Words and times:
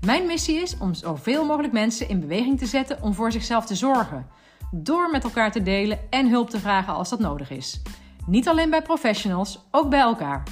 Mijn 0.00 0.26
missie 0.26 0.62
is 0.62 0.78
om 0.78 0.94
zoveel 0.94 1.44
mogelijk 1.44 1.72
mensen 1.72 2.08
in 2.08 2.20
beweging 2.20 2.58
te 2.58 2.66
zetten 2.66 3.02
om 3.02 3.14
voor 3.14 3.32
zichzelf 3.32 3.66
te 3.66 3.74
zorgen. 3.74 4.26
Door 4.70 5.10
met 5.10 5.24
elkaar 5.24 5.52
te 5.52 5.62
delen 5.62 5.98
en 6.10 6.28
hulp 6.28 6.50
te 6.50 6.58
vragen 6.58 6.94
als 6.94 7.08
dat 7.08 7.18
nodig 7.18 7.50
is. 7.50 7.82
Niet 8.26 8.48
alleen 8.48 8.70
bij 8.70 8.82
professionals, 8.82 9.58
ook 9.70 9.90
bij 9.90 10.00
elkaar. 10.00 10.42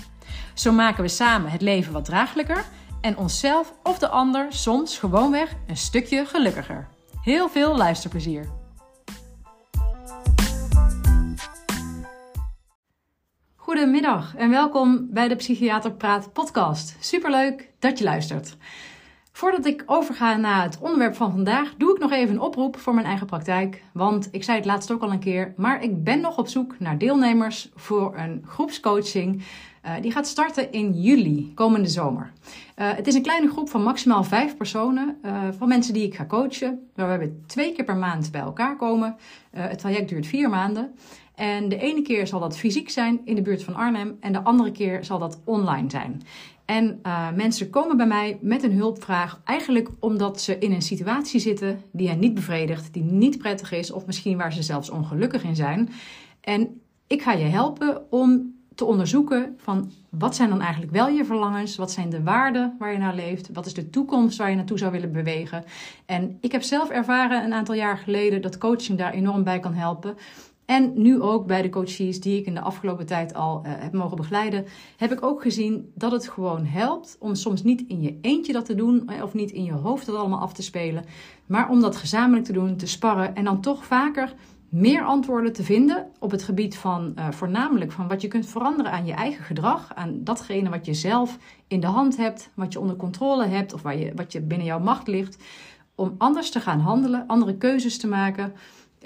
Zo 0.54 0.72
maken 0.72 1.02
we 1.02 1.08
samen 1.08 1.50
het 1.50 1.62
leven 1.62 1.92
wat 1.92 2.04
draaglijker 2.04 2.64
en 3.00 3.16
onszelf 3.16 3.74
of 3.82 3.98
de 3.98 4.08
ander 4.08 4.46
soms 4.48 4.98
gewoonweg 4.98 5.54
een 5.66 5.76
stukje 5.76 6.24
gelukkiger. 6.26 6.88
Heel 7.22 7.48
veel 7.48 7.76
luisterplezier. 7.76 8.48
Goedemiddag 13.56 14.36
en 14.36 14.50
welkom 14.50 15.08
bij 15.10 15.28
de 15.28 15.36
Psychiater 15.36 15.92
Praat 15.92 16.32
podcast. 16.32 16.96
Superleuk 17.00 17.70
dat 17.78 17.98
je 17.98 18.04
luistert. 18.04 18.56
Voordat 19.40 19.66
ik 19.66 19.82
overga 19.86 20.36
naar 20.36 20.62
het 20.62 20.78
onderwerp 20.80 21.14
van 21.14 21.30
vandaag, 21.30 21.74
doe 21.76 21.94
ik 21.94 21.98
nog 21.98 22.12
even 22.12 22.34
een 22.34 22.40
oproep 22.40 22.78
voor 22.78 22.94
mijn 22.94 23.06
eigen 23.06 23.26
praktijk. 23.26 23.82
Want 23.92 24.28
ik 24.30 24.44
zei 24.44 24.56
het 24.56 24.66
laatst 24.66 24.90
ook 24.90 25.02
al 25.02 25.12
een 25.12 25.18
keer, 25.18 25.54
maar 25.56 25.82
ik 25.82 26.04
ben 26.04 26.20
nog 26.20 26.38
op 26.38 26.48
zoek 26.48 26.78
naar 26.78 26.98
deelnemers 26.98 27.70
voor 27.74 28.16
een 28.16 28.44
groepscoaching. 28.46 29.42
Uh, 29.84 29.92
die 30.00 30.12
gaat 30.12 30.26
starten 30.26 30.72
in 30.72 30.92
juli, 30.92 31.52
komende 31.54 31.88
zomer. 31.88 32.32
Uh, 32.76 32.92
het 32.94 33.06
is 33.06 33.14
een 33.14 33.22
kleine 33.22 33.50
groep 33.50 33.70
van 33.70 33.82
maximaal 33.82 34.24
vijf 34.24 34.56
personen, 34.56 35.18
uh, 35.24 35.42
van 35.58 35.68
mensen 35.68 35.94
die 35.94 36.06
ik 36.06 36.14
ga 36.14 36.26
coachen. 36.26 36.90
Waar 36.94 37.18
we 37.18 37.40
twee 37.46 37.72
keer 37.72 37.84
per 37.84 37.96
maand 37.96 38.30
bij 38.30 38.40
elkaar 38.40 38.76
komen. 38.76 39.16
het 39.50 39.78
traject 39.78 40.08
duurt 40.08 40.26
vier 40.26 40.48
maanden. 40.48 40.94
En 41.34 41.68
de 41.68 41.78
ene 41.78 42.02
keer 42.02 42.26
zal 42.26 42.40
dat 42.40 42.56
fysiek 42.56 42.90
zijn 42.90 43.20
in 43.24 43.34
de 43.34 43.42
buurt 43.42 43.64
van 43.64 43.74
Arnhem 43.74 44.16
en 44.20 44.32
de 44.32 44.42
andere 44.42 44.72
keer 44.72 45.04
zal 45.04 45.18
dat 45.18 45.40
online 45.44 45.90
zijn. 45.90 46.22
En 46.70 47.00
uh, 47.06 47.32
mensen 47.32 47.70
komen 47.70 47.96
bij 47.96 48.06
mij 48.06 48.38
met 48.40 48.62
een 48.62 48.72
hulpvraag, 48.72 49.40
eigenlijk 49.44 49.88
omdat 49.98 50.40
ze 50.40 50.58
in 50.58 50.72
een 50.72 50.82
situatie 50.82 51.40
zitten 51.40 51.82
die 51.92 52.08
hen 52.08 52.18
niet 52.18 52.34
bevredigt, 52.34 52.92
die 52.92 53.02
niet 53.02 53.38
prettig 53.38 53.72
is, 53.72 53.90
of 53.90 54.06
misschien 54.06 54.36
waar 54.36 54.52
ze 54.52 54.62
zelfs 54.62 54.90
ongelukkig 54.90 55.44
in 55.44 55.56
zijn. 55.56 55.90
En 56.40 56.80
ik 57.06 57.22
ga 57.22 57.32
je 57.32 57.44
helpen 57.44 58.12
om 58.12 58.54
te 58.74 58.84
onderzoeken 58.84 59.54
van 59.56 59.90
wat 60.08 60.36
zijn 60.36 60.48
dan 60.48 60.60
eigenlijk 60.60 60.92
wel 60.92 61.08
je 61.08 61.24
verlangens, 61.24 61.76
wat 61.76 61.90
zijn 61.90 62.10
de 62.10 62.22
waarden 62.22 62.76
waar 62.78 62.92
je 62.92 62.98
naar 62.98 63.14
leeft, 63.14 63.52
wat 63.52 63.66
is 63.66 63.74
de 63.74 63.90
toekomst 63.90 64.38
waar 64.38 64.50
je 64.50 64.56
naartoe 64.56 64.78
zou 64.78 64.92
willen 64.92 65.12
bewegen. 65.12 65.64
En 66.06 66.38
ik 66.40 66.52
heb 66.52 66.62
zelf 66.62 66.90
ervaren 66.90 67.44
een 67.44 67.54
aantal 67.54 67.74
jaar 67.74 67.98
geleden 67.98 68.42
dat 68.42 68.58
coaching 68.58 68.98
daar 68.98 69.12
enorm 69.12 69.44
bij 69.44 69.60
kan 69.60 69.74
helpen. 69.74 70.16
En 70.70 70.92
nu 70.94 71.20
ook 71.20 71.46
bij 71.46 71.62
de 71.62 71.68
coaches 71.68 72.20
die 72.20 72.38
ik 72.38 72.46
in 72.46 72.54
de 72.54 72.60
afgelopen 72.60 73.06
tijd 73.06 73.34
al 73.34 73.62
uh, 73.66 73.72
heb 73.74 73.92
mogen 73.92 74.16
begeleiden, 74.16 74.64
heb 74.96 75.12
ik 75.12 75.22
ook 75.22 75.42
gezien 75.42 75.92
dat 75.94 76.12
het 76.12 76.28
gewoon 76.28 76.66
helpt 76.66 77.16
om 77.20 77.34
soms 77.34 77.62
niet 77.62 77.84
in 77.88 78.00
je 78.00 78.18
eentje 78.20 78.52
dat 78.52 78.64
te 78.64 78.74
doen 78.74 79.08
eh, 79.08 79.22
of 79.22 79.34
niet 79.34 79.50
in 79.50 79.64
je 79.64 79.72
hoofd 79.72 80.06
dat 80.06 80.16
allemaal 80.16 80.40
af 80.40 80.52
te 80.52 80.62
spelen, 80.62 81.04
maar 81.46 81.70
om 81.70 81.80
dat 81.80 81.96
gezamenlijk 81.96 82.44
te 82.44 82.52
doen, 82.52 82.76
te 82.76 82.86
sparren 82.86 83.34
en 83.34 83.44
dan 83.44 83.60
toch 83.60 83.84
vaker 83.84 84.34
meer 84.68 85.04
antwoorden 85.04 85.52
te 85.52 85.62
vinden 85.62 86.06
op 86.18 86.30
het 86.30 86.42
gebied 86.42 86.76
van 86.76 87.12
uh, 87.18 87.30
voornamelijk 87.30 87.92
van 87.92 88.08
wat 88.08 88.20
je 88.20 88.28
kunt 88.28 88.46
veranderen 88.46 88.92
aan 88.92 89.06
je 89.06 89.12
eigen 89.12 89.44
gedrag, 89.44 89.94
aan 89.94 90.24
datgene 90.24 90.70
wat 90.70 90.86
je 90.86 90.94
zelf 90.94 91.38
in 91.68 91.80
de 91.80 91.86
hand 91.86 92.16
hebt, 92.16 92.50
wat 92.54 92.72
je 92.72 92.80
onder 92.80 92.96
controle 92.96 93.46
hebt 93.46 93.72
of 93.72 93.82
waar 93.82 93.98
je, 93.98 94.12
wat 94.14 94.32
je 94.32 94.40
binnen 94.40 94.66
jouw 94.66 94.80
macht 94.80 95.08
ligt, 95.08 95.42
om 95.94 96.14
anders 96.18 96.50
te 96.50 96.60
gaan 96.60 96.80
handelen, 96.80 97.26
andere 97.26 97.56
keuzes 97.56 97.98
te 97.98 98.08
maken 98.08 98.52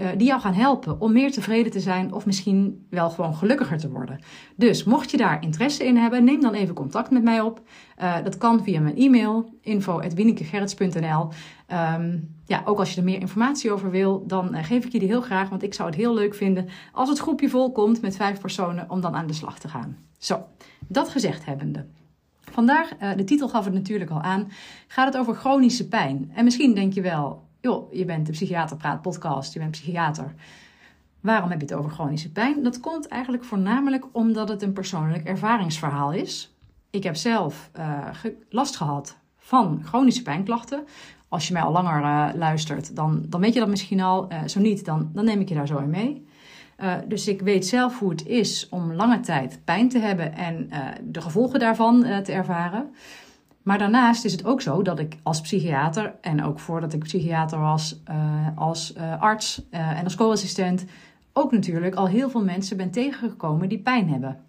uh, 0.00 0.09
die 0.16 0.27
jou 0.27 0.41
gaan 0.41 0.55
helpen 0.55 1.00
om 1.00 1.12
meer 1.12 1.32
tevreden 1.32 1.72
te 1.72 1.81
zijn 1.81 2.12
of 2.12 2.27
misschien 2.27 2.87
wel 2.91 3.10
gewoon 3.10 3.34
gelukkiger 3.34 3.78
te 3.78 3.91
worden. 3.91 4.21
Dus 4.56 4.84
mocht 4.84 5.10
je 5.10 5.16
daar 5.16 5.43
interesse 5.43 5.84
in 5.84 5.97
hebben, 5.97 6.25
neem 6.25 6.41
dan 6.41 6.55
even 6.55 6.75
contact 6.75 7.10
met 7.10 7.22
mij 7.22 7.41
op. 7.41 7.62
Uh, 8.03 8.16
dat 8.25 8.38
kan 8.38 8.65
via 8.65 8.81
mijn 8.81 8.97
e-mail 8.97 9.59
info.winikegerrits.nl 9.60 11.22
um, 11.22 11.28
ehm, 11.66 12.19
Ja, 12.47 12.62
ook 12.65 12.78
als 12.78 12.91
je 12.91 12.99
er 12.99 13.04
meer 13.04 13.21
informatie 13.21 13.72
over 13.72 13.91
wil, 13.91 14.27
dan 14.27 14.54
uh, 14.54 14.65
geef 14.65 14.84
ik 14.84 14.93
je 14.93 14.99
die 14.99 15.09
heel 15.09 15.21
graag, 15.21 15.49
want 15.49 15.62
ik 15.62 15.75
zou 15.75 15.88
het 15.88 15.99
heel 15.99 16.15
leuk 16.15 16.34
vinden 16.34 16.69
als 16.93 17.09
het 17.09 17.19
groepje 17.19 17.49
vol 17.49 17.72
komt 17.72 18.00
met 18.00 18.16
vijf 18.16 18.41
personen 18.41 18.91
om 18.91 19.00
dan 19.00 19.15
aan 19.15 19.27
de 19.27 19.33
slag 19.33 19.59
te 19.59 19.69
gaan. 19.69 19.97
Zo, 20.19 20.44
dat 20.88 21.09
gezegd 21.09 21.44
hebbende. 21.44 21.87
Vandaag, 22.41 22.88
de 23.16 23.25
titel 23.25 23.49
gaf 23.49 23.65
het 23.65 23.75
natuurlijk 23.75 24.10
al 24.10 24.21
aan, 24.21 24.50
gaat 24.87 25.06
het 25.06 25.16
over 25.16 25.34
chronische 25.34 25.88
pijn. 25.88 26.31
En 26.34 26.44
misschien 26.44 26.75
denk 26.75 26.93
je 26.93 27.00
wel, 27.00 27.43
joh, 27.65 27.93
je 27.93 28.05
bent 28.05 28.27
de 28.27 28.33
Psychiater 28.33 28.77
Praat 28.77 29.03
podcast, 29.03 29.53
je 29.53 29.59
bent 29.59 29.71
psychiater. 29.71 30.35
Waarom 31.21 31.51
heb 31.51 31.61
je 31.61 31.67
het 31.67 31.75
over 31.75 31.91
chronische 31.91 32.33
pijn? 32.33 32.63
Dat 32.63 32.81
komt 32.81 33.09
eigenlijk 33.09 33.45
voornamelijk 33.45 34.05
omdat 34.13 34.49
het 34.49 34.63
een 34.63 34.73
persoonlijk 34.73 35.25
ervaringsverhaal 35.25 36.13
is. 36.13 36.55
Ik 36.91 37.03
heb 37.03 37.17
zelf 37.17 37.71
uh, 37.79 38.09
last 38.49 38.77
gehad 38.77 39.17
van 39.39 39.81
chronische 39.85 40.23
pijnklachten. 40.23 40.85
Als 41.29 41.47
je 41.47 41.53
mij 41.53 41.63
al 41.63 41.73
langer 41.73 42.01
uh, 42.01 42.29
luistert, 42.35 42.97
dan, 42.97 43.25
dan 43.29 43.41
weet 43.41 43.55
je 43.55 43.61
dat 43.61 43.69
misschien 43.69 44.01
al. 44.01 44.33
Uh, 44.33 44.39
zo 44.47 44.61
niet, 44.61 44.85
dan, 44.85 45.11
dan 45.13 45.25
neem 45.25 45.41
ik 45.41 45.49
je 45.49 45.55
daar 45.55 45.67
zo 45.67 45.79
in 45.79 45.91
mee. 45.91 46.27
dus 47.07 47.29
ik 47.29 47.41
weet 47.41 47.67
zelf 47.67 47.99
hoe 47.99 48.11
het 48.11 48.27
is 48.27 48.69
om 48.69 48.93
lange 48.93 49.21
tijd 49.21 49.61
pijn 49.65 49.89
te 49.89 49.99
hebben 49.99 50.35
en 50.35 50.71
de 51.03 51.21
gevolgen 51.21 51.59
daarvan 51.59 52.01
te 52.23 52.33
ervaren. 52.33 52.95
Maar 53.65 53.79
daarnaast 53.79 54.25
is 54.25 54.33
het 54.33 54.45
ook 54.45 54.61
zo 54.61 54.83
dat 54.83 54.99
ik 54.99 55.17
als 55.23 55.41
psychiater 55.41 56.15
en 56.21 56.45
ook 56.45 56.59
voordat 56.59 56.93
ik 56.93 57.05
psychiater 57.05 57.59
was, 57.59 58.01
uh, 58.11 58.47
als 58.55 58.95
uh, 58.97 59.23
arts 59.23 59.63
uh, 59.71 59.99
en 59.99 60.05
als 60.05 60.15
co-assistent, 60.15 60.85
ook 61.33 61.53
natuurlijk 61.53 61.95
al 61.95 62.09
heel 62.09 62.31
veel 62.31 62.45
mensen 62.45 62.77
ben 62.77 62.91
tegengekomen 62.91 63.69
die 63.69 63.79
pijn 63.79 64.09
hebben. 64.09 64.45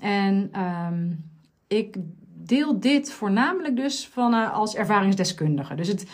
En 0.00 0.60
um, 0.60 1.24
ik 1.66 1.96
deel 2.34 2.80
dit 2.80 3.12
voornamelijk 3.12 3.76
dus 3.76 4.08
van, 4.08 4.52
als 4.52 4.74
ervaringsdeskundige. 4.74 5.74
Dus 5.74 5.88
het, 5.88 6.06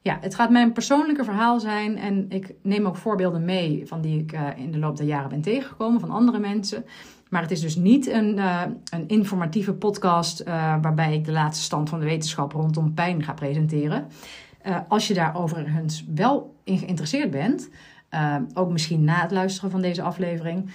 ja, 0.00 0.18
het 0.20 0.34
gaat 0.34 0.50
mijn 0.50 0.72
persoonlijke 0.72 1.24
verhaal 1.24 1.60
zijn 1.60 1.98
en 1.98 2.26
ik 2.30 2.54
neem 2.62 2.86
ook 2.86 2.96
voorbeelden 2.96 3.44
mee 3.44 3.86
van 3.86 4.00
die 4.00 4.18
ik 4.18 4.38
in 4.56 4.72
de 4.72 4.78
loop 4.78 4.96
der 4.96 5.06
jaren 5.06 5.28
ben 5.28 5.40
tegengekomen 5.40 6.00
van 6.00 6.10
andere 6.10 6.38
mensen. 6.38 6.84
Maar 7.32 7.42
het 7.42 7.50
is 7.50 7.60
dus 7.60 7.76
niet 7.76 8.06
een, 8.06 8.36
uh, 8.36 8.62
een 8.90 9.08
informatieve 9.08 9.72
podcast 9.72 10.40
uh, 10.40 10.46
waarbij 10.82 11.14
ik 11.14 11.24
de 11.24 11.32
laatste 11.32 11.64
stand 11.64 11.88
van 11.88 11.98
de 11.98 12.04
wetenschap 12.04 12.52
rondom 12.52 12.94
pijn 12.94 13.22
ga 13.22 13.32
presenteren. 13.32 14.06
Uh, 14.66 14.78
als 14.88 15.08
je 15.08 15.14
daar 15.14 15.36
overigens 15.36 16.04
wel 16.14 16.54
in 16.64 16.78
geïnteresseerd 16.78 17.30
bent, 17.30 17.70
ook 18.54 18.70
misschien 18.70 19.04
na 19.04 19.20
het 19.20 19.30
luisteren 19.30 19.70
van 19.70 19.80
deze 19.80 20.02
aflevering, 20.02 20.70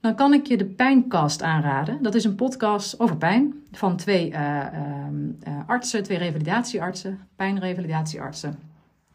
dan 0.00 0.14
kan 0.14 0.32
ik 0.32 0.46
je 0.46 0.56
de 0.56 0.64
Pijncast 0.64 1.42
aanraden. 1.42 2.02
Dat 2.02 2.14
is 2.14 2.24
een 2.24 2.34
podcast 2.34 3.00
over 3.00 3.16
pijn 3.16 3.54
van 3.72 3.96
twee 3.96 4.34
artsen, 5.66 6.02
twee 6.02 6.18
revalidatieartsen, 6.18 7.18
pijnrevalidatieartsen. 7.36 8.58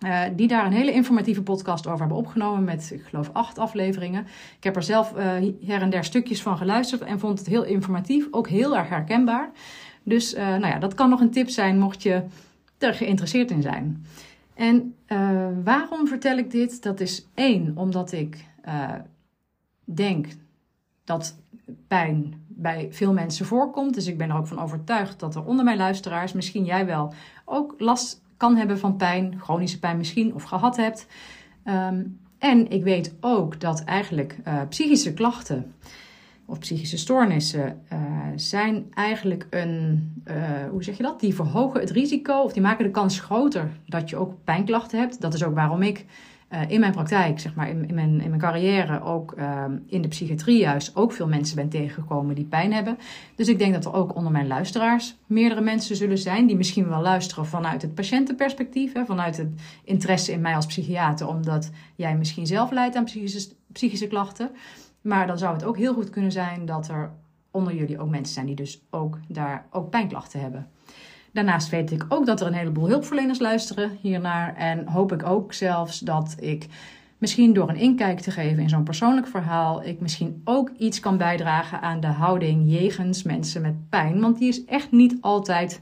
Uh, 0.06 0.22
die 0.36 0.48
daar 0.48 0.66
een 0.66 0.72
hele 0.72 0.92
informatieve 0.92 1.44
podcast 1.44 1.88
over 1.88 2.00
hebben 2.00 2.18
opgenomen 2.18 2.64
met, 2.64 2.92
ik 2.94 3.04
geloof, 3.04 3.30
acht 3.34 3.58
afleveringen. 3.58 4.26
Ik 4.58 4.64
heb 4.64 4.76
er 4.76 4.84
zelf 4.84 5.14
uh, 5.18 5.24
her 5.66 5.82
en 5.82 5.90
der 5.90 6.04
stukjes 6.04 6.42
van 6.42 6.58
geluisterd 6.58 7.02
en 7.02 7.20
vond 7.20 7.40
het 7.40 7.48
heel 7.48 7.64
informatief, 7.64 8.28
ook 8.32 8.48
heel 8.48 8.78
erg 8.78 8.90
herkenbaar. 8.90 9.50
Dus 10.03 10.34
uh, 10.34 10.40
nou 10.42 10.68
ja, 10.68 10.80
dat 10.80 10.94
kan 10.94 11.09
nog 11.09 11.20
een 11.20 11.32
tip 11.32 11.50
zijn 11.50 11.80
mocht 11.80 12.03
je 12.03 12.24
er 12.78 12.94
geïnteresseerd 12.94 13.52
in 13.52 13.62
zijn. 13.62 14.06
En 14.53 14.96
waarom 15.64 16.08
vertel 16.08 16.38
ik 16.38 16.52
dit? 16.52 16.84
Dat 16.84 17.00
is 17.00 17.28
één, 17.34 17.72
omdat 17.76 18.12
ik 18.12 18.46
denk 19.84 20.28
dat 21.04 21.38
pijn 21.88 22.44
bij 22.47 22.88
veel 22.92 23.14
mensen 23.14 23.46
voorkomt. 23.46 23.94
Dus 23.94 24.08
ik 24.08 24.18
ben 24.18 24.30
er 24.30 24.38
ook 24.38 24.47
van 24.47 24.62
overtuigd 24.62 25.20
dat 25.20 25.36
er 25.36 25.46
onder 25.46 25.66
mijn 25.66 25.78
luisteraars, 25.78 26.34
misschien 26.34 26.66
jij 26.66 26.86
wel, 26.86 27.14
ook 27.46 27.76
last 27.78 28.22
kan 28.41 28.58
hebben 28.58 28.79
van 28.79 28.96
pijn, 28.96 29.35
chronische 29.40 29.79
pijn 29.79 29.97
misschien 29.97 30.34
of 30.34 30.43
gehad 30.43 30.78
hebt. 30.78 31.08
Um, 31.66 32.20
en 32.38 32.72
ik 32.72 32.84
weet 32.84 33.16
ook 33.20 33.59
dat 33.59 33.84
eigenlijk 33.84 34.38
uh, 34.47 34.61
psychische 34.70 35.14
klachten 35.14 35.73
of 36.46 36.59
psychische 36.59 36.97
stoornissen 36.97 37.82
uh, 37.93 37.99
zijn 38.35 38.85
eigenlijk 38.93 39.47
een, 39.49 40.14
uh, 40.26 40.35
hoe 40.70 40.84
zeg 40.84 40.97
je 40.97 41.03
dat? 41.03 41.20
Die 41.20 41.35
verhogen 41.35 41.79
het 41.79 41.90
risico 41.90 42.41
of 42.41 42.53
die 42.53 42.61
maken 42.61 42.85
de 42.85 42.91
kans 42.91 43.20
groter 43.20 43.70
dat 43.85 44.09
je 44.09 44.16
ook 44.16 44.44
pijnklachten 44.44 44.99
hebt. 44.99 45.22
Dat 45.22 45.34
is 45.34 45.44
ook 45.44 45.55
waarom 45.55 45.82
ik 45.82 46.05
uh, 46.53 46.70
in 46.70 46.80
mijn 46.80 46.92
praktijk, 46.92 47.40
zeg 47.40 47.56
maar, 47.56 47.70
in, 47.70 47.88
in, 47.88 47.96
mijn, 47.96 48.22
in 48.22 48.30
mijn 48.30 48.42
carrière, 48.42 49.02
ook 49.03 49.34
uh, 49.38 49.64
in 49.86 50.02
de 50.02 50.08
psychiatrie 50.08 50.58
juist, 50.58 50.96
ook 50.96 51.12
veel 51.12 51.28
mensen 51.28 51.56
ben 51.56 51.70
tegengekomen 51.70 52.36
die 52.36 52.46
pijn 52.46 52.74
hebben. 52.74 52.98
Dus 53.36 53.48
ik 53.48 53.59
denk 53.59 53.74
dat 53.74 53.86
er 53.86 53.94
ook 53.94 54.16
onder 54.16 54.32
mijn 54.32 54.48
luisteraars 54.48 55.18
meerdere 55.26 55.62
mensen 55.62 55.96
zullen 55.96 56.18
zijn 56.18 56.48
die 56.48 56.56
misschien 56.56 56.88
wel 56.88 57.02
luisteren 57.02 57.46
vanuit 57.46 57.82
het 57.82 57.94
patiëntenperspectief, 57.94 58.94
hè, 58.94 59.06
vanuit 59.06 59.38
het 59.38 59.50
interesse 59.84 60.32
in 60.32 60.42
mij 60.42 60.56
als 60.56 60.66
psychiater, 60.66 61.28
omdat 61.28 61.72
jij 61.96 62.18
misschien 62.18 62.48
zelf 62.48 62.72
lijdt 62.72 62.96
aan 62.96 63.04
psychische, 63.04 63.56
psychische 63.72 64.08
klachten. 64.08 64.52
Maar 65.02 65.28
dan 65.28 65.38
zou 65.38 65.54
het 65.54 65.64
ook 65.64 65.78
heel 65.78 65.94
goed 65.94 66.09
kunnen 66.09 66.32
zijn 66.32 66.66
dat 66.66 66.88
er 66.88 67.12
onder 67.52 67.76
jullie 67.76 68.00
ook 68.00 68.09
mensen 68.09 68.34
zijn 68.34 68.46
die 68.46 68.56
dus 68.56 68.82
ook 68.90 69.18
daar 69.28 69.68
ook 69.72 69.90
pijnklachten 69.90 70.40
hebben. 70.40 70.68
Daarnaast 71.32 71.70
weet 71.70 71.92
ik 71.92 72.06
ook 72.10 72.26
dat 72.26 72.42
er 72.42 72.48
een 72.48 72.54
heleboel 72.54 72.88
hulpverleners 72.88 73.40
luisteren 73.40 73.98
hiernaar. 74.02 74.56
En 74.56 74.88
hoop 74.88 75.12
ik 75.12 75.26
ook 75.26 75.54
zelfs 75.54 76.00
dat 76.00 76.36
ik 76.40 76.68
misschien 77.18 77.54
door 77.54 77.70
een 77.70 77.76
inkijk 77.76 78.20
te 78.20 78.32
geven 78.32 78.64
in 78.64 78.70
zo'n 78.70 78.84
persoonlijk 78.84 79.28
verhaal, 79.28 79.84
ik 79.84 80.00
misschien 80.00 80.42
ook 80.44 80.72
iets 80.78 81.00
kan 81.00 81.18
bijdragen 81.18 81.82
aan 81.82 82.00
de 82.00 82.08
houding 82.08 82.72
jegens 82.72 83.24
mensen 83.24 83.62
met 83.62 83.90
pijn. 83.90 84.20
Want 84.20 84.38
die 84.38 84.48
is 84.48 84.66
echt 84.66 84.92
niet 84.92 85.18
altijd 85.22 85.80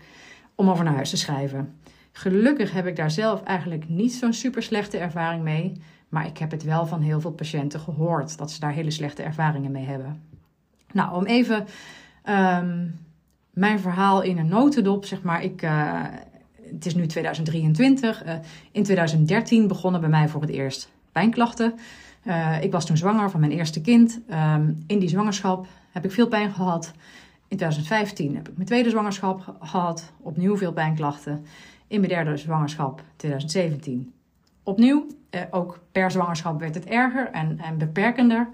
om 0.56 0.70
over 0.70 0.84
naar 0.84 0.96
huis 0.96 1.10
te 1.10 1.18
schrijven. 1.18 1.74
Gelukkig 2.12 2.72
heb 2.72 2.88
ik 2.88 2.96
daar 2.96 3.12
zelf 3.12 3.44
eigenlijk 3.44 3.90
niet 3.90 4.14
zo'n 4.14 4.34
super 4.34 4.64
slechte 4.64 4.98
ervaring 4.98 5.44
mee. 5.44 5.82
Maar 6.10 6.26
ik 6.26 6.38
heb 6.38 6.52
het 6.52 6.64
wel 6.64 6.86
van 6.86 7.02
heel 7.02 7.22
veel 7.22 7.32
patiënten 7.32 7.80
gehoord 7.80 8.38
dat 8.38 8.52
ze 8.52 8.60
daar 8.60 8.72
hele 8.72 8.92
slechte 8.92 9.24
ervaringen 9.24 9.72
mee 9.72 9.86
hebben. 9.86 10.22
Nou, 10.92 11.16
om 11.16 11.26
even 11.26 11.66
ehm, 12.24 12.88
mijn 13.60 13.80
verhaal 13.80 14.22
in 14.22 14.38
een 14.38 14.48
notendop, 14.48 15.06
zeg 15.06 15.22
maar. 15.22 15.44
Ik, 15.44 15.62
uh, 15.62 16.04
het 16.72 16.86
is 16.86 16.96
nu 16.96 17.08
2023. 17.08 18.24
Uh, 18.24 18.34
eh, 18.34 18.40
in 18.72 18.84
2013 18.84 19.68
begonnen 19.68 20.02
bij 20.02 20.10
mij 20.10 20.28
voor 20.28 20.42
het 20.42 20.50
eerst 20.50 20.92
pijnklachten. 21.12 21.74
Uh, 22.24 22.64
ik 22.64 22.72
was 22.72 22.86
toen 22.86 22.98
zwanger 22.98 23.30
van 23.30 23.40
mijn 23.40 23.52
eerste 23.52 23.82
kind. 23.82 24.20
Um, 24.32 24.84
in 24.88 25.00
die 25.00 25.10
zwangerschap 25.10 25.68
heb 25.92 26.06
ik 26.06 26.12
veel 26.12 26.28
pijn 26.28 26.52
gehad. 26.52 26.92
In 27.48 27.58
2015 27.58 28.36
heb 28.36 28.48
ik 28.50 28.56
mijn 28.56 28.68
tweede 28.68 28.90
zwangerschap 28.90 29.56
gehad. 29.62 30.12
Opnieuw 30.22 30.58
veel 30.58 30.74
pijnklachten. 30.74 31.46
In 31.88 32.00
mijn 32.00 32.12
derde 32.12 32.38
zwangerschap 32.38 33.04
2017 33.16 34.14
opnieuw. 34.64 35.08
ook 35.52 35.80
per 35.92 36.12
zwangerschap 36.12 36.60
werd 36.60 36.76
het 36.76 36.86
erger 36.86 37.30
en, 37.32 37.60
en 37.60 37.78
beperkender. 37.78 38.50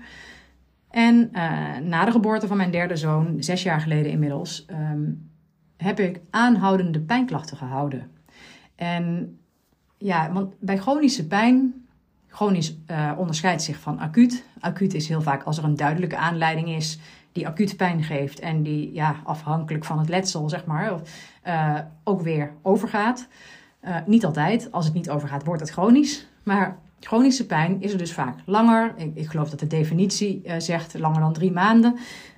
En 0.96 1.30
uh, 1.34 1.78
na 1.78 2.06
de 2.06 2.12
geboorte 2.12 2.48
van 2.48 2.58
mijn 2.58 2.72
derde 2.72 2.96
zoon, 2.96 3.36
zes 3.40 3.64
jaar 3.64 3.82
geleden 3.82 4.12
inmiddels, 4.12 4.66
um, 4.72 5.30
heb 5.78 6.00
ik 6.00 6.20
aanhoudende 6.30 7.00
pijnklachten 7.00 7.58
gehouden. 7.58 8.12
En 8.76 9.38
ja, 9.98 10.32
want 10.32 10.54
bij 10.60 10.78
chronische 10.78 11.28
pijn, 11.28 11.74
chronisch 12.28 12.78
uh, 12.92 13.12
onderscheidt 13.18 13.62
zich 13.62 13.80
van 13.80 14.00
acuut. 14.00 14.46
Acuut 14.60 14.94
is 14.94 15.08
heel 15.08 15.22
vaak 15.22 15.44
als 15.44 15.58
er 15.58 15.64
een 15.64 15.76
duidelijke 15.76 16.18
aanleiding 16.18 16.70
is 16.70 17.00
die 17.32 17.48
acuut 17.48 17.78
pijn 17.78 18.04
geeft 18.04 18.40
en 18.40 18.64
die 18.64 18.94
ja, 18.94 19.16
afhankelijk 19.24 19.86
van 19.86 20.00
het 20.00 20.10
letsel, 20.10 20.50
zeg 20.50 20.66
maar, 20.66 20.94
uh, 21.48 21.80
ook 22.04 22.22
weer 22.22 22.54
overgaat. 22.62 23.28
niet 24.06 24.26
altijd. 24.26 24.72
Als 24.72 24.86
het 24.86 24.94
niet 24.94 25.10
overgaat, 25.10 25.46
wordt 25.46 25.62
het 25.62 25.72
chronisch. 25.72 26.28
Maar 26.44 26.78
Chronische 27.06 27.46
pijn 27.46 27.81
is 27.81 27.92
er 27.92 27.98
dus 27.98 28.13
vaak 28.13 28.40
langer. 28.46 28.94
Ik, 28.98 29.16
ik 29.16 29.28
geloof 29.28 29.50
dat 29.50 29.60
de 29.60 29.68
definitie 29.68 30.42
uh, 30.46 30.54
zegt 30.57 31.00
langer 31.00 31.19
dan 31.19 31.34
drie 31.34 31.52
maanden. 31.52 31.98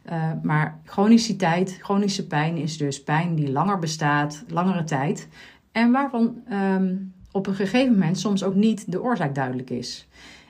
Uh, 0.09 0.31
maar 0.43 0.79
chroniciteit, 0.83 1.77
chronische 1.81 2.27
pijn 2.27 2.57
is 2.57 2.77
dus 2.77 3.03
pijn 3.03 3.35
die 3.35 3.51
langer 3.51 3.79
bestaat, 3.79 4.43
langere 4.47 4.83
tijd. 4.83 5.27
En 5.71 5.91
waarvan 5.91 6.43
um, 6.51 7.13
op 7.31 7.47
een 7.47 7.55
gegeven 7.55 7.93
moment 7.93 8.19
soms 8.19 8.43
ook 8.43 8.55
niet 8.55 8.91
de 8.91 9.01
oorzaak 9.01 9.35
duidelijk 9.35 9.69
is. 9.69 10.07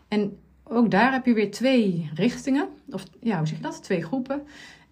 En 0.07 0.37
ook 0.63 0.91
daar 0.91 1.11
heb 1.11 1.25
je 1.25 1.33
weer 1.33 1.51
twee 1.51 2.09
richtingen, 2.13 2.67
of 2.91 3.03
ja, 3.19 3.37
hoe 3.37 3.47
zeg 3.47 3.57
je 3.57 3.63
dat? 3.63 3.83
Twee 3.83 4.03
groepen. 4.03 4.41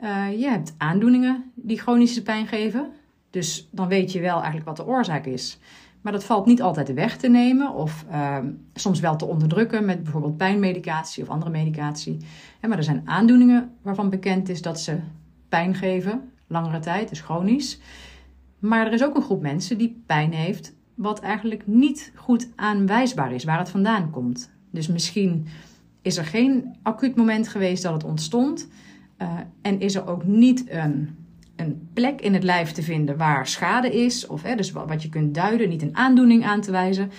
Uh, 0.04 0.40
je 0.40 0.48
hebt 0.48 0.74
aandoeningen 0.78 1.52
die 1.56 1.80
chronische 1.80 2.24
pijn 2.24 2.48
geven. 2.48 2.92
Dus 3.30 3.68
dan 3.72 3.88
weet 3.88 4.12
je 4.12 4.20
wel 4.20 4.36
eigenlijk 4.36 4.66
wat 4.66 4.78
de 4.78 4.86
oorzaak 4.86 5.26
is. 5.26 5.60
Maar 6.06 6.14
dat 6.14 6.24
valt 6.24 6.46
niet 6.46 6.62
altijd 6.62 6.94
weg 6.94 7.18
te 7.18 7.28
nemen 7.28 7.74
of 7.74 8.06
uh, 8.12 8.38
soms 8.74 9.00
wel 9.00 9.16
te 9.16 9.26
onderdrukken 9.26 9.86
met 9.86 10.04
bijvoorbeeld 10.04 10.38
pijnmedicatie 10.38 11.24
of 11.24 11.30
andere 11.30 11.52
medicatie. 11.52 12.18
Maar 12.62 12.78
er 12.78 12.84
zijn 12.84 13.02
aandoeningen 13.06 13.72
waarvan 13.82 14.10
bekend 14.10 14.50
is 14.50 14.62
dat 14.62 14.80
ze 14.80 14.98
pijn 15.50 15.76
geven, 15.76 16.32
langere 16.48 16.80
tijd, 16.80 17.10
dus 17.10 17.22
chronisch. 17.22 17.80
Maar 18.60 18.86
er 18.86 18.94
is 18.94 19.04
ook 19.04 19.16
een 19.16 19.22
groep 19.22 19.42
mensen 19.42 19.78
die 19.78 20.04
pijn 20.06 20.34
heeft 20.34 20.76
wat 20.94 21.20
eigenlijk 21.20 21.68
niet 21.68 22.12
goed 22.16 22.50
aanwijsbaar 22.56 23.34
is 23.34 23.44
waar 23.44 23.60
het 23.60 23.70
vandaan 23.70 24.10
komt. 24.10 24.50
Dus 24.72 24.88
misschien 24.88 25.48
is 26.02 26.18
er 26.18 26.26
geen 26.26 26.76
acuut 26.82 27.16
moment 27.16 27.48
geweest 27.48 27.84
dat 27.84 27.94
het 27.94 28.04
ontstond 28.04 28.68
uh, 29.22 29.30
en 29.62 29.80
is 29.80 29.96
er 29.96 30.08
ook 30.08 30.26
niet 30.26 30.70
een 30.70 31.25
een 31.66 31.90
plek 31.94 32.22
in 32.22 32.34
het 32.34 32.44
lijf 32.44 32.72
te 32.72 32.82
vinden 32.82 33.18
waar 33.18 33.48
schade 33.48 34.04
is, 34.04 34.28
of 34.28 34.42
hè, 34.42 34.56
dus 34.56 34.72
wat 34.72 35.02
je 35.02 35.10
kunt 35.10 35.34
duiden, 35.34 35.70
niet 35.70 35.82
een 35.82 35.96
aandoening 35.96 36.46
aan 36.46 36.62
te 36.62 36.72
wijzen. 36.72 37.12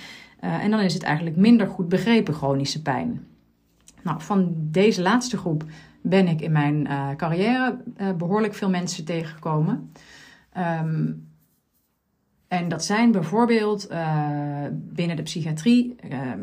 Uh, 0.44 0.64
en 0.64 0.70
dan 0.70 0.80
is 0.80 0.94
het 0.94 1.02
eigenlijk 1.02 1.36
minder 1.36 1.68
goed 1.68 1.88
begrepen 1.88 2.34
chronische 2.34 2.82
pijn. 2.82 3.26
Nou, 4.02 4.20
van 4.20 4.54
deze 4.56 5.02
laatste 5.02 5.36
groep 5.36 5.64
ben 6.00 6.28
ik 6.28 6.40
in 6.40 6.52
mijn 6.52 6.86
uh, 6.86 7.08
carrière 7.16 7.78
uh, 8.00 8.12
behoorlijk 8.12 8.54
veel 8.54 8.70
mensen 8.70 9.04
tegengekomen. 9.04 9.92
Um, 10.58 11.28
en 12.48 12.68
dat 12.68 12.84
zijn 12.84 13.12
bijvoorbeeld 13.12 13.88
binnen 14.72 15.16
de 15.16 15.22
psychiatrie 15.22 15.96
ehm, 16.10 16.40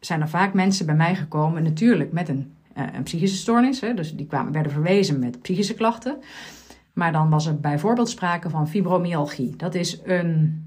zijn 0.00 0.20
er 0.20 0.28
vaak 0.28 0.54
mensen 0.54 0.86
bij 0.86 0.94
mij 0.94 1.14
gekomen, 1.14 1.62
natuurlijk 1.62 2.12
met 2.12 2.28
een, 2.28 2.52
een 2.74 3.02
psychische 3.02 3.36
stoornis. 3.36 3.80
Hè, 3.80 3.94
dus 3.94 4.16
die 4.16 4.26
kwamen, 4.26 4.52
werden 4.52 4.72
verwezen 4.72 5.18
met 5.18 5.42
psychische 5.42 5.74
klachten. 5.74 6.18
Maar 6.98 7.12
dan 7.12 7.30
was 7.30 7.46
er 7.46 7.60
bijvoorbeeld 7.60 8.08
sprake 8.08 8.50
van 8.50 8.68
fibromyalgie. 8.68 9.56
Dat 9.56 9.74
is 9.74 10.00
een 10.04 10.64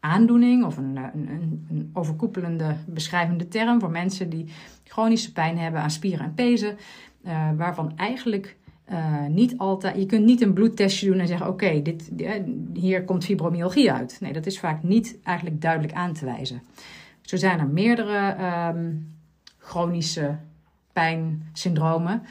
aandoening 0.00 0.64
of 0.64 0.76
een, 0.76 0.96
een, 0.96 1.66
een, 1.70 1.90
overkoepelende 1.92 2.76
beschrijvende 2.86 3.48
term 3.48 3.80
voor 3.80 3.90
mensen 3.90 4.30
die 4.30 4.52
chronische 4.84 5.32
pijn 5.32 5.58
hebben 5.58 5.80
aan 5.80 5.90
spieren 5.90 6.24
en 6.24 6.34
pezen, 6.34 6.76
uh, 7.24 7.50
waarvan 7.56 7.96
eigenlijk 7.96 8.56
uh, 8.90 9.26
niet 9.26 9.58
altijd. 9.58 9.96
Je 9.96 10.06
kunt 10.06 10.24
niet 10.24 10.42
een 10.42 10.52
bloedtestje 10.52 11.06
doen 11.06 11.18
en 11.18 11.26
zeggen: 11.26 11.48
Oké, 11.48 11.82
hier 12.72 13.04
komt 13.04 13.24
fibromyalgie 13.24 13.92
uit. 13.92 14.16
Nee, 14.20 14.32
dat 14.32 14.46
is 14.46 14.58
vaak 14.58 14.82
niet 14.82 15.18
eigenlijk 15.22 15.60
duidelijk 15.60 15.92
aan 15.92 16.12
te 16.12 16.24
wijzen. 16.24 16.62
Zo 17.20 17.36
zijn 17.36 17.58
er 17.58 17.68
meerdere 17.68 18.36
um, 18.74 19.14
chronische 19.58 20.36
pijnsyndromen 20.92 22.22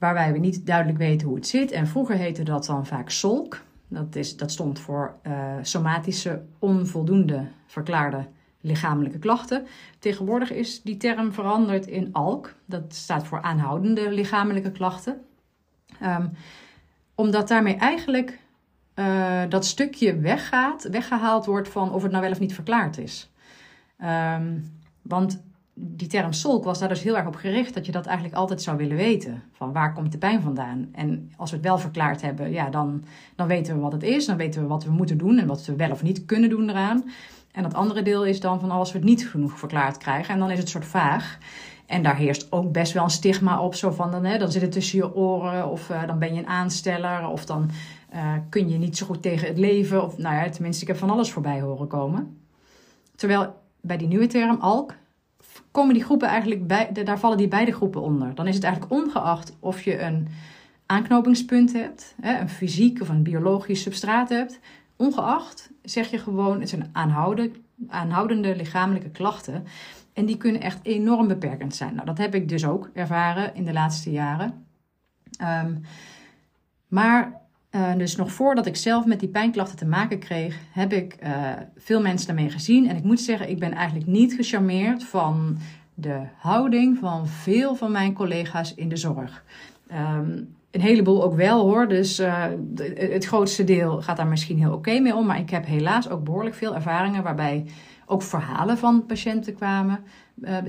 waarbij 0.00 0.32
we 0.32 0.38
niet 0.38 0.66
duidelijk 0.66 0.98
weten 0.98 1.26
hoe 1.26 1.36
het 1.36 1.46
zit. 1.46 1.70
En 1.70 1.86
vroeger 1.86 2.16
heette 2.16 2.42
dat 2.42 2.66
dan 2.66 2.86
vaak 2.86 3.10
SOLK. 3.10 3.62
Dat, 3.88 4.16
is, 4.16 4.36
dat 4.36 4.50
stond 4.50 4.78
voor 4.78 5.14
uh, 5.26 5.54
somatische 5.62 6.42
onvoldoende 6.58 7.46
verklaarde 7.66 8.26
lichamelijke 8.60 9.18
klachten. 9.18 9.66
Tegenwoordig 9.98 10.52
is 10.52 10.82
die 10.82 10.96
term 10.96 11.32
veranderd 11.32 11.86
in 11.86 12.08
ALK. 12.12 12.54
Dat 12.64 12.94
staat 12.94 13.26
voor 13.26 13.42
aanhoudende 13.42 14.10
lichamelijke 14.10 14.72
klachten. 14.72 15.20
Um, 16.02 16.30
omdat 17.14 17.48
daarmee 17.48 17.76
eigenlijk 17.76 18.38
uh, 18.94 19.42
dat 19.48 19.64
stukje 19.64 20.16
weggaat, 20.18 20.88
weggehaald 20.88 21.46
wordt 21.46 21.68
van 21.68 21.92
of 21.92 22.02
het 22.02 22.10
nou 22.10 22.22
wel 22.22 22.32
of 22.32 22.40
niet 22.40 22.54
verklaard 22.54 22.98
is. 22.98 23.30
Um, 24.02 24.72
want 25.02 25.42
die 25.82 26.08
term 26.08 26.32
solk 26.32 26.64
was 26.64 26.78
daar 26.78 26.88
dus 26.88 27.02
heel 27.02 27.16
erg 27.16 27.26
op 27.26 27.34
gericht 27.34 27.74
dat 27.74 27.86
je 27.86 27.92
dat 27.92 28.06
eigenlijk 28.06 28.36
altijd 28.36 28.62
zou 28.62 28.76
willen 28.76 28.96
weten. 28.96 29.42
Van 29.52 29.72
waar 29.72 29.92
komt 29.92 30.12
de 30.12 30.18
pijn 30.18 30.42
vandaan? 30.42 30.88
En 30.92 31.32
als 31.36 31.50
we 31.50 31.56
het 31.56 31.64
wel 31.64 31.78
verklaard 31.78 32.22
hebben, 32.22 32.50
ja, 32.50 32.70
dan, 32.70 33.04
dan 33.36 33.46
weten 33.46 33.74
we 33.74 33.80
wat 33.80 33.92
het 33.92 34.02
is. 34.02 34.26
Dan 34.26 34.36
weten 34.36 34.62
we 34.62 34.66
wat 34.66 34.84
we 34.84 34.90
moeten 34.90 35.18
doen 35.18 35.38
en 35.38 35.46
wat 35.46 35.64
we 35.64 35.76
wel 35.76 35.90
of 35.90 36.02
niet 36.02 36.24
kunnen 36.24 36.50
doen 36.50 36.70
eraan. 36.70 37.04
En 37.52 37.64
het 37.64 37.74
andere 37.74 38.02
deel 38.02 38.24
is 38.24 38.40
dan 38.40 38.60
van 38.60 38.70
als 38.70 38.92
we 38.92 38.98
het 38.98 39.06
niet 39.06 39.28
genoeg 39.28 39.58
verklaard 39.58 39.96
krijgen. 39.96 40.34
En 40.34 40.40
dan 40.40 40.50
is 40.50 40.58
het 40.58 40.68
soort 40.68 40.84
vaag. 40.84 41.38
En 41.86 42.02
daar 42.02 42.16
heerst 42.16 42.52
ook 42.52 42.72
best 42.72 42.92
wel 42.92 43.04
een 43.04 43.10
stigma 43.10 43.60
op. 43.60 43.74
Zo 43.74 43.90
van 43.90 44.10
dan, 44.10 44.24
hè, 44.24 44.38
dan 44.38 44.52
zit 44.52 44.62
het 44.62 44.72
tussen 44.72 44.98
je 44.98 45.14
oren. 45.14 45.70
Of 45.70 45.90
uh, 45.90 46.06
dan 46.06 46.18
ben 46.18 46.34
je 46.34 46.40
een 46.40 46.46
aansteller. 46.46 47.28
Of 47.28 47.46
dan 47.46 47.70
uh, 48.14 48.32
kun 48.48 48.68
je 48.68 48.78
niet 48.78 48.96
zo 48.96 49.06
goed 49.06 49.22
tegen 49.22 49.48
het 49.48 49.58
leven. 49.58 50.04
Of 50.04 50.18
nou 50.18 50.34
ja, 50.34 50.48
tenminste, 50.48 50.82
ik 50.82 50.88
heb 50.88 50.96
van 50.96 51.10
alles 51.10 51.30
voorbij 51.30 51.60
horen 51.60 51.86
komen. 51.86 52.38
Terwijl 53.16 53.54
bij 53.80 53.96
die 53.96 54.08
nieuwe 54.08 54.26
term, 54.26 54.56
ALK, 54.60 54.94
komen 55.70 55.94
die 55.94 56.04
groepen 56.04 56.28
eigenlijk 56.28 56.66
bij, 56.66 56.90
daar 57.04 57.18
vallen 57.18 57.36
die 57.36 57.48
beide 57.48 57.72
groepen 57.72 58.00
onder. 58.02 58.34
Dan 58.34 58.46
is 58.46 58.54
het 58.54 58.64
eigenlijk 58.64 58.92
ongeacht 58.92 59.56
of 59.60 59.82
je 59.82 60.00
een 60.00 60.28
aanknopingspunt 60.86 61.72
hebt, 61.72 62.14
een 62.20 62.48
fysiek 62.48 63.00
of 63.00 63.08
een 63.08 63.22
biologisch 63.22 63.82
substraat 63.82 64.28
hebt. 64.28 64.60
Ongeacht 64.96 65.70
zeg 65.82 66.10
je 66.10 66.18
gewoon, 66.18 66.60
het 66.60 66.68
zijn 66.68 66.90
aanhoudende, 67.88 68.56
lichamelijke 68.56 69.10
klachten. 69.10 69.64
En 70.12 70.26
die 70.26 70.36
kunnen 70.36 70.60
echt 70.60 70.78
enorm 70.82 71.28
beperkend 71.28 71.74
zijn. 71.74 71.94
Nou, 71.94 72.06
dat 72.06 72.18
heb 72.18 72.34
ik 72.34 72.48
dus 72.48 72.66
ook 72.66 72.90
ervaren 72.94 73.54
in 73.54 73.64
de 73.64 73.72
laatste 73.72 74.10
jaren. 74.10 74.66
Um, 75.42 75.80
maar 76.88 77.39
uh, 77.74 77.96
dus 77.96 78.16
nog 78.16 78.32
voordat 78.32 78.66
ik 78.66 78.76
zelf 78.76 79.06
met 79.06 79.20
die 79.20 79.28
pijnklachten 79.28 79.76
te 79.76 79.86
maken 79.86 80.18
kreeg, 80.18 80.58
heb 80.72 80.92
ik 80.92 81.16
uh, 81.22 81.50
veel 81.76 82.00
mensen 82.00 82.26
daarmee 82.26 82.50
gezien. 82.50 82.88
En 82.88 82.96
ik 82.96 83.04
moet 83.04 83.20
zeggen, 83.20 83.50
ik 83.50 83.58
ben 83.58 83.72
eigenlijk 83.72 84.06
niet 84.06 84.32
gecharmeerd 84.32 85.04
van 85.04 85.58
de 85.94 86.20
houding 86.36 86.98
van 86.98 87.26
veel 87.26 87.74
van 87.74 87.92
mijn 87.92 88.12
collega's 88.12 88.74
in 88.74 88.88
de 88.88 88.96
zorg. 88.96 89.44
Um, 89.92 90.58
een 90.70 90.80
heleboel 90.80 91.24
ook 91.24 91.34
wel 91.34 91.60
hoor. 91.60 91.88
Dus 91.88 92.20
uh, 92.20 92.44
het 92.94 93.24
grootste 93.24 93.64
deel 93.64 94.02
gaat 94.02 94.16
daar 94.16 94.26
misschien 94.26 94.58
heel 94.58 94.72
oké 94.72 94.98
mee 94.98 95.14
om. 95.14 95.26
Maar 95.26 95.38
ik 95.38 95.50
heb 95.50 95.66
helaas 95.66 96.08
ook 96.08 96.24
behoorlijk 96.24 96.54
veel 96.54 96.74
ervaringen 96.74 97.22
waarbij 97.22 97.66
ook 98.06 98.22
verhalen 98.22 98.78
van 98.78 99.06
patiënten 99.06 99.54
kwamen, 99.54 100.00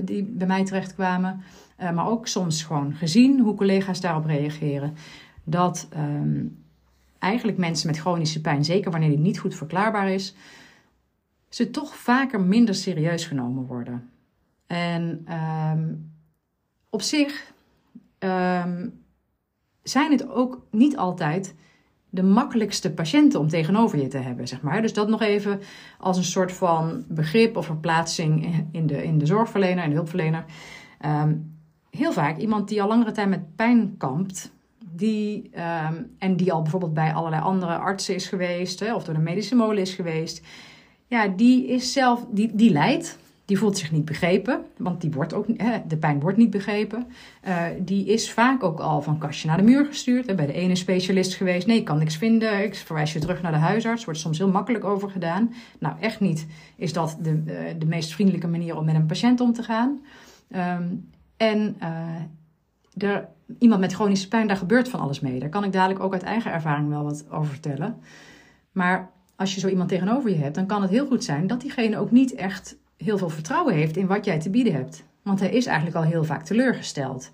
die 0.02 0.24
bij 0.24 0.46
mij 0.46 0.64
terechtkwamen. 0.64 1.42
Maar 1.76 2.08
ook 2.08 2.26
soms 2.26 2.62
gewoon 2.62 2.94
gezien 2.94 3.40
hoe 3.40 3.54
collega's 3.54 4.00
daarop 4.00 4.24
reageren. 4.24 4.94
Dat 5.44 5.88
um, 5.96 6.61
eigenlijk 7.22 7.58
mensen 7.58 7.86
met 7.86 7.98
chronische 7.98 8.40
pijn, 8.40 8.64
zeker 8.64 8.90
wanneer 8.90 9.08
die 9.08 9.18
niet 9.18 9.38
goed 9.38 9.54
verklaarbaar 9.54 10.10
is, 10.10 10.34
ze 11.48 11.70
toch 11.70 11.96
vaker 11.96 12.40
minder 12.40 12.74
serieus 12.74 13.24
genomen 13.26 13.66
worden. 13.66 14.10
En 14.66 15.26
um, 15.72 16.12
op 16.90 17.02
zich 17.02 17.52
um, 18.18 19.04
zijn 19.82 20.10
het 20.10 20.28
ook 20.28 20.66
niet 20.70 20.96
altijd 20.96 21.54
de 22.10 22.22
makkelijkste 22.22 22.92
patiënten 22.92 23.40
om 23.40 23.48
tegenover 23.48 23.98
je 23.98 24.08
te 24.08 24.18
hebben, 24.18 24.48
zeg 24.48 24.60
maar. 24.60 24.82
Dus 24.82 24.92
dat 24.92 25.08
nog 25.08 25.20
even 25.20 25.60
als 25.98 26.16
een 26.16 26.24
soort 26.24 26.52
van 26.52 27.04
begrip 27.08 27.56
of 27.56 27.66
verplaatsing 27.66 28.64
in 28.72 28.86
de, 28.86 29.04
in 29.04 29.18
de 29.18 29.26
zorgverlener 29.26 29.84
en 29.84 29.90
de 29.90 29.96
hulpverlener. 29.96 30.44
Um, 31.06 31.56
heel 31.90 32.12
vaak 32.12 32.36
iemand 32.36 32.68
die 32.68 32.82
al 32.82 32.88
langere 32.88 33.12
tijd 33.12 33.28
met 33.28 33.56
pijn 33.56 33.96
kampt, 33.96 34.52
die, 34.96 35.50
um, 35.88 36.14
en 36.18 36.36
die 36.36 36.52
al 36.52 36.62
bijvoorbeeld 36.62 36.94
bij 36.94 37.12
allerlei 37.12 37.42
andere 37.42 37.76
artsen 37.76 38.14
is 38.14 38.28
geweest, 38.28 38.80
hè, 38.80 38.94
of 38.94 39.04
door 39.04 39.14
de 39.14 39.20
medische 39.20 39.54
molen 39.54 39.82
is 39.82 39.94
geweest, 39.94 40.46
ja, 41.06 41.28
die 41.28 41.66
is 41.66 41.92
zelf, 41.92 42.26
die, 42.30 42.50
die 42.54 42.70
lijdt 42.70 43.18
die 43.44 43.58
voelt 43.58 43.78
zich 43.78 43.92
niet 43.92 44.04
begrepen, 44.04 44.60
want 44.76 45.00
die 45.00 45.10
wordt 45.10 45.34
ook, 45.34 45.46
hè, 45.56 45.78
de 45.86 45.96
pijn 45.96 46.20
wordt 46.20 46.38
niet 46.38 46.50
begrepen. 46.50 47.06
Uh, 47.48 47.64
die 47.78 48.06
is 48.06 48.32
vaak 48.32 48.62
ook 48.62 48.80
al 48.80 49.02
van 49.02 49.18
kastje 49.18 49.48
naar 49.48 49.56
de 49.56 49.62
muur 49.62 49.84
gestuurd. 49.86 50.26
Hè, 50.26 50.34
bij 50.34 50.46
de 50.46 50.52
ene 50.52 50.74
specialist 50.74 51.34
geweest. 51.34 51.66
Nee, 51.66 51.76
ik 51.76 51.84
kan 51.84 51.98
niks 51.98 52.16
vinden. 52.16 52.64
Ik 52.64 52.74
verwijs 52.74 53.12
je 53.12 53.18
terug 53.18 53.42
naar 53.42 53.52
de 53.52 53.58
huisarts. 53.58 54.04
Wordt 54.04 54.20
soms 54.20 54.38
heel 54.38 54.50
makkelijk 54.50 54.84
over 54.84 55.10
gedaan. 55.10 55.54
Nou, 55.78 55.94
echt 56.00 56.20
niet 56.20 56.46
is 56.76 56.92
dat 56.92 57.18
de, 57.20 57.42
uh, 57.46 57.58
de 57.78 57.86
meest 57.86 58.12
vriendelijke 58.12 58.48
manier 58.48 58.76
om 58.76 58.84
met 58.84 58.94
een 58.94 59.06
patiënt 59.06 59.40
om 59.40 59.52
te 59.52 59.62
gaan. 59.62 60.00
Um, 60.56 61.10
en 61.36 61.76
uh, 61.82 63.08
er, 63.08 63.28
iemand 63.58 63.80
met 63.80 63.92
chronische 63.92 64.28
pijn, 64.28 64.46
daar 64.46 64.56
gebeurt 64.56 64.88
van 64.88 65.00
alles 65.00 65.20
mee. 65.20 65.38
Daar 65.38 65.48
kan 65.48 65.64
ik 65.64 65.72
dadelijk 65.72 66.00
ook 66.00 66.12
uit 66.12 66.22
eigen 66.22 66.52
ervaring 66.52 66.88
wel 66.88 67.02
wat 67.02 67.24
over 67.30 67.50
vertellen. 67.50 67.96
Maar 68.72 69.10
als 69.36 69.54
je 69.54 69.60
zo 69.60 69.68
iemand 69.68 69.88
tegenover 69.88 70.30
je 70.30 70.36
hebt, 70.36 70.54
dan 70.54 70.66
kan 70.66 70.82
het 70.82 70.90
heel 70.90 71.06
goed 71.06 71.24
zijn 71.24 71.46
dat 71.46 71.60
diegene 71.60 71.98
ook 71.98 72.10
niet 72.10 72.34
echt 72.34 72.76
heel 72.96 73.18
veel 73.18 73.28
vertrouwen 73.28 73.74
heeft 73.74 73.96
in 73.96 74.06
wat 74.06 74.24
jij 74.24 74.40
te 74.40 74.50
bieden 74.50 74.72
hebt. 74.72 75.04
Want 75.22 75.40
hij 75.40 75.50
is 75.50 75.66
eigenlijk 75.66 75.96
al 75.96 76.02
heel 76.02 76.24
vaak 76.24 76.44
teleurgesteld. 76.44 77.32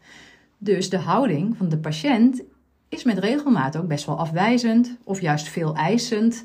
Dus 0.59 0.91
de 0.91 0.99
houding 0.99 1.57
van 1.57 1.69
de 1.69 1.79
patiënt 1.79 2.43
is 2.89 3.05
met 3.05 3.19
regelmaat 3.19 3.77
ook 3.77 3.87
best 3.89 4.07
wel 4.07 4.19
afwijzend 4.19 4.97
of 5.05 5.21
juist 5.21 5.49
veel 5.49 5.75
eisend 5.75 6.45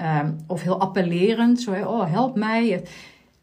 um, 0.00 0.36
of 0.46 0.62
heel 0.62 0.80
appellerend. 0.80 1.60
Zo, 1.60 1.72
oh, 1.72 2.10
help 2.10 2.36
mij. 2.36 2.84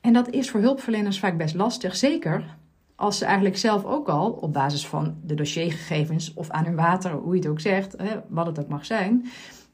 En 0.02 0.14
dat 0.14 0.30
is 0.30 0.50
voor 0.50 0.60
hulpverleners 0.60 1.20
vaak 1.20 1.38
best 1.38 1.56
lastig, 1.56 1.96
zeker 1.96 2.58
als 2.96 3.18
ze 3.18 3.26
eigenlijk 3.26 3.58
zelf 3.58 3.86
ook 3.86 4.08
al 4.08 4.32
op 4.32 4.54
basis 4.54 4.88
van 4.88 5.16
de 5.24 5.34
dossiergegevens 5.34 6.34
of 6.34 6.50
aan 6.50 6.66
hun 6.66 6.76
water, 6.76 7.12
hoe 7.12 7.34
je 7.34 7.40
het 7.40 7.50
ook 7.50 7.60
zegt, 7.60 7.96
wat 8.28 8.46
het 8.46 8.60
ook 8.60 8.68
mag 8.68 8.86
zijn, 8.86 9.26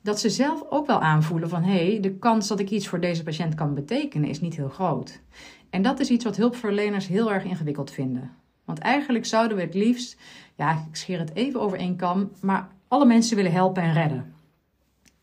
dat 0.02 0.20
ze 0.20 0.30
zelf 0.30 0.64
ook 0.70 0.88
wel 0.88 1.02
aanvoelen 1.02 1.50
van 1.50 1.64
hé, 1.64 1.90
hey, 1.90 2.00
de 2.00 2.16
kans 2.16 2.48
dat 2.48 2.60
ik 2.60 2.70
iets 2.70 2.88
voor 2.88 3.00
deze 3.00 3.24
patiënt 3.24 3.56
kan 3.56 3.74
betekenen 3.74 4.30
is 4.30 4.42
niet 4.42 4.56
heel 4.56 4.70
groot. 4.70 5.22
En 5.70 5.82
dat 5.82 6.00
is 6.00 6.10
iets 6.10 6.24
wat 6.24 6.36
hulpverleners 6.36 7.08
heel 7.08 7.32
erg 7.32 7.44
ingewikkeld 7.44 7.92
vinden. 7.92 8.32
Want 8.66 8.80
eigenlijk 8.80 9.26
zouden 9.26 9.58
we 9.58 9.64
het 9.64 9.74
liefst, 9.74 10.18
ja, 10.56 10.72
ik 10.72 10.96
scheer 10.96 11.20
het 11.20 11.36
even 11.36 11.62
over 11.62 11.78
één 11.78 11.96
kam, 11.96 12.32
maar 12.42 12.68
alle 12.88 13.06
mensen 13.06 13.36
willen 13.36 13.52
helpen 13.52 13.84
en 13.84 13.94
redden. 13.94 14.34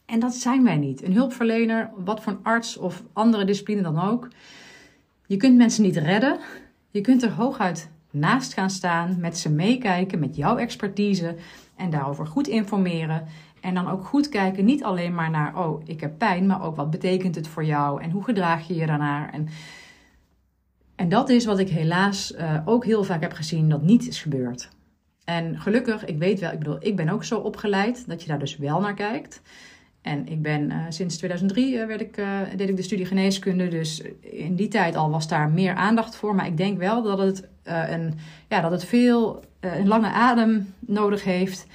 En 0.04 0.20
dat 0.20 0.34
zijn 0.34 0.64
wij 0.64 0.76
niet. 0.76 1.02
Een 1.02 1.12
hulpverlener, 1.12 1.90
wat 1.96 2.22
voor 2.22 2.32
een 2.32 2.42
arts 2.44 2.76
of 2.76 3.02
andere 3.12 3.44
discipline 3.44 3.82
dan 3.82 4.00
ook, 4.00 4.28
je 5.26 5.36
kunt 5.36 5.56
mensen 5.56 5.82
niet 5.82 5.96
redden. 5.96 6.38
Je 6.96 7.02
kunt 7.02 7.22
er 7.22 7.30
hooguit 7.30 7.90
naast 8.10 8.54
gaan 8.54 8.70
staan, 8.70 9.16
met 9.20 9.38
ze 9.38 9.50
meekijken, 9.50 10.18
met 10.18 10.36
jouw 10.36 10.56
expertise 10.56 11.36
en 11.76 11.90
daarover 11.90 12.26
goed 12.26 12.46
informeren. 12.46 13.24
En 13.60 13.74
dan 13.74 13.88
ook 13.88 14.04
goed 14.04 14.28
kijken, 14.28 14.64
niet 14.64 14.84
alleen 14.84 15.14
maar 15.14 15.30
naar, 15.30 15.58
oh, 15.58 15.82
ik 15.84 16.00
heb 16.00 16.18
pijn, 16.18 16.46
maar 16.46 16.62
ook 16.62 16.76
wat 16.76 16.90
betekent 16.90 17.34
het 17.34 17.48
voor 17.48 17.64
jou 17.64 18.02
en 18.02 18.10
hoe 18.10 18.24
gedraag 18.24 18.68
je 18.68 18.74
je 18.74 18.86
daarnaar. 18.86 19.32
En, 19.32 19.48
en 20.94 21.08
dat 21.08 21.28
is 21.28 21.44
wat 21.44 21.58
ik 21.58 21.68
helaas 21.68 22.32
uh, 22.32 22.60
ook 22.64 22.84
heel 22.84 23.04
vaak 23.04 23.20
heb 23.20 23.32
gezien 23.32 23.68
dat 23.68 23.82
niet 23.82 24.08
is 24.08 24.22
gebeurd. 24.22 24.68
En 25.24 25.60
gelukkig, 25.60 26.04
ik 26.04 26.18
weet 26.18 26.40
wel, 26.40 26.52
ik 26.52 26.58
bedoel, 26.58 26.76
ik 26.80 26.96
ben 26.96 27.08
ook 27.08 27.24
zo 27.24 27.38
opgeleid 27.38 28.08
dat 28.08 28.22
je 28.22 28.28
daar 28.28 28.38
dus 28.38 28.56
wel 28.56 28.80
naar 28.80 28.94
kijkt. 28.94 29.42
En 30.06 30.28
ik 30.28 30.42
ben 30.42 30.70
uh, 30.70 30.78
sinds 30.88 31.16
2003 31.16 31.74
uh, 31.74 31.86
werd 31.86 32.00
ik, 32.00 32.16
uh, 32.16 32.40
deed 32.56 32.68
ik 32.68 32.76
de 32.76 32.82
studie 32.82 33.06
geneeskunde. 33.06 33.68
Dus 33.68 34.02
in 34.20 34.54
die 34.54 34.68
tijd 34.68 34.96
al 34.96 35.10
was 35.10 35.28
daar 35.28 35.50
meer 35.50 35.74
aandacht 35.74 36.16
voor. 36.16 36.34
Maar 36.34 36.46
ik 36.46 36.56
denk 36.56 36.78
wel 36.78 37.02
dat 37.02 37.18
het, 37.18 37.48
een, 37.62 38.14
ja, 38.48 38.60
dat 38.60 38.70
het 38.70 38.84
veel 38.84 39.44
een 39.60 39.88
lange 39.88 40.08
adem 40.08 40.74
nodig 40.78 41.24
heeft 41.24 41.66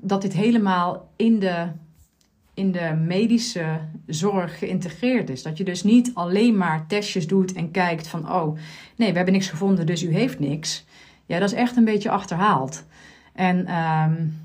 dat 0.00 0.22
dit 0.22 0.32
helemaal 0.32 1.08
in 1.16 1.38
de, 1.38 1.66
in 2.54 2.72
de 2.72 2.94
medische 3.06 3.78
zorg 4.06 4.58
geïntegreerd 4.58 5.30
is. 5.30 5.42
Dat 5.42 5.56
je 5.56 5.64
dus 5.64 5.82
niet 5.82 6.10
alleen 6.14 6.56
maar 6.56 6.86
testjes 6.86 7.26
doet 7.26 7.52
en 7.52 7.70
kijkt 7.70 8.06
van, 8.06 8.32
oh 8.32 8.58
nee, 8.96 9.10
we 9.10 9.16
hebben 9.16 9.34
niks 9.34 9.48
gevonden, 9.48 9.86
dus 9.86 10.02
u 10.02 10.12
heeft 10.12 10.38
niks. 10.38 10.84
Ja, 11.26 11.38
dat 11.38 11.52
is 11.52 11.58
echt 11.58 11.76
een 11.76 11.84
beetje 11.84 12.10
achterhaald. 12.10 12.84
En 13.32 13.74
um, 13.74 14.43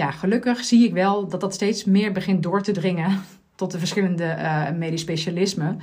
ja, 0.00 0.10
gelukkig 0.10 0.64
zie 0.64 0.86
ik 0.86 0.92
wel 0.92 1.28
dat 1.28 1.40
dat 1.40 1.54
steeds 1.54 1.84
meer 1.84 2.12
begint 2.12 2.42
door 2.42 2.62
te 2.62 2.72
dringen 2.72 3.20
tot 3.60 3.70
de 3.70 3.78
verschillende 3.78 4.36
uh, 4.38 4.70
medisch 4.70 5.00
specialismen. 5.00 5.80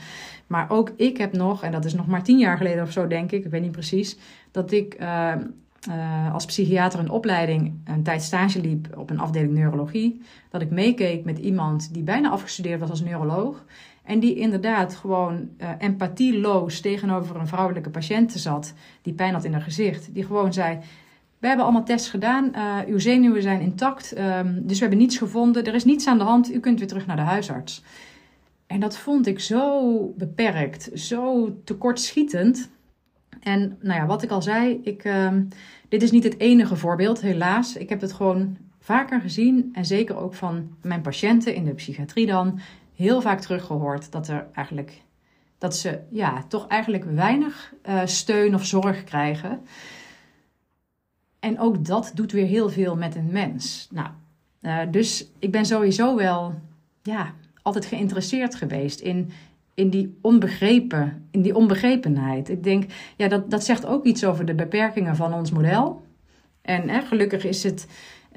Maar 0.47 0.69
ook 0.69 0.91
ik 0.95 1.17
heb 1.17 1.33
nog, 1.33 1.63
en 1.63 1.71
dat 1.71 1.86
is 1.86 1.93
nog 1.93 2.07
maar 2.07 2.24
tien 2.24 2.38
jaar 2.38 2.57
geleden 2.57 2.83
of 2.83 2.91
zo, 2.91 3.07
denk 3.07 3.31
ik, 3.31 3.45
ik 3.45 3.51
weet 3.51 3.62
niet 3.62 3.71
precies, 3.71 4.17
dat 4.51 4.71
ik 4.71 4.97
uh, 5.01 5.33
uh, 5.89 6.33
als 6.33 6.45
psychiater 6.45 7.00
een 7.00 7.09
opleiding 7.09 7.74
een 7.86 8.03
tijd 8.03 8.21
stage 8.21 8.62
liep 8.62 8.97
op 8.97 9.09
een 9.09 9.19
afdeling 9.19 9.53
neurologie. 9.53 10.21
Dat 10.50 10.62
ik 10.62 10.69
meekeek 10.69 11.25
met 11.25 11.38
iemand 11.38 11.93
die 11.93 12.03
bijna 12.03 12.29
afgestudeerd 12.29 12.79
was 12.79 12.89
als 12.89 13.01
neuroloog. 13.01 13.65
En 14.03 14.19
die 14.19 14.36
inderdaad 14.36 14.95
gewoon 14.95 15.50
uh, 15.57 15.69
empathieloos 15.77 16.79
tegenover 16.79 17.36
een 17.36 17.47
vrouwelijke 17.47 17.89
patiënt 17.89 18.31
zat. 18.31 18.74
Die 19.01 19.13
pijn 19.13 19.33
had 19.33 19.43
in 19.43 19.53
haar 19.53 19.62
gezicht. 19.62 20.13
Die 20.13 20.25
gewoon 20.25 20.53
zei: 20.53 20.79
We 21.39 21.48
hebben 21.48 21.65
allemaal 21.65 21.86
tests 21.86 22.10
gedaan. 22.10 22.51
Uh, 22.56 22.77
uw 22.88 23.00
zenuwen 23.00 23.41
zijn 23.41 23.62
intact. 23.62 24.17
Um, 24.17 24.67
dus 24.67 24.75
we 24.75 24.82
hebben 24.82 24.98
niets 24.98 25.17
gevonden. 25.17 25.65
Er 25.65 25.75
is 25.75 25.86
niets 25.86 26.08
aan 26.08 26.17
de 26.17 26.24
hand. 26.24 26.53
U 26.53 26.60
kunt 26.60 26.79
weer 26.79 26.88
terug 26.88 27.06
naar 27.06 27.15
de 27.15 27.22
huisarts. 27.22 27.84
En 28.67 28.79
dat 28.79 28.98
vond 28.98 29.27
ik 29.27 29.39
zo 29.39 30.13
beperkt. 30.17 30.89
Zo 30.94 31.53
tekortschietend. 31.63 32.70
En 33.39 33.77
nou 33.82 34.00
ja, 34.00 34.06
wat 34.06 34.24
ik 34.24 34.32
al 34.32 34.41
zei, 34.41 34.79
ik, 34.84 35.06
uh, 35.06 35.32
dit 35.89 36.03
is 36.03 36.12
niet 36.12 36.24
het 36.24 36.39
enige 36.39 36.75
voorbeeld, 36.75 37.22
helaas. 37.22 37.75
Ik 37.75 37.89
heb 37.89 38.01
het 38.01 38.13
gewoon 38.13 38.58
vaker 38.79 39.22
gezien 39.22 39.70
en 39.74 39.86
zeker 39.86 40.17
ook 40.17 40.34
van 40.34 40.75
mijn 40.82 41.01
patiënten 41.01 41.56
in 41.56 41.65
de 41.65 41.74
psychiatrie 41.74 42.25
dan 42.25 42.60
heel 42.96 43.22
vaak 43.22 43.39
teruggehoord 43.39 44.12
dat 44.12 44.27
er 44.27 44.48
eigenlijk 44.53 45.01
dat 45.58 45.75
ze 45.75 46.00
ja, 46.10 46.44
toch 46.48 46.67
eigenlijk 46.67 47.03
weinig 47.03 47.74
uh, 47.89 48.01
steun 48.06 48.53
of 48.53 48.65
zorg 48.65 49.03
krijgen. 49.03 49.62
En 51.39 51.60
ook 51.60 51.86
dat 51.86 52.12
doet 52.15 52.32
weer 52.32 52.46
heel 52.46 52.70
veel 52.70 52.96
met 52.96 53.15
een 53.15 53.32
mens. 53.32 53.88
Nou, 53.91 54.10
uh, 54.62 54.79
dus 54.91 55.32
ik 55.39 55.51
ben 55.51 55.65
sowieso 55.65 56.15
wel 56.15 56.53
ja, 57.01 57.34
altijd 57.62 57.86
geïnteresseerd 57.86 58.56
geweest 58.56 59.00
in 59.00 59.32
in 59.77 59.89
die 59.89 60.17
onbegrepen, 60.22 61.27
in 61.32 61.41
die 61.41 61.56
onbegrepenheid. 61.56 62.50
Ik 62.50 62.63
denk, 62.63 62.84
ja, 63.15 63.27
dat, 63.27 63.50
dat 63.50 63.63
zegt 63.63 63.86
ook 63.86 64.06
iets 64.06 64.25
over 64.25 64.46
de 64.46 64.56
beperkingen 64.56 65.15
van 65.15 65.34
ons 65.34 65.51
model. 65.51 66.01
En 66.62 66.89
hè, 66.89 67.01
gelukkig 67.01 67.46
is 67.46 67.63
het, 67.63 67.88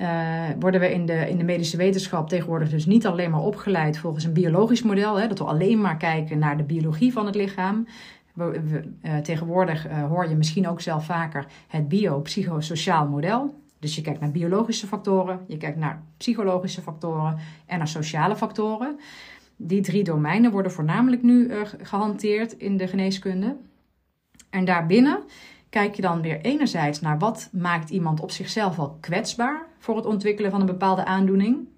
uh, 0.01 0.33
worden 0.59 0.81
we 0.81 0.93
in 0.93 1.07
de, 1.07 1.29
in 1.29 1.39
de 1.39 1.45
medische 1.45 1.77
wetenschap 1.77 2.29
tegenwoordig 2.29 2.71
dus 2.71 2.87
niet 2.87 3.07
alleen 3.07 3.31
maar 3.31 3.41
opgeleid 3.41 3.99
volgens 3.99 4.25
een 4.25 4.33
biologisch 4.33 4.83
model, 4.83 5.21
hè, 5.21 5.27
dat 5.27 5.39
we 5.39 5.45
alleen 5.45 5.81
maar 5.81 5.97
kijken 5.97 6.39
naar 6.39 6.57
de 6.57 6.63
biologie 6.63 7.13
van 7.13 7.27
het 7.27 7.35
lichaam. 7.35 7.87
Uh, 8.37 9.17
tegenwoordig 9.17 9.89
uh, 9.89 10.07
hoor 10.07 10.29
je 10.29 10.35
misschien 10.35 10.69
ook 10.69 10.81
zelf 10.81 11.05
vaker 11.05 11.47
het 11.69 11.89
biopsychosociaal 11.89 13.09
model. 13.09 13.55
Dus 13.79 13.95
je 13.95 14.03
kijkt 14.03 14.21
naar 14.21 14.31
biologische 14.31 14.87
factoren, 14.87 15.41
je 15.47 15.57
kijkt 15.57 15.79
naar 15.79 16.03
psychologische 16.17 16.83
factoren 16.83 17.39
en 17.67 17.79
naar 17.79 17.89
sociale 17.89 18.37
factoren. 18.37 18.99
Die 19.57 19.81
drie 19.81 20.05
domeinen 20.05 20.51
worden 20.51 20.73
voornamelijk 20.73 21.23
nu 21.23 21.49
uh, 21.49 21.61
gehanteerd 21.83 22.53
in 22.53 22.77
de 22.77 22.87
geneeskunde. 22.87 23.57
En 24.51 24.65
daarbinnen 24.65 25.23
kijk 25.71 25.95
je 25.95 26.03
dan 26.03 26.23
weer 26.23 26.41
enerzijds 26.41 27.01
naar 27.01 27.19
wat 27.19 27.49
maakt 27.53 27.91
iemand 27.91 28.21
op 28.21 28.31
zichzelf 28.31 28.79
al 28.79 28.97
kwetsbaar 29.01 29.67
voor 29.79 29.97
het 29.97 30.07
ontwikkelen 30.07 30.51
van 30.51 30.61
een 30.61 30.67
bepaalde 30.67 31.05
aandoening. 31.05 31.69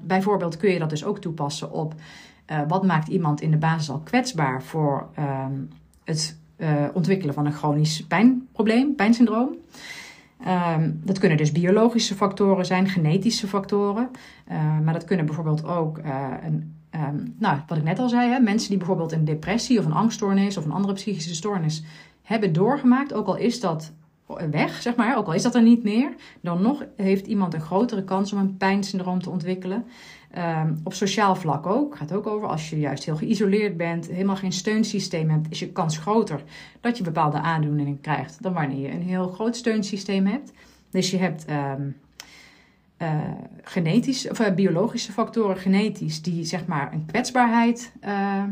Bijvoorbeeld 0.00 0.56
kun 0.56 0.70
je 0.70 0.78
dat 0.78 0.90
dus 0.90 1.04
ook 1.04 1.18
toepassen 1.18 1.72
op 1.72 1.94
wat 2.68 2.84
maakt 2.84 3.08
iemand 3.08 3.40
in 3.40 3.50
de 3.50 3.56
basis 3.56 3.90
al 3.90 4.00
kwetsbaar 4.00 4.62
voor 4.62 5.08
uh, 5.18 5.46
het 6.08 6.38
uh, 6.56 6.84
ontwikkelen 6.92 7.34
van 7.34 7.46
een 7.46 7.52
chronisch 7.52 8.06
pijnprobleem, 8.06 8.94
pijnsyndroom. 8.94 9.56
Ehm, 10.44 10.90
dat 11.02 11.18
kunnen 11.18 11.38
dus 11.38 11.52
biologische 11.52 12.14
factoren 12.14 12.66
zijn, 12.66 12.88
genetische 12.88 13.46
factoren. 13.46 14.10
Uh, 14.50 14.78
maar 14.84 14.92
dat 14.92 15.04
kunnen 15.04 15.26
bijvoorbeeld 15.26 15.64
ook, 15.64 15.98
uh, 15.98 16.26
een, 16.44 16.74
um, 16.94 17.34
nou, 17.38 17.58
wat 17.66 17.78
ik 17.78 17.84
net 17.84 17.98
al 17.98 18.08
zei, 18.08 18.30
hè, 18.30 18.40
mensen 18.40 18.68
die 18.68 18.78
bijvoorbeeld 18.78 19.12
een 19.12 19.24
depressie 19.24 19.78
of 19.78 19.84
een 19.84 19.92
angststoornis 19.92 20.56
of 20.56 20.64
een 20.64 20.72
andere 20.72 20.94
psychische 20.94 21.34
stoornis 21.34 21.82
hebben 22.22 22.52
doorgemaakt, 22.52 23.12
ook 23.14 23.26
al 23.26 23.36
is 23.36 23.60
dat 23.60 23.92
weg, 24.50 24.82
zeg 24.82 24.96
maar, 24.96 25.16
ook 25.16 25.26
al 25.26 25.32
is 25.32 25.42
dat 25.42 25.54
er 25.54 25.62
niet 25.62 25.82
meer, 25.82 26.14
dan 26.40 26.62
nog 26.62 26.84
heeft 26.96 27.26
iemand 27.26 27.54
een 27.54 27.60
grotere 27.60 28.04
kans 28.04 28.32
om 28.32 28.38
een 28.38 28.56
pijnsyndroom 28.56 29.22
te 29.22 29.30
ontwikkelen. 29.30 29.84
Um, 30.38 30.80
op 30.84 30.92
sociaal 30.94 31.36
vlak 31.36 31.66
ook, 31.66 31.96
gaat 31.96 32.12
ook 32.12 32.26
over 32.26 32.48
als 32.48 32.70
je 32.70 32.78
juist 32.78 33.04
heel 33.04 33.16
geïsoleerd 33.16 33.76
bent, 33.76 34.06
helemaal 34.06 34.36
geen 34.36 34.52
steunsysteem 34.52 35.30
hebt, 35.30 35.50
is 35.50 35.58
je 35.58 35.72
kans 35.72 35.98
groter 35.98 36.42
dat 36.80 36.98
je 36.98 37.04
bepaalde 37.04 37.40
aandoeningen 37.40 38.00
krijgt 38.00 38.42
dan 38.42 38.52
wanneer 38.52 38.78
je 38.78 38.90
een 38.90 39.02
heel 39.02 39.28
groot 39.28 39.56
steunsysteem 39.56 40.26
hebt. 40.26 40.52
Dus 40.90 41.10
je 41.10 41.16
hebt 41.16 41.50
um, 41.50 41.96
uh, 42.98 43.20
genetisch, 43.62 44.30
of 44.30 44.40
uh, 44.40 44.54
biologische 44.54 45.12
factoren, 45.12 45.56
genetisch, 45.56 46.22
die 46.22 46.44
zeg 46.44 46.66
maar 46.66 46.92
een 46.92 47.06
kwetsbaarheid, 47.06 47.92
uh, 48.04 48.42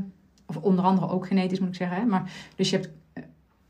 of 0.46 0.56
onder 0.56 0.84
andere 0.84 1.08
ook 1.08 1.26
genetisch 1.26 1.58
moet 1.58 1.68
ik 1.68 1.74
zeggen, 1.74 1.96
hè, 1.96 2.04
maar 2.04 2.32
dus 2.56 2.70
je 2.70 2.76
hebt 2.76 2.90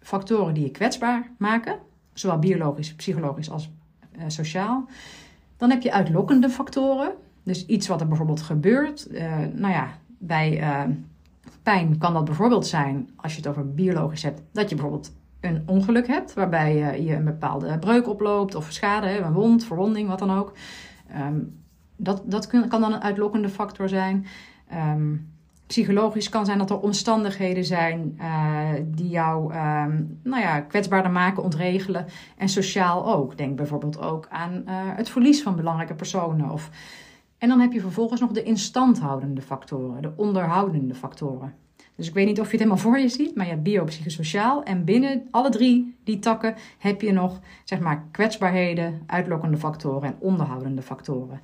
factoren 0.01 0.55
die 0.55 0.65
je 0.65 0.71
kwetsbaar 0.71 1.31
maken, 1.39 1.79
zowel 2.13 2.39
biologisch, 2.39 2.95
psychologisch 2.95 3.51
als 3.51 3.71
sociaal. 4.27 4.89
Dan 5.57 5.71
heb 5.71 5.83
je 5.83 5.93
uitlokkende 5.93 6.49
factoren, 6.51 7.13
dus 7.47 7.67
iets 7.67 7.89
wat 7.89 8.01
er 8.01 8.09
bijvoorbeeld 8.09 8.43
gebeurt. 8.43 9.09
Uh, 9.11 9.37
nou 9.53 9.73
ja, 9.73 9.89
bij 10.19 10.61
uh, 10.61 10.83
pijn 11.63 11.99
kan 11.99 12.13
dat 12.13 12.25
bijvoorbeeld 12.25 12.67
zijn, 12.67 13.11
als 13.17 13.33
je 13.33 13.39
het 13.39 13.49
over 13.49 13.75
biologisch 13.75 14.23
hebt, 14.23 14.43
dat 14.53 14.69
je 14.69 14.75
bijvoorbeeld 14.75 15.13
een 15.41 15.63
ongeluk 15.67 16.07
hebt, 16.07 16.35
waarbij 16.35 16.77
uh, 16.77 17.07
je 17.07 17.15
een 17.15 17.25
bepaalde 17.25 17.79
breuk 17.79 18.09
oploopt 18.09 18.55
of 18.55 18.73
schade, 18.73 19.19
een 19.19 19.33
wond, 19.33 19.65
verwonding, 19.65 20.09
wat 20.09 20.19
dan 20.19 20.31
ook. 20.31 20.53
Um, 21.21 21.65
dat 21.97 22.23
dat 22.25 22.47
kan 22.47 22.81
dan 22.81 22.93
een 22.93 23.03
uitlokkende 23.03 23.49
factor 23.49 23.89
zijn. 23.89 24.27
Um, 24.93 25.35
psychologisch 25.67 26.29
kan 26.29 26.45
zijn 26.45 26.59
dat 26.59 26.71
er 26.71 26.81
omstandigheden 26.81 27.65
zijn 27.65 28.19
die 28.85 29.09
jou 29.09 29.55
um, 29.55 30.19
nou 30.23 30.43
ja, 30.43 30.61
kwetsbaarder 30.61 31.11
maken, 31.11 31.43
ontregelen. 31.43 32.07
En 32.37 32.49
sociaal 32.49 33.15
ook. 33.15 33.37
Denk 33.37 33.57
bijvoorbeeld 33.57 34.01
ook 34.01 34.27
aan 34.31 34.63
het 34.69 35.09
verlies 35.09 35.43
van 35.43 35.57
belangrijke 35.57 35.95
personen 35.95 36.51
of 36.51 36.71
en 37.39 37.49
dan 37.49 37.61
heb 37.61 37.73
je 37.73 37.81
vervolgens 37.81 38.21
nog 38.21 38.31
de 38.31 38.43
instandhoudende 38.43 39.43
factoren, 39.43 40.03
de 40.03 40.13
onderhoudende 40.17 40.95
factoren. 40.95 41.55
Dus 41.97 42.09
ik 42.09 42.15
weet 42.15 42.27
niet 42.27 42.41
of 42.41 42.45
je 42.45 42.51
het 42.51 42.61
helemaal 42.61 42.83
voor 42.83 42.99
je 42.99 43.09
ziet, 43.09 43.35
maar 43.35 43.45
je 43.45 43.51
hebt 43.51 43.63
biopsychosociaal. 43.63 44.63
En 44.63 44.85
binnen 44.85 45.27
alle 45.31 45.51
drie 45.51 45.97
die 46.05 46.19
takken 46.19 46.55
heb 46.79 47.01
je 47.01 47.13
nog 47.13 47.41
zeg 47.65 47.81
maar, 47.81 48.07
kwetsbaarheden, 48.11 49.03
uitlokkende 49.07 49.57
factoren 49.57 50.09
en 50.09 50.17
onderhoudende 50.19 50.83
factoren. 50.83 51.41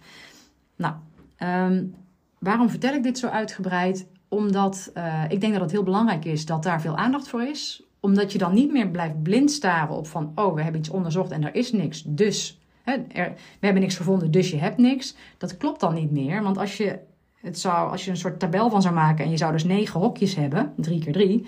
Nou, 0.76 0.94
um, 1.38 1.94
waarom 2.38 2.70
vertel 2.70 2.94
ik 2.94 3.02
dit 3.02 3.18
zo 3.18 3.26
uitgebreid? 3.26 4.06
Omdat 4.28 4.90
uh, 4.96 5.24
ik 5.28 5.40
denk 5.40 5.52
dat 5.52 5.62
het 5.62 5.70
heel 5.70 5.82
belangrijk 5.82 6.24
is 6.24 6.46
dat 6.46 6.62
daar 6.62 6.80
veel 6.80 6.96
aandacht 6.96 7.28
voor 7.28 7.42
is. 7.42 7.82
Omdat 8.00 8.32
je 8.32 8.38
dan 8.38 8.54
niet 8.54 8.72
meer 8.72 8.88
blijft 8.88 9.22
blind 9.22 9.50
staren 9.50 9.96
op 9.96 10.06
van, 10.06 10.32
oh, 10.34 10.54
we 10.54 10.62
hebben 10.62 10.80
iets 10.80 10.90
onderzocht 10.90 11.30
en 11.30 11.44
er 11.44 11.54
is 11.54 11.72
niks, 11.72 12.02
dus 12.02 12.61
we 12.84 13.34
hebben 13.60 13.82
niks 13.82 13.96
gevonden, 13.96 14.30
dus 14.30 14.50
je 14.50 14.58
hebt 14.58 14.78
niks. 14.78 15.16
Dat 15.38 15.56
klopt 15.56 15.80
dan 15.80 15.94
niet 15.94 16.10
meer. 16.10 16.42
Want 16.42 16.58
als 16.58 16.76
je, 16.76 16.98
het 17.40 17.58
zou, 17.58 17.90
als 17.90 18.04
je 18.04 18.10
een 18.10 18.16
soort 18.16 18.38
tabel 18.38 18.70
van 18.70 18.82
zou 18.82 18.94
maken 18.94 19.24
en 19.24 19.30
je 19.30 19.36
zou 19.36 19.52
dus 19.52 19.64
negen 19.64 20.00
hokjes 20.00 20.34
hebben, 20.34 20.72
drie 20.76 21.00
keer 21.00 21.12
drie, 21.12 21.46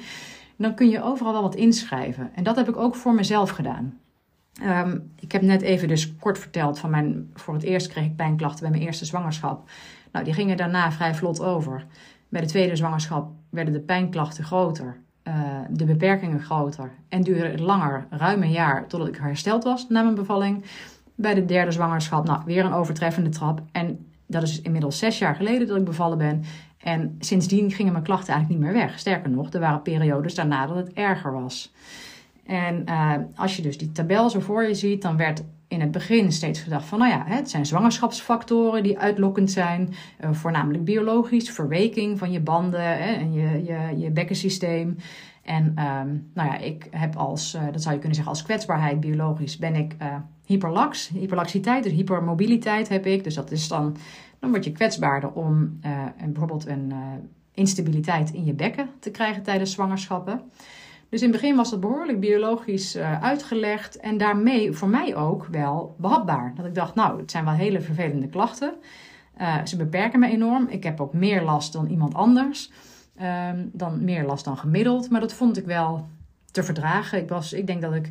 dan 0.56 0.74
kun 0.74 0.88
je 0.88 1.02
overal 1.02 1.32
wel 1.32 1.42
wat 1.42 1.54
inschrijven. 1.54 2.30
En 2.34 2.44
dat 2.44 2.56
heb 2.56 2.68
ik 2.68 2.76
ook 2.76 2.94
voor 2.94 3.14
mezelf 3.14 3.50
gedaan. 3.50 3.98
Um, 4.62 5.12
ik 5.20 5.32
heb 5.32 5.42
net 5.42 5.62
even 5.62 5.88
dus 5.88 6.16
kort 6.16 6.38
verteld 6.38 6.78
van 6.78 6.90
mijn. 6.90 7.30
Voor 7.34 7.54
het 7.54 7.62
eerst 7.62 7.86
kreeg 7.86 8.04
ik 8.04 8.16
pijnklachten 8.16 8.60
bij 8.60 8.70
mijn 8.70 8.82
eerste 8.82 9.04
zwangerschap. 9.04 9.68
Nou, 10.12 10.24
die 10.24 10.34
gingen 10.34 10.56
daarna 10.56 10.92
vrij 10.92 11.14
vlot 11.14 11.40
over. 11.40 11.86
Bij 12.28 12.40
de 12.40 12.46
tweede 12.46 12.76
zwangerschap 12.76 13.32
werden 13.50 13.72
de 13.72 13.80
pijnklachten 13.80 14.44
groter. 14.44 15.02
Uh, 15.28 15.34
de 15.70 15.84
beperkingen 15.84 16.40
groter. 16.40 16.92
En 17.08 17.22
duurde 17.22 17.48
het 17.48 17.60
langer, 17.60 18.06
ruim 18.10 18.42
een 18.42 18.50
jaar, 18.50 18.86
totdat 18.86 19.08
ik 19.08 19.16
hersteld 19.16 19.64
was 19.64 19.88
na 19.88 20.02
mijn 20.02 20.14
bevalling. 20.14 20.64
Bij 21.14 21.34
de 21.34 21.44
derde 21.44 21.72
zwangerschap, 21.72 22.26
nou, 22.26 22.42
weer 22.44 22.64
een 22.64 22.72
overtreffende 22.72 23.30
trap. 23.30 23.62
En 23.72 24.06
dat 24.26 24.42
is 24.42 24.60
inmiddels 24.60 24.98
zes 24.98 25.18
jaar 25.18 25.34
geleden 25.34 25.66
dat 25.66 25.76
ik 25.76 25.84
bevallen 25.84 26.18
ben. 26.18 26.42
En 26.78 27.16
sindsdien 27.18 27.70
gingen 27.70 27.92
mijn 27.92 28.04
klachten 28.04 28.34
eigenlijk 28.34 28.62
niet 28.62 28.72
meer 28.72 28.82
weg. 28.82 28.98
Sterker 28.98 29.30
nog, 29.30 29.52
er 29.52 29.60
waren 29.60 29.82
periodes 29.82 30.34
daarna 30.34 30.66
dat 30.66 30.76
het 30.76 30.92
erger 30.92 31.32
was. 31.32 31.72
En 32.46 32.84
uh, 32.88 33.12
als 33.34 33.56
je 33.56 33.62
dus 33.62 33.78
die 33.78 33.92
tabel 33.92 34.30
zo 34.30 34.40
voor 34.40 34.64
je 34.64 34.74
ziet, 34.74 35.02
dan 35.02 35.16
werd 35.16 35.42
in 35.68 35.80
het 35.80 35.90
begin 35.90 36.32
steeds 36.32 36.60
gedacht 36.60 36.84
van, 36.84 36.98
nou 36.98 37.10
ja, 37.10 37.24
het 37.26 37.50
zijn 37.50 37.66
zwangerschapsfactoren 37.66 38.82
die 38.82 38.98
uitlokkend 38.98 39.50
zijn, 39.50 39.94
uh, 40.20 40.32
voornamelijk 40.32 40.84
biologisch, 40.84 41.50
verweking 41.50 42.18
van 42.18 42.32
je 42.32 42.40
banden 42.40 42.98
en 42.98 43.32
je, 43.32 43.64
je, 43.64 43.98
je 43.98 44.10
bekkensysteem. 44.10 44.96
En 45.42 45.64
um, 45.64 46.30
nou 46.34 46.48
ja, 46.48 46.58
ik 46.58 46.88
heb 46.90 47.16
als, 47.16 47.54
uh, 47.54 47.62
dat 47.72 47.82
zou 47.82 47.94
je 47.94 48.00
kunnen 48.00 48.16
zeggen, 48.16 48.34
als 48.34 48.42
kwetsbaarheid 48.42 49.00
biologisch 49.00 49.58
ben 49.58 49.74
ik 49.74 49.96
uh, 50.02 50.14
hyperlax. 50.44 51.08
Hyperlaxiteit, 51.08 51.82
dus 51.82 51.92
hypermobiliteit 51.92 52.88
heb 52.88 53.06
ik. 53.06 53.24
Dus 53.24 53.34
dat 53.34 53.50
is 53.50 53.68
dan, 53.68 53.96
dan 54.38 54.50
word 54.50 54.64
je 54.64 54.72
kwetsbaarder 54.72 55.32
om 55.32 55.78
uh, 55.86 56.04
bijvoorbeeld 56.24 56.66
een 56.66 56.92
instabiliteit 57.52 58.32
in 58.32 58.44
je 58.44 58.52
bekken 58.52 58.88
te 58.98 59.10
krijgen 59.10 59.42
tijdens 59.42 59.72
zwangerschappen. 59.72 60.40
Dus 61.08 61.22
in 61.22 61.30
het 61.30 61.40
begin 61.40 61.56
was 61.56 61.70
dat 61.70 61.80
behoorlijk 61.80 62.20
biologisch 62.20 62.96
uitgelegd 62.96 63.96
en 63.96 64.18
daarmee 64.18 64.72
voor 64.72 64.88
mij 64.88 65.16
ook 65.16 65.46
wel 65.46 65.94
behapbaar. 65.98 66.52
Dat 66.56 66.66
ik 66.66 66.74
dacht, 66.74 66.94
nou, 66.94 67.20
het 67.20 67.30
zijn 67.30 67.44
wel 67.44 67.54
hele 67.54 67.80
vervelende 67.80 68.28
klachten. 68.28 68.74
ze 69.64 69.76
beperken 69.76 70.20
me 70.20 70.28
enorm. 70.28 70.66
Ik 70.68 70.82
heb 70.82 71.00
ook 71.00 71.12
meer 71.12 71.42
last 71.42 71.72
dan 71.72 71.86
iemand 71.86 72.14
anders. 72.14 72.70
Um, 73.22 73.70
dan 73.72 74.04
meer 74.04 74.24
last 74.24 74.44
dan 74.44 74.56
gemiddeld. 74.56 75.10
Maar 75.10 75.20
dat 75.20 75.32
vond 75.32 75.56
ik 75.56 75.64
wel 75.64 76.06
te 76.50 76.62
verdragen. 76.62 77.18
Ik, 77.18 77.28
was, 77.28 77.52
ik 77.52 77.66
denk 77.66 77.82
dat 77.82 77.94
ik 77.94 78.10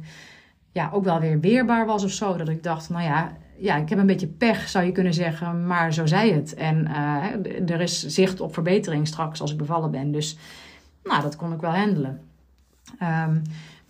ja, 0.73 0.89
ook 0.93 1.03
wel 1.03 1.19
weer 1.19 1.39
weerbaar 1.39 1.85
was 1.85 2.03
of 2.03 2.11
zo. 2.11 2.35
Dat 2.35 2.49
ik 2.49 2.63
dacht, 2.63 2.89
nou 2.89 3.03
ja, 3.03 3.31
ja, 3.57 3.75
ik 3.75 3.89
heb 3.89 3.99
een 3.99 4.05
beetje 4.05 4.27
pech, 4.27 4.69
zou 4.69 4.85
je 4.85 4.91
kunnen 4.91 5.13
zeggen. 5.13 5.67
Maar 5.67 5.93
zo 5.93 6.05
zei 6.05 6.33
het. 6.33 6.53
En 6.53 6.87
uh, 6.87 7.69
er 7.69 7.81
is 7.81 8.05
zicht 8.05 8.41
op 8.41 8.53
verbetering 8.53 9.07
straks 9.07 9.41
als 9.41 9.51
ik 9.51 9.57
bevallen 9.57 9.91
ben. 9.91 10.11
Dus 10.11 10.37
nou, 11.03 11.21
dat 11.21 11.35
kon 11.35 11.53
ik 11.53 11.61
wel 11.61 11.75
handelen. 11.75 12.21
Um, 13.01 13.41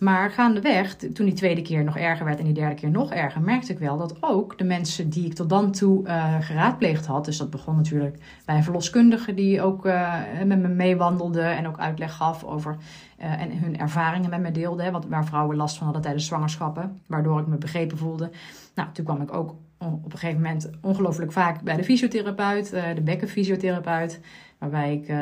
maar 0.04 0.30
gaandeweg, 0.30 0.96
toen 0.96 1.26
die 1.26 1.34
tweede 1.34 1.62
keer 1.62 1.84
nog 1.84 1.96
erger 1.96 2.24
werd 2.24 2.38
en 2.38 2.44
die 2.44 2.54
derde 2.54 2.74
keer 2.74 2.90
nog 2.90 3.12
erger, 3.12 3.40
merkte 3.40 3.72
ik 3.72 3.78
wel 3.78 3.96
dat 3.96 4.16
ook 4.20 4.58
de 4.58 4.64
mensen 4.64 5.08
die 5.10 5.26
ik 5.26 5.34
tot 5.34 5.48
dan 5.48 5.72
toe 5.72 6.06
uh, 6.06 6.40
geraadpleegd 6.40 7.06
had, 7.06 7.24
dus 7.24 7.36
dat 7.36 7.50
begon 7.50 7.76
natuurlijk 7.76 8.18
bij 8.44 8.56
een 8.56 8.62
verloskundige 8.62 9.34
die 9.34 9.62
ook 9.62 9.86
uh, 9.86 10.14
met 10.44 10.58
me 10.58 10.68
meewandelde 10.68 11.42
en 11.42 11.66
ook 11.66 11.78
uitleg 11.78 12.16
gaf 12.16 12.44
over 12.44 12.76
uh, 13.20 13.40
en 13.42 13.58
hun 13.58 13.78
ervaringen 13.78 14.30
met 14.30 14.40
me 14.40 14.50
deelde, 14.50 15.00
waar 15.08 15.26
vrouwen 15.26 15.56
last 15.56 15.76
van 15.76 15.84
hadden 15.84 16.02
tijdens 16.02 16.26
zwangerschappen, 16.26 17.00
waardoor 17.06 17.40
ik 17.40 17.46
me 17.46 17.56
begrepen 17.56 17.98
voelde. 17.98 18.30
Nou, 18.74 18.88
toen 18.92 19.04
kwam 19.04 19.20
ik 19.20 19.34
ook 19.34 19.54
op 19.78 20.12
een 20.12 20.18
gegeven 20.18 20.40
moment 20.40 20.70
ongelooflijk 20.80 21.32
vaak 21.32 21.62
bij 21.62 21.76
de 21.76 21.84
fysiotherapeut, 21.84 22.70
de 22.70 23.02
bekkenfysiotherapeut, 23.02 24.20
waarbij 24.58 24.92
ik 24.92 25.12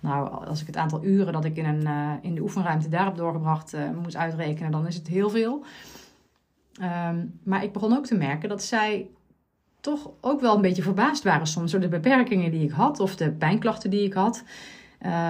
nou, 0.00 0.46
als 0.46 0.60
ik 0.60 0.66
het 0.66 0.76
aantal 0.76 1.04
uren 1.04 1.32
dat 1.32 1.44
ik 1.44 1.56
in, 1.56 1.64
een, 1.64 1.82
uh, 1.82 2.12
in 2.20 2.34
de 2.34 2.40
oefenruimte 2.40 2.88
daarop 2.88 3.16
doorgebracht 3.16 3.74
uh, 3.74 3.80
moest 4.02 4.16
uitrekenen, 4.16 4.70
dan 4.70 4.86
is 4.86 4.94
het 4.94 5.08
heel 5.08 5.30
veel. 5.30 5.64
Um, 7.08 7.38
maar 7.42 7.64
ik 7.64 7.72
begon 7.72 7.96
ook 7.96 8.06
te 8.06 8.14
merken 8.14 8.48
dat 8.48 8.62
zij 8.62 9.08
toch 9.80 10.10
ook 10.20 10.40
wel 10.40 10.54
een 10.54 10.62
beetje 10.62 10.82
verbaasd 10.82 11.22
waren 11.22 11.46
soms 11.46 11.70
door 11.70 11.80
de 11.80 11.88
beperkingen 11.88 12.50
die 12.50 12.64
ik 12.64 12.70
had 12.70 13.00
of 13.00 13.16
de 13.16 13.30
pijnklachten 13.30 13.90
die 13.90 14.04
ik 14.04 14.12
had. 14.12 14.44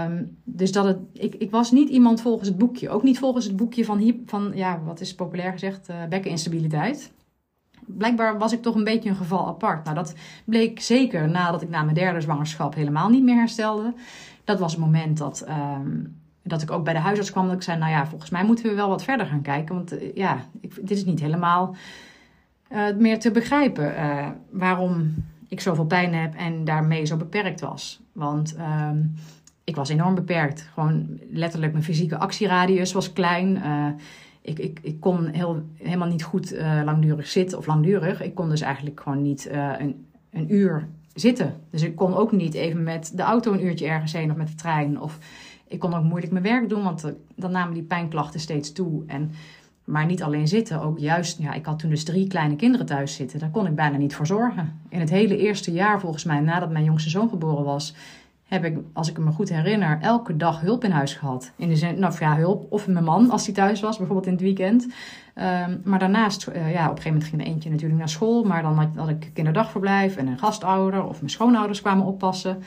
Um, 0.07 0.37
dus 0.45 0.73
dat 0.73 0.85
het, 0.85 0.99
ik, 1.13 1.35
ik 1.35 1.51
was 1.51 1.71
niet 1.71 1.89
iemand 1.89 2.21
volgens 2.21 2.49
het 2.49 2.59
boekje. 2.59 2.89
Ook 2.89 3.03
niet 3.03 3.19
volgens 3.19 3.45
het 3.45 3.57
boekje 3.57 3.85
van, 3.85 4.23
van 4.27 4.53
ja, 4.55 4.81
wat 4.85 5.01
is 5.01 5.15
populair 5.15 5.53
gezegd, 5.53 5.91
uh, 5.91 5.97
bekkeninstabiliteit. 6.09 7.13
Blijkbaar 7.87 8.39
was 8.39 8.53
ik 8.53 8.63
toch 8.63 8.75
een 8.75 8.85
beetje 8.85 9.09
een 9.09 9.17
geval 9.17 9.47
apart. 9.47 9.85
Nou, 9.85 9.97
dat 9.97 10.15
bleek 10.45 10.81
zeker 10.81 11.29
nadat 11.29 11.63
ik 11.63 11.69
na 11.69 11.83
mijn 11.83 11.95
derde 11.95 12.21
zwangerschap 12.21 12.75
helemaal 12.75 13.09
niet 13.09 13.23
meer 13.23 13.37
herstelde 13.37 13.95
dat 14.51 14.59
was 14.59 14.73
het 14.73 14.81
moment 14.81 15.19
dat, 15.19 15.47
um, 15.49 16.21
dat 16.43 16.63
ik 16.63 16.71
ook 16.71 16.85
bij 16.85 16.93
de 16.93 16.99
huisarts 16.99 17.31
kwam. 17.31 17.47
Dat 17.47 17.57
ik 17.57 17.63
zei, 17.63 17.79
nou 17.79 17.91
ja, 17.91 18.07
volgens 18.07 18.31
mij 18.31 18.45
moeten 18.45 18.65
we 18.65 18.75
wel 18.75 18.89
wat 18.89 19.05
verder 19.05 19.27
gaan 19.27 19.43
kijken. 19.43 19.75
Want 19.75 19.93
uh, 19.93 20.15
ja, 20.15 20.45
ik, 20.61 20.75
dit 20.75 20.91
is 20.91 21.05
niet 21.05 21.21
helemaal 21.21 21.77
uh, 22.73 22.97
meer 22.97 23.19
te 23.19 23.31
begrijpen 23.31 23.95
uh, 23.95 24.29
waarom 24.51 25.15
ik 25.49 25.61
zoveel 25.61 25.87
pijn 25.87 26.15
heb 26.15 26.35
en 26.35 26.65
daarmee 26.65 27.05
zo 27.05 27.17
beperkt 27.17 27.61
was. 27.61 28.01
Want 28.13 28.57
um, 28.91 29.15
ik 29.65 29.77
was 29.77 29.89
enorm 29.89 30.15
beperkt. 30.15 30.69
Gewoon 30.75 31.19
letterlijk 31.31 31.73
mijn 31.73 31.85
fysieke 31.85 32.19
actieradius 32.19 32.93
was 32.93 33.13
klein. 33.13 33.63
ik, 34.43 34.59
ik, 34.59 34.79
ik 34.83 35.01
kon 35.01 35.27
heel, 35.27 35.63
helemaal 35.75 36.09
niet 36.09 36.23
goed 36.23 36.55
langdurig 36.85 37.27
zitten 37.27 37.59
of 37.59 37.67
langdurig. 37.67 38.23
Ik 38.23 38.35
kon 38.35 38.49
dus 38.49 38.61
eigenlijk 38.61 39.01
gewoon 39.01 39.23
niet 39.23 39.49
een, 39.79 40.07
een 40.31 40.55
uur 40.55 40.89
zitten. 41.14 41.55
Dus 41.70 41.83
ik 41.83 41.96
kon 41.96 42.14
ook 42.14 42.33
niet 42.33 42.55
even 42.55 42.83
met 42.83 43.12
de 43.14 43.23
auto 43.23 43.53
een 43.53 43.64
uurtje 43.64 43.87
ergens 43.87 44.12
heen 44.12 44.31
of 44.31 44.37
met 44.37 44.49
de 44.49 44.55
trein. 44.55 45.01
Of 45.01 45.18
ik 45.66 45.79
kon 45.79 45.94
ook 45.94 46.05
moeilijk 46.05 46.33
mijn 46.33 46.44
werk 46.44 46.68
doen, 46.68 46.83
want 46.83 47.12
dan 47.37 47.51
namen 47.51 47.75
die 47.75 47.83
pijnklachten 47.83 48.40
steeds 48.40 48.73
toe. 48.73 49.03
En, 49.07 49.31
maar 49.85 50.07
niet 50.07 50.23
alleen 50.23 50.49
zitten, 50.49 50.83
ook 50.83 50.99
juist, 50.99 51.38
ja, 51.38 51.53
ik 51.53 51.64
had 51.64 51.79
toen 51.79 51.90
dus 51.90 52.05
drie 52.05 52.27
kleine 52.27 52.57
kinderen 52.57 52.87
thuis 52.87 53.14
zitten. 53.14 53.38
Daar 53.38 53.51
kon 53.51 53.66
ik 53.66 53.75
bijna 53.75 53.96
niet 53.96 54.14
voor 54.14 54.27
zorgen. 54.27 54.81
In 54.88 55.01
het 55.01 55.11
hele 55.11 55.37
eerste 55.37 55.73
jaar, 55.73 56.01
volgens 56.01 56.25
mij, 56.25 56.40
nadat 56.40 56.70
mijn 56.70 56.85
jongste 56.85 57.11
zoon 57.11 57.29
geboren 57.29 57.64
was, 57.64 57.94
heb 58.51 58.65
ik, 58.65 58.79
als 58.93 59.11
ik 59.11 59.19
me 59.19 59.31
goed 59.31 59.49
herinner, 59.49 59.99
elke 60.01 60.37
dag 60.37 60.61
hulp 60.61 60.85
in 60.85 60.91
huis 60.91 61.15
gehad. 61.15 61.53
In 61.57 61.69
de 61.69 61.77
zin, 61.77 61.99
nou 61.99 62.15
ja, 62.19 62.37
hulp. 62.37 62.67
Of 62.73 62.87
mijn 62.87 63.05
man, 63.05 63.31
als 63.31 63.45
hij 63.47 63.55
thuis 63.55 63.81
was, 63.81 63.97
bijvoorbeeld 63.97 64.27
in 64.27 64.33
het 64.33 64.43
weekend. 64.43 64.87
Ehm, 65.35 65.77
maar 65.85 65.99
daarnaast, 65.99 66.49
uh, 66.49 66.55
ja, 66.73 66.85
op 66.85 66.97
een 66.97 67.03
gegeven 67.03 67.13
moment 67.13 67.25
ging 67.29 67.43
er 67.43 67.49
eentje 67.49 67.71
natuurlijk 67.71 67.99
naar 67.99 68.09
school. 68.09 68.45
Maar 68.45 68.63
dan 68.63 68.91
had, 68.97 69.09
ik 69.09 69.31
kinderdagverblijf 69.35 70.17
en 70.17 70.27
een 70.27 70.39
gastouder. 70.39 71.05
Of 71.05 71.19
mijn 71.19 71.31
schoonouders 71.31 71.81
kwamen 71.81 72.07
oppassen. 72.07 72.63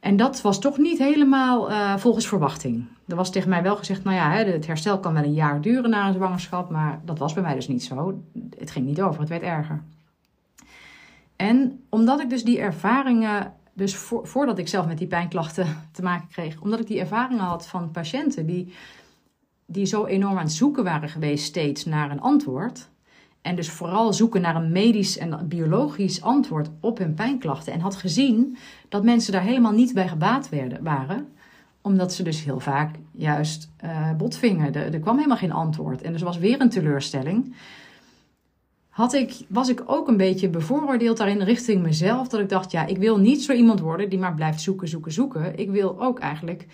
En 0.00 0.16
dat 0.16 0.40
was 0.40 0.60
toch 0.60 0.78
niet 0.78 0.98
helemaal 0.98 1.70
uh, 1.70 1.96
volgens 1.96 2.28
verwachting. 2.28 2.84
Er 3.06 3.16
was 3.16 3.30
tegen 3.30 3.48
mij 3.48 3.62
wel 3.62 3.76
gezegd, 3.76 4.04
nou 4.04 4.16
ja, 4.16 4.30
het 4.30 4.66
herstel 4.66 5.00
kan 5.00 5.14
wel 5.14 5.22
een 5.22 5.34
jaar 5.34 5.60
duren 5.60 5.90
na 5.90 6.06
een 6.06 6.14
zwangerschap. 6.14 6.70
Maar 6.70 7.00
dat 7.04 7.18
was 7.18 7.32
bij 7.32 7.42
mij 7.42 7.54
dus 7.54 7.68
niet 7.68 7.84
zo. 7.84 8.22
Het 8.58 8.70
ging 8.70 8.86
niet 8.86 9.02
over, 9.02 9.20
het 9.20 9.28
werd 9.28 9.42
erger. 9.42 9.82
En 11.36 11.80
omdat 11.88 12.20
ik 12.20 12.30
dus 12.30 12.44
die 12.44 12.60
ervaringen 12.60 13.52
dus 13.72 13.94
voordat 14.22 14.58
ik 14.58 14.68
zelf 14.68 14.86
met 14.86 14.98
die 14.98 15.06
pijnklachten 15.06 15.66
te 15.92 16.02
maken 16.02 16.28
kreeg, 16.28 16.60
omdat 16.60 16.80
ik 16.80 16.86
die 16.86 17.00
ervaringen 17.00 17.44
had 17.44 17.66
van 17.66 17.90
patiënten 17.90 18.46
die, 18.46 18.72
die 19.66 19.86
zo 19.86 20.04
enorm 20.06 20.36
aan 20.36 20.44
het 20.44 20.52
zoeken 20.52 20.84
waren 20.84 21.08
geweest 21.08 21.44
steeds 21.44 21.84
naar 21.84 22.10
een 22.10 22.20
antwoord. 22.20 22.90
En 23.42 23.56
dus 23.56 23.70
vooral 23.70 24.12
zoeken 24.12 24.40
naar 24.40 24.56
een 24.56 24.72
medisch 24.72 25.18
en 25.18 25.48
biologisch 25.48 26.22
antwoord 26.22 26.70
op 26.80 26.98
hun 26.98 27.14
pijnklachten. 27.14 27.72
En 27.72 27.80
had 27.80 27.96
gezien 27.96 28.56
dat 28.88 29.04
mensen 29.04 29.32
daar 29.32 29.42
helemaal 29.42 29.72
niet 29.72 29.94
bij 29.94 30.08
gebaat 30.08 30.48
werden, 30.48 30.82
waren. 30.82 31.28
Omdat 31.80 32.12
ze 32.12 32.22
dus 32.22 32.44
heel 32.44 32.60
vaak 32.60 32.94
juist 33.10 33.70
uh, 33.84 34.12
botvingen. 34.16 34.74
Er, 34.74 34.94
er 34.94 35.00
kwam 35.00 35.16
helemaal 35.16 35.36
geen 35.36 35.52
antwoord. 35.52 36.02
En 36.02 36.12
dus 36.12 36.22
was 36.22 36.38
weer 36.38 36.60
een 36.60 36.68
teleurstelling 36.68 37.54
had 38.92 39.12
ik, 39.12 39.36
was 39.48 39.68
ik 39.68 39.82
ook 39.86 40.08
een 40.08 40.16
beetje 40.16 40.48
bevooroordeeld 40.48 41.16
daarin 41.16 41.42
richting 41.42 41.82
mezelf. 41.82 42.28
Dat 42.28 42.40
ik 42.40 42.48
dacht, 42.48 42.70
ja, 42.70 42.86
ik 42.86 42.98
wil 42.98 43.18
niet 43.18 43.42
zo 43.42 43.52
iemand 43.52 43.80
worden 43.80 44.08
die 44.08 44.18
maar 44.18 44.34
blijft 44.34 44.60
zoeken, 44.60 44.88
zoeken, 44.88 45.12
zoeken. 45.12 45.58
Ik 45.58 45.70
wil 45.70 46.02
ook 46.02 46.18
eigenlijk. 46.18 46.66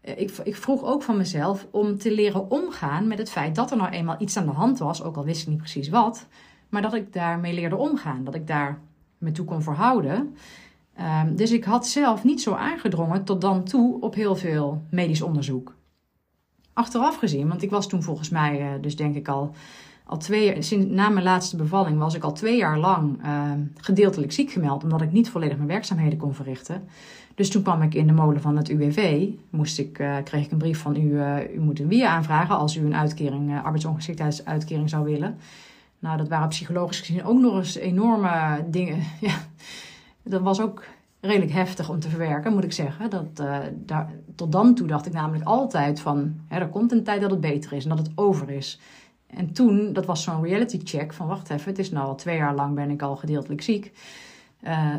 Eh, 0.00 0.20
ik, 0.20 0.30
ik 0.30 0.56
vroeg 0.56 0.84
ook 0.84 1.02
van 1.02 1.16
mezelf 1.16 1.66
om 1.70 1.98
te 1.98 2.14
leren 2.14 2.50
omgaan 2.50 3.08
met 3.08 3.18
het 3.18 3.30
feit 3.30 3.54
dat 3.54 3.70
er 3.70 3.76
nou 3.76 3.90
eenmaal 3.90 4.16
iets 4.18 4.36
aan 4.36 4.46
de 4.46 4.52
hand 4.52 4.78
was, 4.78 5.02
ook 5.02 5.16
al 5.16 5.24
wist 5.24 5.42
ik 5.42 5.48
niet 5.48 5.58
precies 5.58 5.88
wat, 5.88 6.26
maar 6.68 6.82
dat 6.82 6.94
ik 6.94 7.12
daarmee 7.12 7.54
leerde 7.54 7.76
omgaan, 7.76 8.24
dat 8.24 8.34
ik 8.34 8.46
daar 8.46 8.78
me 9.18 9.32
toe 9.32 9.44
kon 9.44 9.62
verhouden. 9.62 10.36
Um, 11.00 11.36
dus 11.36 11.50
ik 11.50 11.64
had 11.64 11.86
zelf 11.86 12.24
niet 12.24 12.42
zo 12.42 12.52
aangedrongen 12.52 13.24
tot 13.24 13.40
dan 13.40 13.64
toe 13.64 14.00
op 14.00 14.14
heel 14.14 14.36
veel 14.36 14.82
medisch 14.90 15.22
onderzoek. 15.22 15.74
Achteraf 16.72 17.16
gezien, 17.16 17.48
want 17.48 17.62
ik 17.62 17.70
was 17.70 17.88
toen 17.88 18.02
volgens 18.02 18.28
mij, 18.28 18.60
uh, 18.60 18.82
dus 18.82 18.96
denk 18.96 19.14
ik 19.14 19.28
al 19.28 19.54
al 20.04 20.16
twee 20.16 20.62
sinds 20.62 20.86
na 20.86 21.08
mijn 21.08 21.24
laatste 21.24 21.56
bevalling 21.56 21.98
was 21.98 22.14
ik 22.14 22.22
al 22.22 22.32
twee 22.32 22.56
jaar 22.56 22.78
lang 22.78 23.24
uh, 23.24 23.50
gedeeltelijk 23.76 24.32
ziek 24.32 24.50
gemeld, 24.50 24.82
omdat 24.82 25.02
ik 25.02 25.12
niet 25.12 25.30
volledig 25.30 25.56
mijn 25.56 25.68
werkzaamheden 25.68 26.18
kon 26.18 26.34
verrichten. 26.34 26.88
Dus 27.34 27.50
toen 27.50 27.62
kwam 27.62 27.82
ik 27.82 27.94
in 27.94 28.06
de 28.06 28.12
molen 28.12 28.40
van 28.40 28.56
het 28.56 28.68
UWV. 28.68 29.28
Moest 29.50 29.78
ik, 29.78 29.98
uh, 29.98 30.16
kreeg 30.24 30.44
ik 30.44 30.50
een 30.50 30.58
brief 30.58 30.78
van 30.78 30.96
u, 30.96 31.00
uh, 31.00 31.54
u 31.54 31.60
moet 31.60 31.80
een 31.80 31.88
WIA 31.88 32.08
aanvragen 32.08 32.56
als 32.56 32.76
u 32.76 32.84
een 32.84 32.94
uitkering, 32.94 33.62
arbeidsongeschiktheidsuitkering 33.62 34.90
zou 34.90 35.04
willen. 35.04 35.38
Nou, 35.98 36.16
dat 36.16 36.28
waren 36.28 36.48
psychologisch 36.48 37.00
gezien 37.00 37.24
ook 37.24 37.40
nog 37.40 37.56
eens 37.56 37.74
enorme 37.74 38.64
dingen. 38.70 39.02
Ja, 39.20 39.34
dat 40.22 40.40
was 40.40 40.60
ook 40.60 40.84
redelijk 41.20 41.52
heftig 41.52 41.90
om 41.90 42.00
te 42.00 42.08
verwerken, 42.08 42.52
moet 42.52 42.64
ik 42.64 42.72
zeggen. 42.72 43.10
Dat, 43.10 43.36
daar, 43.74 44.10
tot 44.34 44.52
dan 44.52 44.74
toe 44.74 44.86
dacht 44.86 45.06
ik 45.06 45.12
namelijk 45.12 45.44
altijd 45.44 46.00
van, 46.00 46.34
hè, 46.48 46.58
er 46.58 46.68
komt 46.68 46.92
een 46.92 47.04
tijd 47.04 47.20
dat 47.20 47.30
het 47.30 47.40
beter 47.40 47.72
is 47.72 47.82
en 47.82 47.88
dat 47.88 47.98
het 47.98 48.10
over 48.14 48.50
is. 48.50 48.80
En 49.36 49.52
toen, 49.52 49.92
dat 49.92 50.06
was 50.06 50.22
zo'n 50.22 50.42
reality 50.42 50.80
check 50.84 51.12
van 51.12 51.26
wacht 51.26 51.50
even, 51.50 51.68
het 51.68 51.78
is 51.78 51.90
nou 51.90 52.06
al 52.06 52.14
twee 52.14 52.36
jaar 52.36 52.54
lang 52.54 52.74
ben 52.74 52.90
ik 52.90 53.02
al 53.02 53.16
gedeeltelijk 53.16 53.62
ziek. 53.62 53.92
Uh, 54.62 54.94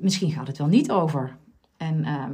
misschien 0.00 0.30
gaat 0.30 0.46
het 0.46 0.58
wel 0.58 0.66
niet 0.66 0.90
over. 0.90 1.36
En 1.76 1.98
uh, 1.98 2.24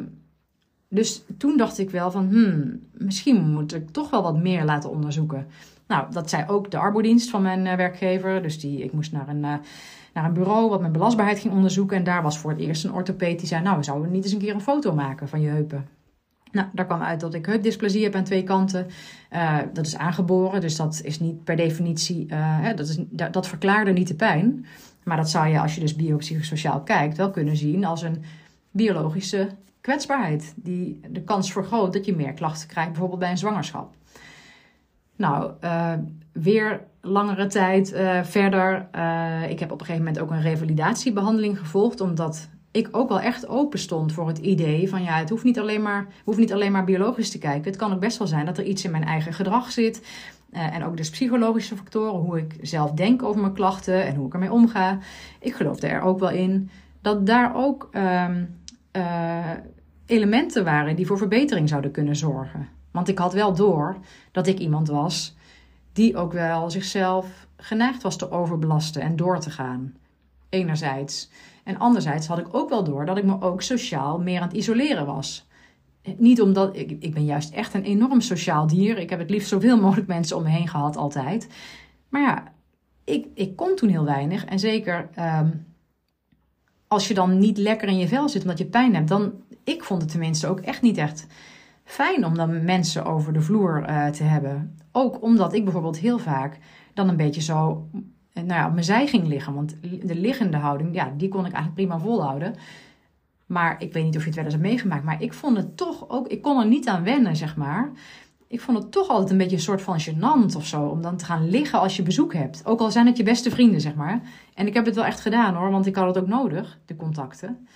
dus 0.89 1.23
toen 1.39 1.57
dacht 1.57 1.79
ik 1.79 1.91
wel 1.91 2.11
van, 2.11 2.29
hmm, 2.29 2.81
misschien 2.93 3.51
moet 3.51 3.75
ik 3.75 3.91
toch 3.91 4.11
wel 4.11 4.23
wat 4.23 4.37
meer 4.37 4.65
laten 4.65 4.91
onderzoeken. 4.91 5.47
Nou, 5.87 6.13
dat 6.13 6.31
zei 6.31 6.45
ook 6.47 6.71
de 6.71 6.79
arbodienst 6.79 7.31
van 7.31 7.43
mijn 7.43 7.67
uh, 7.67 7.75
werkgever. 7.75 8.43
Dus 8.43 8.61
die, 8.61 8.83
ik 8.83 8.93
moest 8.93 9.13
naar 9.13 9.29
een, 9.29 9.43
uh, 9.43 9.55
naar 10.15 10.25
een 10.25 10.33
bureau 10.33 10.69
wat 10.69 10.81
mijn 10.81 10.93
belastbaarheid 10.93 11.39
ging 11.39 11.55
onderzoeken. 11.55 11.97
En 11.97 12.05
daar 12.05 12.23
was 12.23 12.39
voor 12.39 12.51
het 12.51 12.61
eerst 12.61 12.85
een 12.85 12.93
orthopeed 12.93 13.39
die 13.39 13.49
zei, 13.49 13.63
nou, 13.63 13.77
we 13.77 13.83
zouden 13.83 14.11
niet 14.11 14.25
eens 14.25 14.33
een 14.33 14.39
keer 14.39 14.55
een 14.55 14.61
foto 14.61 14.95
maken 14.95 15.29
van 15.29 15.41
je 15.41 15.49
heupen. 15.49 15.89
Nou, 16.57 16.69
daar 16.73 16.87
kwam 16.87 17.03
uit 17.03 17.21
dat 17.21 17.35
ik 17.35 17.47
heupdysplasie 17.47 18.03
heb 18.03 18.15
aan 18.15 18.25
twee 18.25 18.43
kanten. 18.43 18.87
Uh, 19.33 19.59
dat 19.73 19.87
is 19.87 19.97
aangeboren, 19.97 20.61
dus 20.61 20.77
dat 20.77 21.01
is 21.05 21.21
niet 21.21 21.45
per 21.45 21.57
definitie, 21.57 22.27
hè, 22.35 22.75
dat, 22.75 22.89
is, 22.89 22.99
dat, 23.11 23.49
verklaarde 23.49 23.93
niet 23.93 24.09
de 24.09 24.15
pijn. 24.15 24.67
Maar 25.05 25.17
dat 25.17 25.31
zou 25.31 25.47
je, 25.47 25.61
als 25.61 25.75
je 25.75 25.81
dus 25.81 25.97
biopsychosociaal 25.97 26.81
kijkt, 26.83 27.17
wel 27.17 27.31
kunnen 27.31 27.57
zien 27.57 27.85
als 27.85 28.03
een 28.03 28.23
biologische 28.71 29.49
kwetsbaarheid. 29.81 30.55
Die 30.57 31.01
de 31.11 31.23
kans 31.23 31.53
vergroot 31.53 31.93
dat 31.93 32.05
je 32.05 32.17
meer 32.17 32.33
klachten 32.33 32.69
krijgt, 32.69 32.91
bijvoorbeeld 32.91 33.21
bij 33.21 33.31
een 33.31 33.39
zwangerschap. 33.39 33.95
Nou, 35.17 35.53
uh, 35.65 35.93
weer 36.33 36.81
langere 37.01 37.47
tijd 37.47 37.89
verder. 38.23 38.89
ik 39.49 39.59
heb 39.59 39.73
op 39.73 39.81
een 39.81 39.87
gegeven 39.87 40.05
moment 40.05 40.19
ook 40.19 40.31
een 40.31 40.43
revalidatiebehandeling 40.43 41.59
gevolgd, 41.59 42.01
omdat 42.01 42.49
ik 42.77 42.89
ook 42.91 43.09
wel 43.09 43.21
echt 43.21 43.49
open 43.49 43.79
stond 43.79 44.13
voor 44.13 44.29
het 44.29 44.39
idee 44.39 44.89
van 44.89 45.03
ja, 45.03 45.19
het 45.19 45.31
hoeft 45.31 45.45
niet 45.45 45.59
alleen 45.59 45.83
maar, 45.83 46.07
hoeft 46.25 46.39
niet 46.39 46.53
alleen 46.53 46.73
maar 46.73 46.85
biologisch 46.85 47.31
te 47.31 47.39
kijken. 47.39 47.65
Het 47.65 47.77
kan 47.77 47.93
ook 47.93 48.01
best 48.01 48.19
wel 48.19 48.27
zijn 48.27 48.47
dat 48.47 48.59
er 48.59 48.65
iets 48.65 48.85
in 48.85 48.91
mijn 48.91 49.05
eigen 49.05 49.33
gedrag 49.33 49.71
zit. 49.71 50.07
Uh, 50.53 50.75
en 50.75 50.85
ook 50.85 50.97
dus 50.97 51.11
psychologische 51.11 51.77
factoren, 51.77 52.21
hoe 52.21 52.39
ik 52.39 52.57
zelf 52.63 52.91
denk 52.91 53.23
over 53.23 53.41
mijn 53.41 53.53
klachten 53.53 54.07
en 54.07 54.15
hoe 54.15 54.27
ik 54.27 54.33
ermee 54.33 54.53
omga. 54.53 54.99
Ik 55.41 55.55
geloofde 55.55 55.87
er 55.87 56.01
ook 56.01 56.19
wel 56.19 56.31
in 56.31 56.71
dat 57.01 57.27
daar 57.27 57.55
ook 57.55 57.91
um, 57.93 58.61
uh, 58.93 59.51
elementen 60.07 60.65
waren 60.65 60.97
die 60.97 61.07
voor 61.07 61.19
verbetering 61.19 61.69
zouden 61.69 61.91
kunnen 61.91 62.17
zorgen. 62.17 62.69
Want 62.91 63.09
ik 63.09 63.19
had 63.19 63.33
wel 63.33 63.55
door 63.55 63.97
dat 64.33 64.47
ik 64.47 64.59
iemand 64.59 64.89
was 64.89 65.37
die 65.93 66.17
ook 66.17 66.33
wel 66.33 66.71
zichzelf 66.71 67.47
geneigd 67.57 68.03
was 68.03 68.17
te 68.17 68.31
overbelasten 68.31 69.03
en 69.03 69.17
door 69.17 69.41
te 69.41 69.51
gaan. 69.51 69.95
Enerzijds. 70.49 71.31
En 71.67 71.79
anderzijds 71.79 72.27
had 72.27 72.39
ik 72.39 72.55
ook 72.55 72.69
wel 72.69 72.85
door 72.85 73.07
dat 73.07 73.17
ik 73.17 73.25
me 73.25 73.41
ook 73.41 73.63
sociaal 73.63 74.19
meer 74.19 74.41
aan 74.41 74.49
het 74.49 74.57
isoleren 74.57 75.07
was. 75.07 75.47
Niet 76.17 76.41
omdat 76.41 76.77
ik, 76.77 76.97
ik 77.01 77.15
ben 77.15 77.25
juist 77.25 77.53
echt 77.53 77.75
een 77.75 77.83
enorm 77.83 78.21
sociaal 78.21 78.67
dier. 78.67 78.99
Ik 78.99 79.11
heb 79.11 79.19
het 79.19 79.31
liefst 79.31 79.49
zoveel 79.49 79.81
mogelijk 79.81 80.09
mensen 80.09 80.37
om 80.37 80.43
me 80.43 80.49
heen 80.49 80.69
gehad, 80.69 80.97
altijd. 80.97 81.49
Maar 82.09 82.23
ja, 82.23 82.53
ik, 83.05 83.27
ik 83.35 83.57
kon 83.57 83.75
toen 83.75 83.89
heel 83.89 84.05
weinig. 84.05 84.45
En 84.45 84.59
zeker 84.59 85.09
um, 85.19 85.67
als 86.89 87.09
je 87.09 87.15
dan 87.15 87.39
niet 87.39 87.59
lekker 87.59 87.89
in 87.89 87.99
je 87.99 88.09
vel 88.09 88.29
zit 88.29 88.43
omdat 88.43 88.59
je 88.59 88.67
pijn 88.67 88.95
hebt, 88.95 89.09
dan. 89.09 89.33
Ik 89.65 89.85
vond 89.85 90.03
het 90.03 90.11
tenminste 90.11 90.47
ook 90.47 90.61
echt 90.61 90.83
niet 90.83 90.97
echt 90.97 91.27
fijn 91.85 92.25
om 92.25 92.35
dan 92.35 92.65
mensen 92.65 93.05
over 93.05 93.33
de 93.33 93.41
vloer 93.41 93.89
uh, 93.89 94.07
te 94.07 94.23
hebben. 94.23 94.79
Ook 94.93 95.23
omdat 95.23 95.53
ik 95.53 95.65
bijvoorbeeld 95.65 95.99
heel 95.99 96.19
vaak 96.19 96.59
dan 96.95 97.09
een 97.09 97.17
beetje 97.17 97.43
zo 97.43 97.89
nou 98.45 98.61
ja, 98.61 98.67
op 98.67 98.73
mijn 98.73 98.85
zij 98.85 99.07
ging 99.07 99.27
liggen. 99.27 99.55
Want 99.55 99.77
de 100.03 100.15
liggende 100.15 100.57
houding, 100.57 100.95
ja, 100.95 101.13
die 101.17 101.29
kon 101.29 101.47
ik 101.47 101.53
eigenlijk 101.53 101.75
prima 101.75 101.99
volhouden. 101.99 102.55
Maar 103.47 103.83
ik 103.83 103.93
weet 103.93 104.05
niet 104.05 104.17
of 104.17 104.21
je 104.21 104.27
het 104.27 104.35
wel 104.35 104.45
eens 104.45 104.55
hebt 104.55 104.67
meegemaakt. 104.67 105.05
Maar 105.05 105.23
ik 105.23 105.33
vond 105.33 105.57
het 105.57 105.77
toch 105.77 106.09
ook, 106.09 106.29
ik 106.29 106.43
kon 106.43 106.61
er 106.61 106.67
niet 106.67 106.89
aan 106.89 107.03
wennen, 107.03 107.37
zeg 107.37 107.57
maar. 107.57 107.91
Ik 108.49 108.61
vond 108.61 108.79
het 108.79 108.93
toch 108.93 109.09
altijd 109.09 109.31
een 109.31 109.39
beetje 109.39 109.57
een 109.57 109.63
soort 109.63 109.83
van 109.83 110.01
gênant 110.01 110.57
of 110.57 110.67
zo. 110.67 110.83
Om 110.83 111.03
dan 111.03 111.17
te 111.17 111.25
gaan 111.25 111.49
liggen 111.49 111.81
als 111.81 111.97
je 111.97 112.03
bezoek 112.03 112.35
hebt. 112.35 112.67
Ook 112.67 112.81
al 112.81 112.91
zijn 112.91 113.07
het 113.07 113.17
je 113.17 113.23
beste 113.23 113.51
vrienden, 113.51 113.81
zeg 113.81 113.95
maar. 113.95 114.21
En 114.55 114.67
ik 114.67 114.75
heb 114.75 114.85
het 114.85 114.95
wel 114.95 115.05
echt 115.05 115.21
gedaan 115.21 115.55
hoor, 115.55 115.71
want 115.71 115.87
ik 115.87 115.97
had 115.97 116.07
het 116.07 116.19
ook 116.19 116.29
nodig, 116.29 116.79
de 116.87 116.97
contacten. 116.97 117.67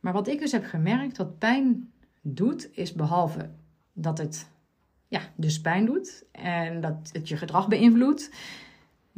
Maar 0.00 0.12
wat 0.12 0.28
ik 0.28 0.38
dus 0.38 0.52
heb 0.52 0.64
gemerkt, 0.64 1.16
wat 1.16 1.38
pijn 1.38 1.90
doet, 2.22 2.68
is 2.72 2.92
behalve 2.92 3.50
dat 3.92 4.18
het 4.18 4.48
ja, 5.08 5.20
dus 5.36 5.60
pijn 5.60 5.84
doet 5.86 6.24
en 6.32 6.80
dat 6.80 7.10
het 7.12 7.28
je 7.28 7.36
gedrag 7.36 7.68
beïnvloedt, 7.68 8.30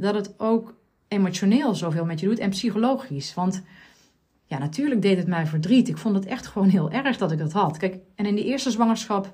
dat 0.01 0.15
het 0.15 0.35
ook 0.41 0.75
emotioneel 1.09 1.75
zoveel 1.75 2.05
met 2.05 2.21
je 2.21 2.27
doet 2.27 2.39
en 2.39 2.51
psychologisch. 2.51 3.35
Want 3.35 3.63
ja, 4.45 4.59
natuurlijk 4.59 5.03
deed 5.03 5.17
het 5.17 5.27
mij 5.27 5.47
verdriet. 5.47 5.89
Ik 5.89 5.99
vond 5.99 6.15
het 6.15 6.27
echt 6.27 6.47
gewoon 6.47 6.69
heel 6.69 6.91
erg 6.91 7.17
dat 7.17 7.33
ik 7.33 7.39
dat 7.39 7.53
had. 7.53 7.77
Kijk, 7.77 7.97
en 8.15 8.27
in 8.27 8.35
die 8.35 8.45
eerste 8.45 8.71
zwangerschap 8.71 9.33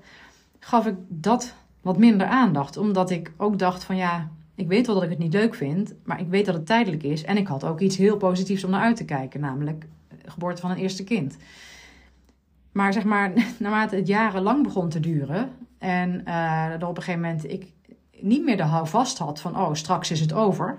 gaf 0.59 0.87
ik 0.87 0.94
dat 1.09 1.55
wat 1.81 1.98
minder 1.98 2.27
aandacht. 2.27 2.77
Omdat 2.77 3.11
ik 3.11 3.33
ook 3.37 3.59
dacht 3.59 3.85
van 3.85 3.96
ja, 3.96 4.31
ik 4.55 4.68
weet 4.68 4.87
wel 4.87 4.94
dat 4.94 5.05
ik 5.05 5.11
het 5.11 5.18
niet 5.18 5.33
leuk 5.33 5.55
vind, 5.55 5.94
maar 6.05 6.20
ik 6.20 6.29
weet 6.29 6.46
dat 6.46 6.55
het 6.55 6.66
tijdelijk 6.66 7.03
is. 7.03 7.24
En 7.24 7.37
ik 7.37 7.46
had 7.46 7.64
ook 7.64 7.81
iets 7.81 7.96
heel 7.96 8.16
positiefs 8.16 8.64
om 8.64 8.70
naar 8.70 8.83
uit 8.83 8.96
te 8.96 9.05
kijken, 9.05 9.40
namelijk 9.40 9.87
geboorte 10.24 10.61
van 10.61 10.70
een 10.70 10.77
eerste 10.77 11.05
kind. 11.05 11.37
Maar 12.72 12.92
zeg 12.92 13.05
maar, 13.05 13.33
naarmate 13.59 13.96
het 13.96 14.07
jarenlang 14.07 14.62
begon 14.62 14.88
te 14.88 15.00
duren 15.00 15.50
en 15.79 16.22
uh, 16.29 16.64
er 16.64 16.87
op 16.87 16.96
een 16.96 17.03
gegeven 17.03 17.20
moment 17.20 17.50
ik 17.50 17.72
niet 18.20 18.44
meer 18.44 18.57
de 18.57 18.62
houvast 18.62 19.18
had 19.18 19.40
van, 19.40 19.57
oh, 19.57 19.74
straks 19.74 20.11
is 20.11 20.20
het 20.20 20.33
over. 20.33 20.79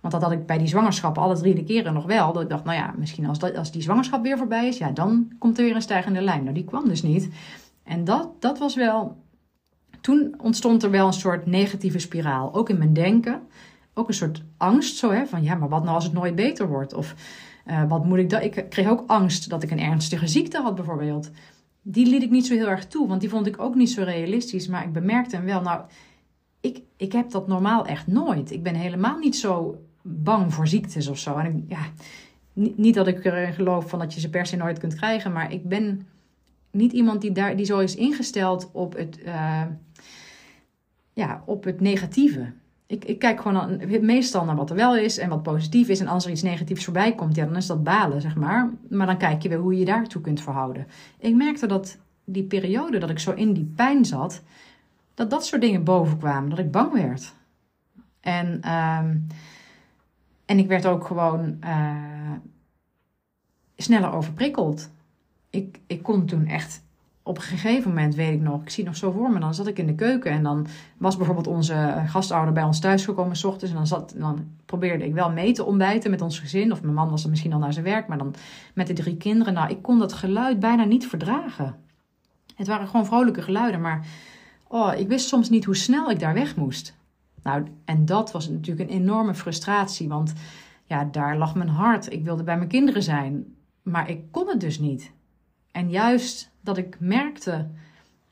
Want 0.00 0.12
dat 0.14 0.22
had 0.22 0.32
ik 0.32 0.46
bij 0.46 0.58
die 0.58 0.66
zwangerschap 0.66 1.18
alle 1.18 1.36
drie 1.36 1.54
de 1.54 1.64
keren 1.64 1.94
nog 1.94 2.06
wel. 2.06 2.32
Dat 2.32 2.42
ik 2.42 2.48
dacht, 2.48 2.64
nou 2.64 2.76
ja, 2.76 2.94
misschien 2.96 3.26
als, 3.26 3.38
dat, 3.38 3.56
als 3.56 3.72
die 3.72 3.82
zwangerschap 3.82 4.22
weer 4.22 4.38
voorbij 4.38 4.68
is, 4.68 4.78
ja, 4.78 4.90
dan 4.90 5.32
komt 5.38 5.58
er 5.58 5.64
weer 5.64 5.74
een 5.74 5.82
stijgende 5.82 6.20
lijn. 6.20 6.42
Nou, 6.42 6.54
die 6.54 6.64
kwam 6.64 6.88
dus 6.88 7.02
niet. 7.02 7.28
En 7.82 8.04
dat, 8.04 8.28
dat 8.38 8.58
was 8.58 8.74
wel. 8.74 9.22
Toen 10.00 10.34
ontstond 10.42 10.82
er 10.82 10.90
wel 10.90 11.06
een 11.06 11.12
soort 11.12 11.46
negatieve 11.46 11.98
spiraal, 11.98 12.54
ook 12.54 12.68
in 12.68 12.78
mijn 12.78 12.92
denken. 12.92 13.40
Ook 13.94 14.08
een 14.08 14.14
soort 14.14 14.42
angst, 14.56 14.96
zo 14.96 15.10
hè, 15.10 15.26
van 15.26 15.42
ja, 15.42 15.54
maar 15.54 15.68
wat 15.68 15.82
nou 15.82 15.94
als 15.94 16.04
het 16.04 16.12
nooit 16.12 16.34
beter 16.34 16.68
wordt? 16.68 16.94
Of 16.94 17.14
uh, 17.66 17.82
wat 17.88 18.04
moet 18.04 18.18
ik 18.18 18.30
dan? 18.30 18.40
Ik 18.40 18.66
kreeg 18.68 18.88
ook 18.88 19.04
angst 19.06 19.48
dat 19.48 19.62
ik 19.62 19.70
een 19.70 19.80
ernstige 19.80 20.26
ziekte 20.26 20.60
had, 20.60 20.74
bijvoorbeeld. 20.74 21.30
Die 21.82 22.06
liet 22.06 22.22
ik 22.22 22.30
niet 22.30 22.46
zo 22.46 22.54
heel 22.54 22.68
erg 22.68 22.86
toe, 22.86 23.08
want 23.08 23.20
die 23.20 23.30
vond 23.30 23.46
ik 23.46 23.60
ook 23.60 23.74
niet 23.74 23.90
zo 23.90 24.02
realistisch. 24.02 24.68
Maar 24.68 24.84
ik 24.84 24.92
bemerkte 24.92 25.36
hem 25.36 25.44
wel, 25.44 25.60
nou, 25.60 25.80
ik, 26.64 26.82
ik 26.96 27.12
heb 27.12 27.30
dat 27.30 27.46
normaal 27.46 27.86
echt 27.86 28.06
nooit. 28.06 28.50
Ik 28.50 28.62
ben 28.62 28.74
helemaal 28.74 29.18
niet 29.18 29.36
zo 29.36 29.82
bang 30.02 30.54
voor 30.54 30.68
ziektes 30.68 31.08
of 31.08 31.18
zo. 31.18 31.36
En 31.36 31.46
ik, 31.46 31.64
ja, 31.68 31.86
niet, 32.52 32.94
dat 32.94 33.06
ik 33.06 33.24
erin 33.24 33.52
geloof 33.52 33.88
van 33.88 33.98
dat 33.98 34.14
je 34.14 34.20
ze 34.20 34.30
per 34.30 34.46
se 34.46 34.56
nooit 34.56 34.78
kunt 34.78 34.94
krijgen, 34.94 35.32
maar 35.32 35.52
ik 35.52 35.68
ben 35.68 36.06
niet 36.70 36.92
iemand 36.92 37.20
die, 37.20 37.32
daar, 37.32 37.56
die 37.56 37.66
zo 37.66 37.78
is 37.78 37.94
ingesteld 37.94 38.70
op 38.72 38.96
het, 38.96 39.18
uh, 39.26 39.62
ja, 41.12 41.42
op 41.46 41.64
het 41.64 41.80
negatieve. 41.80 42.52
Ik, 42.86 43.04
ik 43.04 43.18
kijk 43.18 43.40
gewoon 43.40 43.80
meestal 44.00 44.44
naar 44.44 44.56
wat 44.56 44.70
er 44.70 44.76
wel 44.76 44.96
is 44.96 45.18
en 45.18 45.28
wat 45.28 45.42
positief 45.42 45.88
is. 45.88 46.00
En 46.00 46.08
als 46.08 46.24
er 46.24 46.30
iets 46.30 46.42
negatiefs 46.42 46.84
voorbij 46.84 47.14
komt, 47.14 47.36
ja, 47.36 47.44
dan 47.44 47.56
is 47.56 47.66
dat 47.66 47.84
balen, 47.84 48.20
zeg 48.20 48.36
maar. 48.36 48.72
Maar 48.88 49.06
dan 49.06 49.18
kijk 49.18 49.42
je 49.42 49.48
weer 49.48 49.58
hoe 49.58 49.72
je 49.72 49.78
je 49.78 49.84
daartoe 49.84 50.20
kunt 50.22 50.40
verhouden. 50.40 50.86
Ik 51.18 51.34
merkte 51.34 51.66
dat 51.66 51.98
die 52.24 52.44
periode 52.44 52.98
dat 52.98 53.10
ik 53.10 53.18
zo 53.18 53.32
in 53.32 53.52
die 53.52 53.72
pijn 53.76 54.04
zat, 54.04 54.42
dat 55.14 55.30
dat 55.30 55.46
soort 55.46 55.60
dingen 55.60 55.84
bovenkwamen. 55.84 56.50
Dat 56.50 56.58
ik 56.58 56.70
bang 56.70 56.92
werd. 56.92 57.34
En, 58.20 58.60
uh, 58.64 58.98
en 60.44 60.58
ik 60.58 60.66
werd 60.68 60.86
ook 60.86 61.06
gewoon 61.06 61.56
uh, 61.64 62.32
sneller 63.76 64.12
overprikkeld. 64.12 64.90
Ik, 65.50 65.80
ik 65.86 66.02
kon 66.02 66.26
toen 66.26 66.46
echt 66.46 66.82
op 67.26 67.36
een 67.36 67.42
gegeven 67.42 67.88
moment, 67.88 68.14
weet 68.14 68.32
ik 68.32 68.40
nog, 68.40 68.62
ik 68.62 68.70
zie 68.70 68.84
nog 68.84 68.96
zo 68.96 69.10
voor 69.10 69.30
me, 69.30 69.38
dan 69.38 69.54
zat 69.54 69.66
ik 69.66 69.78
in 69.78 69.86
de 69.86 69.94
keuken 69.94 70.30
en 70.30 70.42
dan 70.42 70.66
was 70.96 71.16
bijvoorbeeld 71.16 71.46
onze 71.46 72.02
gastouder 72.06 72.54
bij 72.54 72.62
ons 72.62 72.80
thuis 72.80 73.04
gekomen 73.04 73.36
s 73.36 73.44
ochtends 73.44 73.70
en 73.70 73.76
dan, 73.76 73.86
zat, 73.86 74.14
dan 74.16 74.46
probeerde 74.66 75.04
ik 75.04 75.14
wel 75.14 75.30
mee 75.30 75.52
te 75.52 75.64
ontbijten 75.64 76.10
met 76.10 76.20
ons 76.20 76.38
gezin. 76.38 76.72
Of 76.72 76.82
mijn 76.82 76.94
man 76.94 77.10
was 77.10 77.22
dan 77.22 77.30
misschien 77.30 77.52
al 77.52 77.58
naar 77.58 77.72
zijn 77.72 77.84
werk, 77.84 78.06
maar 78.06 78.18
dan 78.18 78.34
met 78.74 78.86
de 78.86 78.92
drie 78.92 79.16
kinderen. 79.16 79.54
Nou, 79.54 79.70
ik 79.70 79.82
kon 79.82 79.98
dat 79.98 80.12
geluid 80.12 80.60
bijna 80.60 80.84
niet 80.84 81.06
verdragen. 81.06 81.76
Het 82.54 82.66
waren 82.66 82.86
gewoon 82.86 83.06
vrolijke 83.06 83.42
geluiden, 83.42 83.80
maar 83.80 84.06
oh, 84.68 84.92
ik 84.98 85.08
wist 85.08 85.28
soms 85.28 85.50
niet 85.50 85.64
hoe 85.64 85.76
snel 85.76 86.10
ik 86.10 86.18
daar 86.18 86.34
weg 86.34 86.56
moest. 86.56 86.96
Nou, 87.42 87.66
en 87.84 88.04
dat 88.04 88.32
was 88.32 88.48
natuurlijk 88.48 88.90
een 88.90 88.96
enorme 88.96 89.34
frustratie, 89.34 90.08
want 90.08 90.32
ja, 90.84 91.04
daar 91.04 91.38
lag 91.38 91.54
mijn 91.54 91.68
hart. 91.68 92.12
Ik 92.12 92.24
wilde 92.24 92.42
bij 92.42 92.56
mijn 92.56 92.68
kinderen 92.68 93.02
zijn, 93.02 93.54
maar 93.82 94.10
ik 94.10 94.20
kon 94.30 94.48
het 94.48 94.60
dus 94.60 94.78
niet. 94.78 95.12
En 95.72 95.90
juist 95.90 96.50
dat 96.60 96.76
ik 96.76 96.96
merkte 97.00 97.68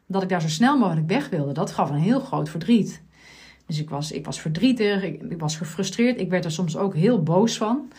dat 0.07 0.23
ik 0.23 0.29
daar 0.29 0.41
zo 0.41 0.49
snel 0.49 0.79
mogelijk 0.79 1.09
weg 1.09 1.29
wilde, 1.29 1.53
dat 1.53 1.73
gaf 1.73 1.91
een 1.91 1.97
heel 1.97 2.21
groot 2.21 2.49
verdriet. 2.49 3.03
Dus 3.67 3.81
ik 3.81 3.91
was, 3.91 4.13
ik 4.13 4.25
was 4.25 4.41
verdrietig, 4.41 5.03
ik, 5.03 5.39
was 5.39 5.57
gefrustreerd, 5.57 6.21
ik 6.21 6.31
werd 6.31 6.45
er 6.45 6.51
soms 6.51 6.77
ook 6.77 6.95
heel 6.95 7.23
boos 7.23 7.57
van. 7.57 7.93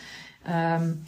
Um, 0.49 1.03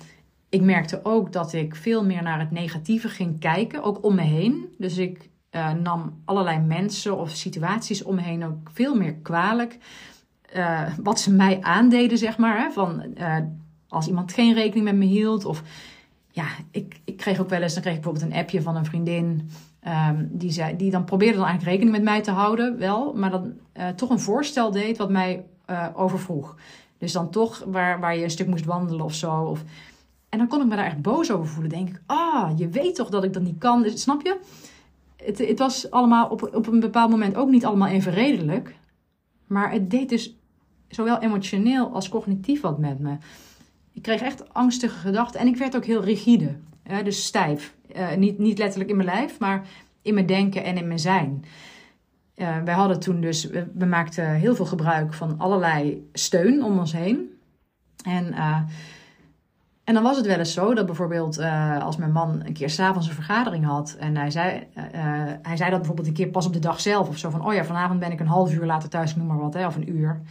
ik 0.50 0.62
merkte 0.62 1.00
ook 1.04 1.32
dat 1.32 1.54
ik 1.54 1.76
veel 1.76 2.06
meer 2.06 2.24
naar 2.24 2.40
het 2.40 2.52
negatieve 2.52 3.10
ging 3.10 3.40
kijken, 3.40 3.84
ook 3.84 4.04
om 4.04 4.16
me 4.16 4.22
heen. 4.22 4.66
Dus 4.78 4.98
ik 4.98 5.30
uh, 5.56 5.72
nam 5.72 6.22
allerlei 6.26 6.60
mensen 6.60 7.18
of 7.18 7.30
situaties 7.30 8.04
om 8.04 8.16
me 8.16 8.22
heen 8.22 8.46
ook 8.46 8.70
veel 8.74 8.96
meer 8.96 9.16
kwalijk. 9.16 9.78
Uh, 10.56 10.82
wat 11.02 11.20
ze 11.20 11.32
mij 11.32 11.62
aandeden, 11.62 12.18
zeg 12.18 12.38
maar. 12.38 12.58
Hè, 12.58 12.72
van, 12.72 13.04
uh, 13.18 13.38
als 13.88 14.08
iemand 14.08 14.34
geen 14.34 14.54
rekening 14.54 14.86
met 14.86 14.96
me 14.96 15.06
hield 15.06 15.46
of 15.46 15.64
ja, 16.32 16.46
ik, 16.72 17.02
ik 17.06 17.18
kreeg 17.18 17.40
ook 17.40 17.50
wel 17.50 17.62
eens, 17.62 17.74
dan 17.74 17.82
kreeg 17.82 17.96
ik 17.96 18.02
bijvoorbeeld 18.02 18.32
een 18.32 18.40
appje 18.40 18.62
van 18.62 18.76
een 18.76 18.86
vriendin. 18.86 19.50
Um, 20.08 20.30
die, 20.32 20.52
zei, 20.52 20.76
die 20.76 20.92
dan 20.92 21.04
probeerde 21.04 21.38
dan 21.38 21.46
eigenlijk 21.46 21.76
rekening 21.76 21.98
met 21.98 22.14
mij 22.14 22.22
te 22.22 22.32
houden, 22.32 22.78
wel, 22.78 23.14
maar 23.14 23.32
dan 23.32 23.54
toch 23.96 24.10
een 24.10 24.20
voorstel 24.20 24.72
deed 24.72 24.98
wat 24.98 25.10
mij 25.10 25.46
overvroeg. 25.94 26.56
Dus 26.98 27.12
dan 27.12 27.30
toch 27.30 27.64
waar, 27.66 28.00
waar 28.00 28.18
je 28.18 28.24
een 28.24 28.30
stuk 28.30 28.48
moest 28.48 28.66
wandelen 28.66 29.06
of 29.06 29.14
zo. 29.14 29.42
Of, 29.42 29.64
en 30.30 30.38
dan 30.38 30.48
kon 30.48 30.62
ik 30.62 30.68
me 30.68 30.76
daar 30.76 30.86
echt 30.86 31.02
boos 31.02 31.32
over 31.32 31.48
voelen. 31.48 31.70
Denk 31.70 31.90
ik, 31.90 32.02
ah, 32.06 32.52
je 32.58 32.70
weet 32.70 32.96
toch 32.96 33.10
dat 33.10 33.24
ik 33.24 33.34
dat 33.34 33.44
niet 33.44 33.58
kan. 33.58 33.82
Dus, 33.82 34.02
snap 34.02 34.22
je? 34.22 34.40
Het, 35.26 35.38
het 35.38 35.60
was 35.60 35.92
allemaal 35.92 36.28
op, 36.28 36.56
op 36.56 36.68
een 36.68 36.80
bepaald 36.80 37.10
moment 37.10 37.36
ook 37.36 37.50
niet 37.50 37.66
allemaal 37.66 37.88
even 37.88 38.12
redelijk. 38.12 38.76
Maar 39.48 39.72
het 39.72 39.90
deed 39.90 40.10
dus 40.10 40.36
zowel 40.88 41.20
emotioneel 41.20 41.94
als 41.94 42.10
cognitief 42.10 42.62
wat 42.62 42.80
met 42.80 43.00
me. 43.00 43.18
Ik 43.94 44.02
kreeg 44.02 44.22
echt 44.22 44.54
angstige 44.54 44.98
gedachten 45.00 45.40
en 45.40 45.48
ik 45.48 45.58
werd 45.58 45.76
ook 45.76 45.86
heel 45.86 46.04
rigide. 46.04 46.56
dus 47.04 47.26
stijf. 47.26 47.76
Uh, 47.96 48.16
niet, 48.16 48.38
niet 48.38 48.58
letterlijk 48.58 48.90
in 48.90 48.96
mijn 48.96 49.10
lijf, 49.10 49.40
maar 49.40 49.68
in 50.02 50.14
mijn 50.14 50.26
denken 50.26 50.64
en 50.64 50.78
in 50.78 50.88
mijn 50.88 51.00
zijn. 51.00 51.46
Uh, 52.36 52.64
wij 52.64 52.74
hadden 52.74 53.00
toen 53.00 53.22
dus, 53.22 53.46
we, 53.74 53.86
maakten 53.86 54.30
heel 54.30 54.56
veel 54.56 54.66
gebruik 54.66 55.14
van 55.14 55.38
allerlei 55.38 56.10
steun 56.14 56.64
om 56.64 56.80
ons 56.80 56.94
heen. 56.94 57.30
En, 58.06 58.28
uh, 58.34 58.62
en 59.86 59.94
dan 59.94 60.04
was 60.04 60.18
het 60.18 60.26
wel 60.26 60.38
eens 60.38 60.54
zo 60.54 60.74
dat 60.74 60.86
bijvoorbeeld 60.86 61.40
als 61.82 61.98
mijn 61.98 62.12
man 62.12 62.42
een 62.46 62.54
keer 62.54 62.70
s'avonds 62.70 63.08
een 63.08 63.14
vergadering 63.14 63.66
had. 63.66 63.96
En 64.00 64.18
hij 64.18 64.32
zei, 64.32 64.68
hij 65.42 65.58
zei 65.58 65.70
dat 65.70 65.78
bijvoorbeeld 65.78 66.08
een 66.08 66.14
keer 66.14 66.28
pas 66.28 66.46
op 66.46 66.54
de 66.54 66.60
dag 66.60 66.80
zelf 66.80 67.08
of 67.08 67.18
zo. 67.18 67.30
Van, 67.30 67.46
oh 67.46 67.54
ja, 67.54 67.66
vanavond 67.66 68.00
ben 68.00 68.12
ik 68.12 68.20
een 68.20 68.28
half 68.28 68.54
uur 68.54 68.66
later 68.66 68.90
thuis, 68.90 69.16
noem 69.16 69.28
maar 69.28 69.40
wat, 69.40 69.54
hè, 69.54 69.66
of 69.66 69.76
een 69.76 69.96
uur. 69.96 70.22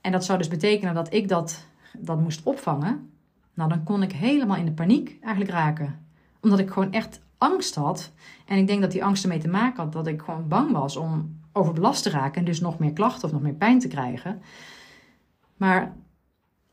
En 0.00 0.12
dat 0.12 0.24
zou 0.24 0.38
dus 0.38 0.48
betekenen 0.48 0.94
dat 0.94 1.12
ik 1.12 1.28
dat 1.28 1.66
dat 1.98 2.20
moest 2.20 2.42
opvangen, 2.42 3.10
nou 3.54 3.68
dan 3.68 3.82
kon 3.84 4.02
ik 4.02 4.12
helemaal 4.12 4.56
in 4.56 4.64
de 4.64 4.72
paniek 4.72 5.16
eigenlijk 5.20 5.54
raken. 5.54 6.06
Omdat 6.40 6.58
ik 6.58 6.70
gewoon 6.70 6.92
echt 6.92 7.20
angst 7.38 7.74
had. 7.74 8.12
En 8.46 8.58
ik 8.58 8.66
denk 8.66 8.80
dat 8.80 8.90
die 8.90 9.04
angst 9.04 9.22
ermee 9.22 9.38
te 9.38 9.48
maken 9.48 9.82
had 9.82 9.92
dat 9.92 10.06
ik 10.06 10.22
gewoon 10.22 10.48
bang 10.48 10.72
was 10.72 10.96
om 10.96 11.36
overbelast 11.52 12.02
te 12.02 12.10
raken 12.10 12.38
en 12.38 12.44
dus 12.44 12.60
nog 12.60 12.78
meer 12.78 12.92
klachten 12.92 13.24
of 13.28 13.32
nog 13.32 13.42
meer 13.42 13.52
pijn 13.52 13.78
te 13.78 13.88
krijgen. 13.88 14.42
Maar 15.56 15.92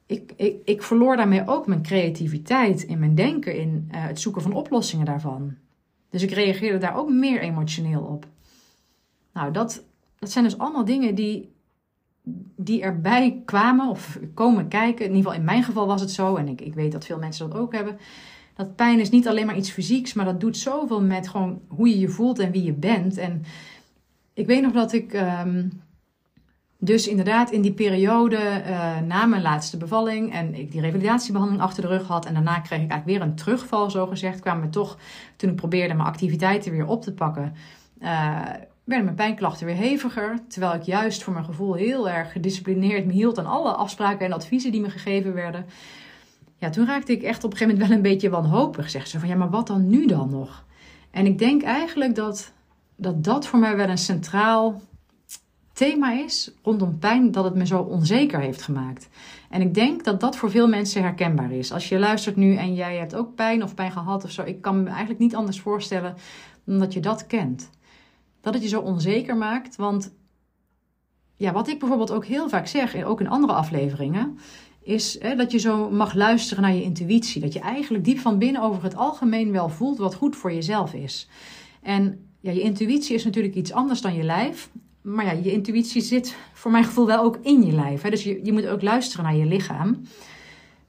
ik, 0.05 0.33
ik, 0.35 0.55
ik 0.65 0.83
verloor 0.83 1.17
daarmee 1.17 1.47
ook 1.47 1.67
mijn 1.67 1.83
creativiteit 1.83 2.83
in 2.83 2.99
mijn 2.99 3.15
denken, 3.15 3.57
in 3.57 3.89
uh, 3.91 4.05
het 4.07 4.19
zoeken 4.19 4.41
van 4.41 4.53
oplossingen 4.53 5.05
daarvan. 5.05 5.55
Dus 6.09 6.23
ik 6.23 6.31
reageerde 6.31 6.77
daar 6.77 6.97
ook 6.97 7.09
meer 7.09 7.41
emotioneel 7.41 8.01
op. 8.01 8.27
Nou, 9.33 9.51
dat, 9.51 9.83
dat 10.19 10.31
zijn 10.31 10.43
dus 10.43 10.57
allemaal 10.57 10.85
dingen 10.85 11.15
die 11.15 11.53
die 12.55 12.81
erbij 12.81 13.41
kwamen 13.45 13.89
of 13.89 14.19
komen 14.33 14.67
kijken. 14.67 15.05
In 15.05 15.15
ieder 15.15 15.23
geval 15.23 15.39
in 15.39 15.45
mijn 15.45 15.63
geval 15.63 15.87
was 15.87 16.01
het 16.01 16.11
zo. 16.11 16.35
En 16.35 16.47
ik, 16.47 16.61
ik 16.61 16.73
weet 16.73 16.91
dat 16.91 17.05
veel 17.05 17.17
mensen 17.17 17.49
dat 17.49 17.59
ook 17.59 17.73
hebben. 17.73 17.97
Dat 18.55 18.75
pijn 18.75 18.99
is 18.99 19.09
niet 19.09 19.27
alleen 19.27 19.45
maar 19.45 19.57
iets 19.57 19.71
fysieks, 19.71 20.13
maar 20.13 20.25
dat 20.25 20.39
doet 20.39 20.57
zoveel 20.57 21.01
met 21.01 21.27
gewoon 21.27 21.61
hoe 21.67 21.89
je 21.89 21.99
je 21.99 22.09
voelt 22.09 22.39
en 22.39 22.51
wie 22.51 22.63
je 22.63 22.73
bent. 22.73 23.17
En 23.17 23.43
ik 24.33 24.45
weet 24.45 24.61
nog 24.61 24.71
dat 24.71 24.93
ik 24.93 25.13
um, 25.13 25.81
dus 26.85 27.07
inderdaad 27.07 27.51
in 27.51 27.61
die 27.61 27.73
periode 27.73 28.37
uh, 28.67 28.99
na 28.99 29.25
mijn 29.25 29.41
laatste 29.41 29.77
bevalling 29.77 30.33
en 30.33 30.55
ik 30.55 30.71
die 30.71 30.81
revalidatiebehandeling 30.81 31.63
achter 31.63 31.81
de 31.81 31.89
rug 31.89 32.07
had. 32.07 32.25
En 32.25 32.33
daarna 32.33 32.59
kreeg 32.59 32.81
ik 32.81 32.89
eigenlijk 32.91 33.05
weer 33.05 33.21
een 33.21 33.35
terugval, 33.35 33.89
zo 33.89 34.07
gezegd. 34.07 34.39
Kwamen 34.39 34.69
toch, 34.69 34.97
toen 35.35 35.49
ik 35.49 35.55
probeerde 35.55 35.93
mijn 35.93 36.07
activiteiten 36.07 36.71
weer 36.71 36.87
op 36.87 37.01
te 37.01 37.13
pakken, 37.13 37.53
uh, 38.01 38.39
werden 38.83 39.05
mijn 39.05 39.15
pijnklachten 39.15 39.65
weer 39.65 39.75
heviger. 39.75 40.39
Terwijl 40.47 40.73
ik 40.73 40.81
juist 40.81 41.23
voor 41.23 41.33
mijn 41.33 41.45
gevoel 41.45 41.73
heel 41.73 42.09
erg 42.09 42.31
gedisciplineerd 42.31 43.05
me 43.05 43.13
hield 43.13 43.39
aan 43.39 43.45
alle 43.45 43.71
afspraken 43.71 44.25
en 44.25 44.33
adviezen 44.33 44.71
die 44.71 44.81
me 44.81 44.89
gegeven 44.89 45.33
werden. 45.33 45.65
Ja, 46.57 46.69
toen 46.69 46.85
raakte 46.85 47.11
ik 47.11 47.23
echt 47.23 47.43
op 47.43 47.51
een 47.51 47.57
gegeven 47.57 47.73
moment 47.73 47.89
wel 47.89 47.97
een 47.97 48.11
beetje 48.11 48.29
wanhopig. 48.29 48.89
Zeg 48.89 49.07
ze 49.07 49.19
van 49.19 49.29
ja, 49.29 49.35
maar 49.35 49.49
wat 49.49 49.67
dan 49.67 49.89
nu 49.89 50.05
dan 50.05 50.29
nog? 50.29 50.65
En 51.11 51.25
ik 51.25 51.39
denk 51.39 51.63
eigenlijk 51.63 52.15
dat 52.15 52.53
dat, 52.95 53.23
dat 53.23 53.47
voor 53.47 53.59
mij 53.59 53.75
wel 53.75 53.89
een 53.89 53.97
centraal 53.97 54.81
thema 55.75 56.11
is 56.11 56.51
rondom 56.63 56.99
pijn, 56.99 57.31
dat 57.31 57.43
het 57.43 57.55
me 57.55 57.65
zo 57.65 57.81
onzeker 57.81 58.39
heeft 58.39 58.61
gemaakt. 58.61 59.09
En 59.49 59.61
ik 59.61 59.73
denk 59.73 60.03
dat 60.03 60.19
dat 60.19 60.37
voor 60.37 60.51
veel 60.51 60.67
mensen 60.67 61.01
herkenbaar 61.01 61.51
is. 61.51 61.71
Als 61.71 61.89
je 61.89 61.99
luistert 61.99 62.35
nu 62.35 62.55
en 62.55 62.73
jij 62.73 62.97
hebt 62.97 63.15
ook 63.15 63.35
pijn 63.35 63.63
of 63.63 63.75
pijn 63.75 63.91
gehad 63.91 64.23
of 64.23 64.31
zo, 64.31 64.43
ik 64.43 64.61
kan 64.61 64.83
me 64.83 64.89
eigenlijk 64.89 65.19
niet 65.19 65.35
anders 65.35 65.59
voorstellen 65.59 66.15
dan 66.63 66.79
dat 66.79 66.93
je 66.93 66.99
dat 66.99 67.27
kent 67.27 67.69
dat 68.45 68.53
het 68.53 68.63
je 68.63 68.69
zo 68.69 68.81
onzeker 68.81 69.37
maakt. 69.37 69.75
Want 69.75 70.13
ja, 71.35 71.51
wat 71.51 71.67
ik 71.67 71.79
bijvoorbeeld 71.79 72.11
ook 72.11 72.25
heel 72.25 72.49
vaak 72.49 72.67
zeg, 72.67 73.03
ook 73.03 73.19
in 73.19 73.29
andere 73.29 73.53
afleveringen, 73.53 74.37
is 74.81 75.21
hè, 75.21 75.35
dat 75.35 75.51
je 75.51 75.57
zo 75.57 75.89
mag 75.89 76.13
luisteren 76.13 76.63
naar 76.63 76.73
je 76.73 76.83
intuïtie. 76.83 77.41
Dat 77.41 77.53
je 77.53 77.59
eigenlijk 77.59 78.03
diep 78.03 78.19
van 78.19 78.37
binnen 78.37 78.61
over 78.61 78.83
het 78.83 78.95
algemeen 78.95 79.51
wel 79.51 79.69
voelt 79.69 79.97
wat 79.97 80.15
goed 80.15 80.35
voor 80.35 80.53
jezelf 80.53 80.93
is. 80.93 81.29
En 81.81 82.29
ja, 82.39 82.51
je 82.51 82.61
intuïtie 82.61 83.15
is 83.15 83.23
natuurlijk 83.23 83.55
iets 83.55 83.71
anders 83.71 84.01
dan 84.01 84.15
je 84.15 84.23
lijf. 84.23 84.69
Maar 85.05 85.25
ja, 85.25 85.31
je 85.31 85.51
intuïtie 85.51 86.01
zit 86.01 86.37
voor 86.53 86.71
mijn 86.71 86.83
gevoel 86.83 87.05
wel 87.05 87.23
ook 87.23 87.37
in 87.41 87.65
je 87.65 87.71
lijf. 87.71 88.01
Hè? 88.01 88.09
Dus 88.09 88.23
je, 88.23 88.39
je 88.43 88.53
moet 88.53 88.67
ook 88.67 88.81
luisteren 88.81 89.25
naar 89.25 89.35
je 89.35 89.45
lichaam. 89.45 90.01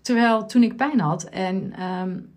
Terwijl 0.01 0.47
toen 0.47 0.63
ik 0.63 0.77
pijn 0.77 1.01
had 1.01 1.25
en 1.25 1.83
um, 1.83 2.35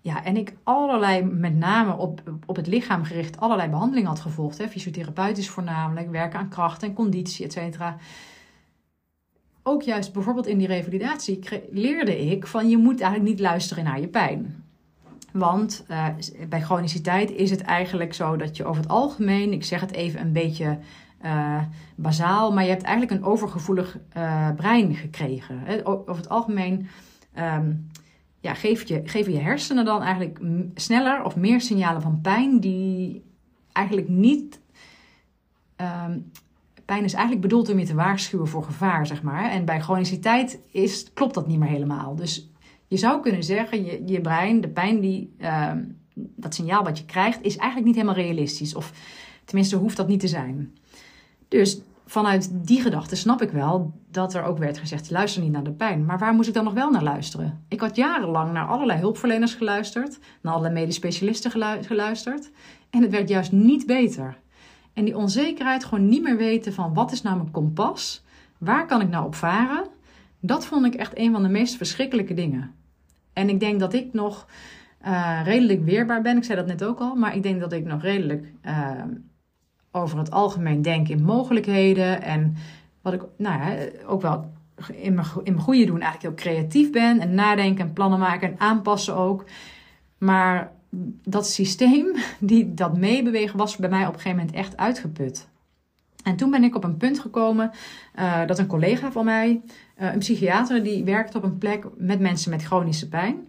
ja, 0.00 0.24
en 0.24 0.36
ik 0.36 0.54
allerlei, 0.62 1.22
met 1.22 1.56
name 1.56 1.96
op, 1.96 2.22
op 2.46 2.56
het 2.56 2.66
lichaam 2.66 3.04
gericht, 3.04 3.40
allerlei 3.40 3.68
behandelingen 3.68 4.08
had 4.08 4.20
gevolgd. 4.20 4.58
Hè, 4.58 4.68
fysiotherapeutisch 4.68 5.48
voornamelijk, 5.48 6.10
werken 6.10 6.38
aan 6.38 6.48
kracht 6.48 6.82
en 6.82 6.94
conditie, 6.94 7.44
et 7.44 7.52
cetera. 7.52 7.96
Ook 9.62 9.82
juist 9.82 10.12
bijvoorbeeld 10.12 10.46
in 10.46 10.58
die 10.58 10.66
revalidatie 10.66 11.38
leerde 11.70 12.30
ik 12.30 12.46
van 12.46 12.68
je 12.68 12.76
moet 12.76 13.00
eigenlijk 13.00 13.30
niet 13.30 13.40
luisteren 13.40 13.84
naar 13.84 14.00
je 14.00 14.08
pijn. 14.08 14.64
Want 15.32 15.84
uh, 15.90 16.06
bij 16.48 16.60
chroniciteit 16.60 17.30
is 17.30 17.50
het 17.50 17.60
eigenlijk 17.60 18.14
zo 18.14 18.36
dat 18.36 18.56
je 18.56 18.64
over 18.64 18.82
het 18.82 18.90
algemeen, 18.90 19.52
ik 19.52 19.64
zeg 19.64 19.80
het 19.80 19.92
even 19.92 20.20
een 20.20 20.32
beetje 20.32 20.78
uh, 21.24 21.62
bazaal, 21.94 22.52
maar 22.52 22.64
je 22.64 22.70
hebt 22.70 22.82
eigenlijk 22.82 23.20
een 23.20 23.28
overgevoelig 23.28 23.98
uh, 24.16 24.50
brein 24.56 24.94
gekregen. 24.94 25.86
Over 25.86 26.16
het 26.16 26.28
algemeen 26.28 26.88
um, 27.38 27.90
ja, 28.40 28.54
je, 28.62 29.00
geven 29.04 29.32
je 29.32 29.38
hersenen 29.38 29.84
dan 29.84 30.02
eigenlijk 30.02 30.40
sneller 30.74 31.24
of 31.24 31.36
meer 31.36 31.60
signalen 31.60 32.02
van 32.02 32.20
pijn 32.20 32.60
die 32.60 33.24
eigenlijk 33.72 34.08
niet. 34.08 34.60
Um, 35.76 36.30
pijn 36.84 37.04
is 37.04 37.12
eigenlijk 37.12 37.42
bedoeld 37.42 37.70
om 37.70 37.78
je 37.78 37.86
te 37.86 37.94
waarschuwen 37.94 38.48
voor 38.48 38.64
gevaar, 38.64 39.06
zeg 39.06 39.22
maar. 39.22 39.50
En 39.50 39.64
bij 39.64 39.80
chroniciteit 39.80 40.60
is, 40.70 41.12
klopt 41.12 41.34
dat 41.34 41.46
niet 41.46 41.58
meer 41.58 41.68
helemaal. 41.68 42.14
Dus 42.14 42.49
je 42.90 42.96
zou 42.96 43.20
kunnen 43.20 43.42
zeggen, 43.42 43.84
je, 43.84 44.02
je 44.06 44.20
brein, 44.20 44.60
de 44.60 44.68
pijn 44.68 45.00
die, 45.00 45.34
uh, 45.38 45.72
dat 46.14 46.54
signaal 46.54 46.84
wat 46.84 46.98
je 46.98 47.04
krijgt, 47.04 47.42
is 47.42 47.56
eigenlijk 47.56 47.86
niet 47.86 47.94
helemaal 47.94 48.24
realistisch. 48.24 48.74
Of 48.74 48.92
tenminste 49.44 49.76
hoeft 49.76 49.96
dat 49.96 50.08
niet 50.08 50.20
te 50.20 50.28
zijn. 50.28 50.74
Dus 51.48 51.80
vanuit 52.06 52.66
die 52.66 52.80
gedachte 52.80 53.16
snap 53.16 53.42
ik 53.42 53.50
wel 53.50 53.92
dat 54.10 54.34
er 54.34 54.42
ook 54.42 54.58
werd 54.58 54.78
gezegd: 54.78 55.10
luister 55.10 55.42
niet 55.42 55.52
naar 55.52 55.64
de 55.64 55.72
pijn. 55.72 56.04
Maar 56.04 56.18
waar 56.18 56.34
moest 56.34 56.48
ik 56.48 56.54
dan 56.54 56.64
nog 56.64 56.72
wel 56.72 56.90
naar 56.90 57.02
luisteren? 57.02 57.64
Ik 57.68 57.80
had 57.80 57.96
jarenlang 57.96 58.52
naar 58.52 58.66
allerlei 58.66 58.98
hulpverleners 58.98 59.54
geluisterd, 59.54 60.18
naar 60.40 60.52
allerlei 60.52 60.80
medisch 60.80 60.94
specialisten 60.94 61.80
geluisterd. 61.84 62.50
En 62.90 63.02
het 63.02 63.10
werd 63.10 63.28
juist 63.28 63.52
niet 63.52 63.86
beter. 63.86 64.38
En 64.92 65.04
die 65.04 65.16
onzekerheid, 65.16 65.84
gewoon 65.84 66.08
niet 66.08 66.22
meer 66.22 66.36
weten 66.36 66.72
van 66.72 66.94
wat 66.94 67.12
is 67.12 67.22
nou 67.22 67.36
mijn 67.36 67.50
kompas? 67.50 68.24
Waar 68.58 68.86
kan 68.86 69.00
ik 69.00 69.08
nou 69.08 69.26
op 69.26 69.34
varen? 69.34 69.86
Dat 70.40 70.66
vond 70.66 70.86
ik 70.86 70.94
echt 70.94 71.18
een 71.18 71.32
van 71.32 71.42
de 71.42 71.48
meest 71.48 71.76
verschrikkelijke 71.76 72.34
dingen. 72.34 72.78
En 73.40 73.48
ik 73.48 73.60
denk 73.60 73.80
dat 73.80 73.92
ik 73.92 74.12
nog 74.12 74.46
uh, 75.06 75.40
redelijk 75.44 75.84
weerbaar 75.84 76.22
ben. 76.22 76.36
Ik 76.36 76.44
zei 76.44 76.58
dat 76.58 76.66
net 76.66 76.84
ook 76.84 77.00
al, 77.00 77.14
maar 77.14 77.36
ik 77.36 77.42
denk 77.42 77.60
dat 77.60 77.72
ik 77.72 77.84
nog 77.84 78.02
redelijk 78.02 78.52
uh, 78.66 78.90
over 79.90 80.18
het 80.18 80.30
algemeen 80.30 80.82
denk 80.82 81.08
in 81.08 81.22
mogelijkheden. 81.22 82.22
En 82.22 82.56
wat 83.02 83.12
ik 83.12 83.22
nou 83.36 83.62
ja, 83.62 83.86
ook 84.06 84.22
wel 84.22 84.50
in 84.92 85.14
mijn, 85.14 85.26
in 85.42 85.52
mijn 85.52 85.64
goede 85.64 85.84
doen 85.84 86.00
eigenlijk 86.00 86.22
heel 86.22 86.52
creatief 86.52 86.92
ben. 86.92 87.20
En 87.20 87.34
nadenken 87.34 87.86
en 87.86 87.92
plannen 87.92 88.18
maken 88.18 88.48
en 88.48 88.60
aanpassen 88.60 89.14
ook. 89.14 89.44
Maar 90.18 90.72
dat 91.24 91.46
systeem 91.46 92.16
die 92.38 92.74
dat 92.74 92.96
meebewegen 92.96 93.58
was 93.58 93.76
bij 93.76 93.90
mij 93.90 94.06
op 94.06 94.14
een 94.14 94.20
gegeven 94.20 94.38
moment 94.38 94.56
echt 94.56 94.76
uitgeput. 94.76 95.48
En 96.24 96.36
toen 96.36 96.50
ben 96.50 96.64
ik 96.64 96.76
op 96.76 96.84
een 96.84 96.96
punt 96.96 97.18
gekomen 97.18 97.70
uh, 98.18 98.46
dat 98.46 98.58
een 98.58 98.66
collega 98.66 99.12
van 99.12 99.24
mij, 99.24 99.60
uh, 100.00 100.12
een 100.12 100.18
psychiater, 100.18 100.82
die 100.82 101.04
werkt 101.04 101.34
op 101.34 101.42
een 101.42 101.58
plek 101.58 101.86
met 101.96 102.20
mensen 102.20 102.50
met 102.50 102.62
chronische 102.62 103.08
pijn. 103.08 103.48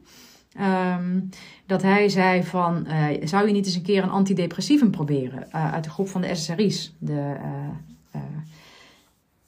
Um, 0.98 1.30
dat 1.66 1.82
hij 1.82 2.10
zei 2.10 2.44
van, 2.44 2.88
uh, 2.88 3.28
zou 3.28 3.48
je 3.48 3.54
niet 3.54 3.66
eens 3.66 3.76
een 3.76 3.82
keer 3.82 4.04
een 4.04 4.10
antidepressivum 4.10 4.92
proberen 4.92 5.52
uit 5.52 5.84
de 5.84 5.90
groep 5.90 6.10
van 6.10 6.22
de 6.22 6.36
SSRI's. 6.36 6.96
De, 6.98 7.36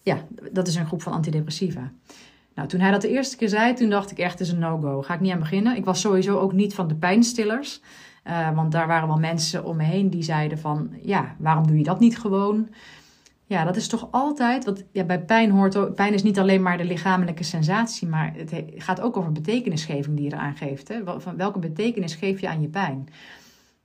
ja, 0.01 0.17
dat 0.51 0.67
is 0.67 0.75
een 0.75 0.85
groep 0.85 1.01
van 1.01 1.13
antidepressiva. 1.13 1.91
Nou, 2.55 2.67
toen 2.67 2.79
hij 2.79 2.91
dat 2.91 3.01
de 3.01 3.09
eerste 3.09 3.37
keer 3.37 3.49
zei, 3.49 3.73
toen 3.73 3.89
dacht 3.89 4.11
ik 4.11 4.17
echt, 4.17 4.31
het 4.31 4.47
is 4.47 4.53
een 4.53 4.59
no-go. 4.59 5.01
Ga 5.01 5.13
ik 5.13 5.19
niet 5.19 5.31
aan 5.31 5.39
beginnen. 5.39 5.75
Ik 5.75 5.85
was 5.85 6.01
sowieso 6.01 6.39
ook 6.39 6.53
niet 6.53 6.73
van 6.73 6.87
de 6.87 6.95
pijnstillers. 6.95 7.81
Want 8.53 8.71
daar 8.71 8.87
waren 8.87 9.07
wel 9.07 9.17
mensen 9.19 9.65
om 9.65 9.77
me 9.77 9.83
heen 9.83 10.09
die 10.09 10.23
zeiden 10.23 10.59
van, 10.59 10.89
ja, 11.01 11.35
waarom 11.37 11.67
doe 11.67 11.77
je 11.77 11.83
dat 11.83 11.99
niet 11.99 12.19
gewoon? 12.19 12.69
Ja, 13.53 13.63
dat 13.63 13.75
is 13.75 13.87
toch 13.87 14.07
altijd, 14.11 14.65
want 14.65 14.83
ja, 14.91 15.03
bij 15.03 15.21
pijn 15.21 15.51
hoort 15.51 15.95
pijn 15.95 16.13
is 16.13 16.23
niet 16.23 16.39
alleen 16.39 16.61
maar 16.61 16.77
de 16.77 16.85
lichamelijke 16.85 17.43
sensatie, 17.43 18.07
maar 18.07 18.33
het 18.35 18.53
gaat 18.77 19.01
ook 19.01 19.17
over 19.17 19.31
betekenisgeving 19.31 20.15
die 20.15 20.25
je 20.25 20.33
eraan 20.33 20.55
geeft. 20.55 20.87
Hè? 20.87 21.19
Van 21.21 21.37
welke 21.37 21.59
betekenis 21.59 22.15
geef 22.15 22.41
je 22.41 22.49
aan 22.49 22.61
je 22.61 22.67
pijn? 22.67 23.07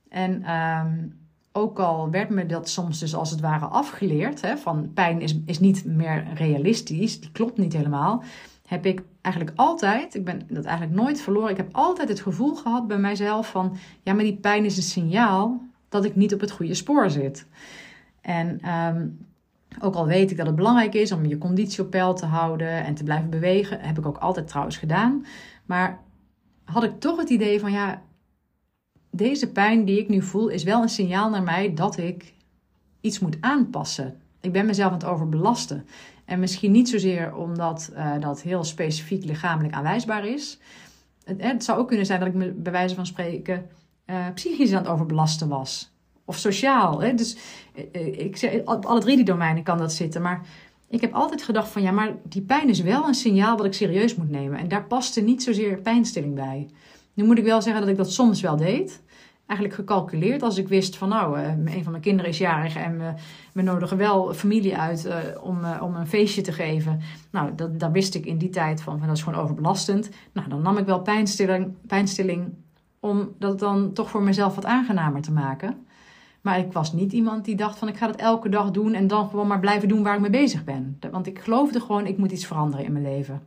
En 0.09 0.51
um, 0.55 1.17
ook 1.51 1.79
al 1.79 2.09
werd 2.09 2.29
me 2.29 2.45
dat 2.45 2.69
soms 2.69 2.99
dus 2.99 3.15
als 3.15 3.31
het 3.31 3.39
ware 3.39 3.65
afgeleerd, 3.65 4.41
hè, 4.41 4.57
van 4.57 4.91
pijn 4.93 5.21
is, 5.21 5.39
is 5.45 5.59
niet 5.59 5.85
meer 5.85 6.27
realistisch, 6.33 7.19
die 7.19 7.31
klopt 7.31 7.57
niet 7.57 7.73
helemaal, 7.73 8.23
heb 8.67 8.85
ik 8.85 9.01
eigenlijk 9.21 9.57
altijd, 9.57 10.15
ik 10.15 10.25
ben 10.25 10.41
dat 10.47 10.65
eigenlijk 10.65 11.01
nooit 11.01 11.21
verloren, 11.21 11.49
ik 11.49 11.57
heb 11.57 11.69
altijd 11.71 12.09
het 12.09 12.21
gevoel 12.21 12.55
gehad 12.55 12.87
bij 12.87 12.97
mijzelf 12.97 13.49
van, 13.49 13.77
ja, 14.03 14.13
maar 14.13 14.23
die 14.23 14.37
pijn 14.37 14.65
is 14.65 14.77
een 14.77 14.83
signaal 14.83 15.61
dat 15.89 16.05
ik 16.05 16.15
niet 16.15 16.33
op 16.33 16.39
het 16.39 16.51
goede 16.51 16.73
spoor 16.73 17.09
zit. 17.09 17.45
En 18.21 18.69
um, 18.69 19.27
ook 19.81 19.95
al 19.95 20.05
weet 20.05 20.31
ik 20.31 20.37
dat 20.37 20.45
het 20.45 20.55
belangrijk 20.55 20.93
is 20.93 21.11
om 21.11 21.25
je 21.25 21.37
conditie 21.37 21.83
op 21.83 21.89
peil 21.89 22.13
te 22.13 22.25
houden 22.25 22.83
en 22.83 22.95
te 22.95 23.03
blijven 23.03 23.29
bewegen, 23.29 23.79
heb 23.79 23.97
ik 23.97 24.05
ook 24.05 24.17
altijd 24.17 24.47
trouwens 24.47 24.77
gedaan. 24.77 25.25
Maar 25.65 25.99
had 26.63 26.83
ik 26.83 26.99
toch 26.99 27.17
het 27.17 27.29
idee 27.29 27.59
van 27.59 27.71
ja, 27.71 28.01
deze 29.11 29.51
pijn 29.51 29.85
die 29.85 29.99
ik 29.99 30.09
nu 30.09 30.21
voel 30.21 30.47
is 30.47 30.63
wel 30.63 30.81
een 30.81 30.89
signaal 30.89 31.29
naar 31.29 31.43
mij 31.43 31.73
dat 31.73 31.97
ik 31.97 32.33
iets 33.01 33.19
moet 33.19 33.37
aanpassen. 33.39 34.21
Ik 34.41 34.51
ben 34.51 34.65
mezelf 34.65 34.91
aan 34.91 34.97
het 34.97 35.07
overbelasten. 35.07 35.85
En 36.25 36.39
misschien 36.39 36.71
niet 36.71 36.89
zozeer 36.89 37.35
omdat 37.35 37.91
uh, 37.93 38.19
dat 38.19 38.41
heel 38.41 38.63
specifiek 38.63 39.25
lichamelijk 39.25 39.73
aanwijsbaar 39.73 40.25
is. 40.25 40.59
Het, 41.23 41.41
het, 41.41 41.63
zou 41.63 41.79
ook 41.79 41.87
kunnen 41.87 42.05
zijn 42.05 42.19
dat 42.19 42.27
ik 42.27 42.35
me 42.35 42.51
bij 42.51 42.71
wijze 42.71 42.95
van 42.95 43.05
spreken 43.05 43.69
uh, 44.05 44.25
psychisch 44.33 44.73
aan 44.73 44.81
het 44.81 44.91
overbelasten 44.91 45.47
was. 45.47 45.91
Of 46.29 46.37
sociaal. 46.37 47.01
Hè? 47.01 47.13
Dus 47.13 47.37
uh, 47.95 48.19
ik 48.19 48.37
zeg, 48.37 48.61
op 48.65 48.85
alle 48.85 48.99
drie 48.99 49.15
die 49.15 49.25
domeinen 49.25 49.63
kan 49.63 49.77
dat 49.77 49.93
zitten. 49.93 50.21
Maar 50.21 50.41
ik 50.89 51.01
heb 51.01 51.13
altijd 51.13 51.43
gedacht 51.43 51.69
van 51.69 51.81
ja, 51.81 51.91
maar 51.91 52.15
die 52.23 52.41
pijn 52.41 52.69
is 52.69 52.81
wel 52.81 53.07
een 53.07 53.13
signaal 53.13 53.57
wat 53.57 53.65
ik 53.65 53.73
serieus 53.73 54.15
moet 54.15 54.29
nemen. 54.29 54.59
En 54.59 54.67
daar 54.67 54.83
paste 54.83 55.21
niet 55.21 55.43
zozeer 55.43 55.81
pijnstilling 55.81 56.35
bij. 56.35 56.69
Nu 57.13 57.23
moet 57.23 57.37
ik 57.37 57.43
wel 57.43 57.61
zeggen 57.61 57.81
dat 57.81 57.89
ik 57.89 57.97
dat 57.97 58.11
soms 58.11 58.41
wel 58.41 58.55
deed. 58.55 59.01
Eigenlijk 59.45 59.79
gecalculeerd 59.79 60.43
als 60.43 60.57
ik 60.57 60.67
wist 60.67 60.97
van 60.97 61.09
nou, 61.09 61.39
uh, 61.39 61.47
een 61.47 61.83
van 61.83 61.91
mijn 61.91 62.03
kinderen 62.03 62.31
is 62.31 62.37
jarig 62.37 62.75
en 62.75 63.17
we, 63.53 63.61
nodigen 63.61 63.97
wel 63.97 64.33
familie 64.33 64.77
uit 64.77 65.07
om, 65.41 65.57
om 65.81 65.95
een 65.95 66.07
feestje 66.07 66.41
te 66.41 66.51
geven. 66.51 67.01
Nou, 67.31 67.55
dat, 67.55 67.79
dat 67.79 67.91
wist 67.91 68.15
ik 68.15 68.25
in 68.25 68.37
die 68.37 68.49
tijd 68.49 68.81
van, 68.81 68.97
van 68.97 69.07
dat 69.07 69.17
is 69.17 69.23
gewoon 69.23 69.39
overbelastend. 69.39 70.09
Nou, 70.31 70.49
dan 70.49 70.61
nam 70.61 70.77
ik 70.77 70.85
wel 70.85 71.01
pijnstilling, 71.01 71.73
pijnstilling 71.87 72.53
om 72.99 73.35
dat 73.39 73.59
dan 73.59 73.93
toch 73.93 74.09
voor 74.09 74.23
mezelf 74.23 74.55
wat 74.55 74.65
aangenamer 74.65 75.21
te 75.21 75.31
maken. 75.31 75.87
Maar 76.41 76.59
ik 76.59 76.73
was 76.73 76.93
niet 76.93 77.13
iemand 77.13 77.45
die 77.45 77.55
dacht 77.55 77.77
van 77.77 77.87
ik 77.87 77.97
ga 77.97 78.07
dat 78.07 78.15
elke 78.15 78.49
dag 78.49 78.71
doen 78.71 78.93
en 78.93 79.07
dan 79.07 79.29
gewoon 79.29 79.47
maar 79.47 79.59
blijven 79.59 79.87
doen 79.87 80.03
waar 80.03 80.15
ik 80.15 80.21
mee 80.21 80.29
bezig 80.29 80.63
ben. 80.63 80.99
Want 81.11 81.27
ik 81.27 81.39
geloofde 81.39 81.79
gewoon, 81.79 82.05
ik 82.05 82.17
moet 82.17 82.31
iets 82.31 82.45
veranderen 82.45 82.85
in 82.85 82.91
mijn 82.91 83.05
leven. 83.05 83.41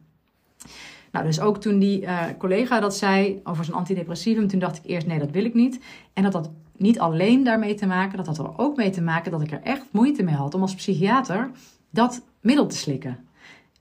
Nou, 1.13 1.25
dus 1.25 1.41
ook 1.41 1.61
toen 1.61 1.79
die 1.79 2.03
uh, 2.03 2.25
collega 2.39 2.81
dat 2.81 2.97
zei 2.97 3.41
over 3.45 3.65
zijn 3.65 3.77
antidepressivum, 3.77 4.49
toen 4.49 4.59
dacht 4.59 4.77
ik 4.77 4.83
eerst 4.85 5.07
nee, 5.07 5.19
dat 5.19 5.31
wil 5.31 5.45
ik 5.45 5.55
niet. 5.55 5.81
En 6.13 6.23
dat 6.23 6.33
had 6.33 6.51
niet 6.77 6.99
alleen 6.99 7.45
daarmee 7.45 7.75
te 7.75 7.87
maken, 7.87 8.17
dat 8.17 8.27
had 8.27 8.39
er 8.39 8.59
ook 8.59 8.77
mee 8.77 8.91
te 8.91 9.03
maken 9.03 9.31
dat 9.31 9.43
ik 9.43 9.51
er 9.51 9.63
echt 9.63 9.87
moeite 9.91 10.23
mee 10.23 10.35
had 10.35 10.55
om 10.55 10.61
als 10.61 10.75
psychiater 10.75 11.51
dat 11.91 12.23
middel 12.41 12.67
te 12.67 12.77
slikken. 12.77 13.19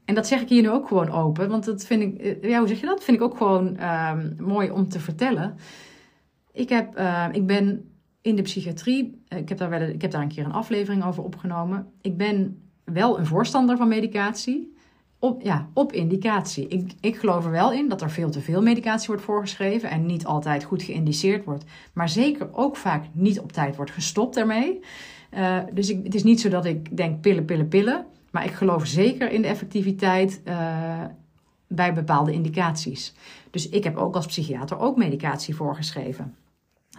En 0.05 0.15
dat 0.15 0.27
zeg 0.27 0.41
ik 0.41 0.49
hier 0.49 0.61
nu 0.61 0.69
ook 0.69 0.87
gewoon 0.87 1.11
open, 1.11 1.49
want 1.49 1.65
dat 1.65 1.85
vind 1.85 2.01
ik, 2.01 2.17
eh, 2.17 2.49
ja, 2.49 2.59
hoe 2.59 2.67
zeg 2.67 2.79
je 2.79 2.85
dat? 2.85 3.03
Vind 3.03 3.17
ik 3.17 3.23
ook 3.23 3.37
gewoon 3.37 3.75
uh, 3.79 4.11
mooi 4.37 4.71
om 4.71 4.89
te 4.89 4.99
vertellen. 4.99 5.57
Ik, 6.51 6.69
heb, 6.69 6.99
uh, 6.99 7.27
ik 7.31 7.45
ben 7.45 7.90
in 8.21 8.35
de 8.35 8.41
psychiatrie, 8.41 9.21
ik 9.27 9.49
heb, 9.49 9.57
daar 9.57 9.69
wel, 9.69 9.81
ik 9.81 10.01
heb 10.01 10.11
daar 10.11 10.21
een 10.21 10.27
keer 10.27 10.45
een 10.45 10.51
aflevering 10.51 11.03
over 11.03 11.23
opgenomen. 11.23 11.87
Ik 12.01 12.17
ben 12.17 12.61
wel 12.83 13.19
een 13.19 13.25
voorstander 13.25 13.77
van 13.77 13.87
medicatie 13.87 14.75
op, 15.19 15.41
ja, 15.41 15.69
op 15.73 15.91
indicatie. 15.93 16.67
Ik, 16.67 16.93
ik 16.99 17.15
geloof 17.17 17.45
er 17.45 17.51
wel 17.51 17.71
in 17.71 17.89
dat 17.89 18.01
er 18.01 18.11
veel 18.11 18.29
te 18.29 18.41
veel 18.41 18.61
medicatie 18.61 19.07
wordt 19.07 19.23
voorgeschreven 19.23 19.89
en 19.89 20.05
niet 20.05 20.25
altijd 20.25 20.63
goed 20.63 20.83
geïndiceerd 20.83 21.45
wordt, 21.45 21.63
maar 21.93 22.09
zeker 22.09 22.53
ook 22.53 22.75
vaak 22.75 23.05
niet 23.11 23.39
op 23.39 23.51
tijd 23.51 23.75
wordt 23.75 23.91
gestopt 23.91 24.35
daarmee. 24.35 24.79
Uh, 25.33 25.57
dus 25.73 25.89
ik, 25.89 26.03
het 26.03 26.15
is 26.15 26.23
niet 26.23 26.41
zo 26.41 26.49
dat 26.49 26.65
ik 26.65 26.97
denk 26.97 27.21
pillen, 27.21 27.45
pillen, 27.45 27.67
pillen, 27.67 28.05
maar 28.31 28.45
ik 28.45 28.51
geloof 28.51 28.85
zeker 28.85 29.31
in 29.31 29.41
de 29.41 29.47
effectiviteit 29.47 30.41
uh, 30.45 31.03
bij 31.67 31.93
bepaalde 31.93 32.33
indicaties. 32.33 33.13
Dus 33.51 33.69
ik 33.69 33.83
heb 33.83 33.97
ook 33.97 34.15
als 34.15 34.25
psychiater 34.25 34.79
ook 34.79 34.97
medicatie 34.97 35.55
voorgeschreven 35.55 36.35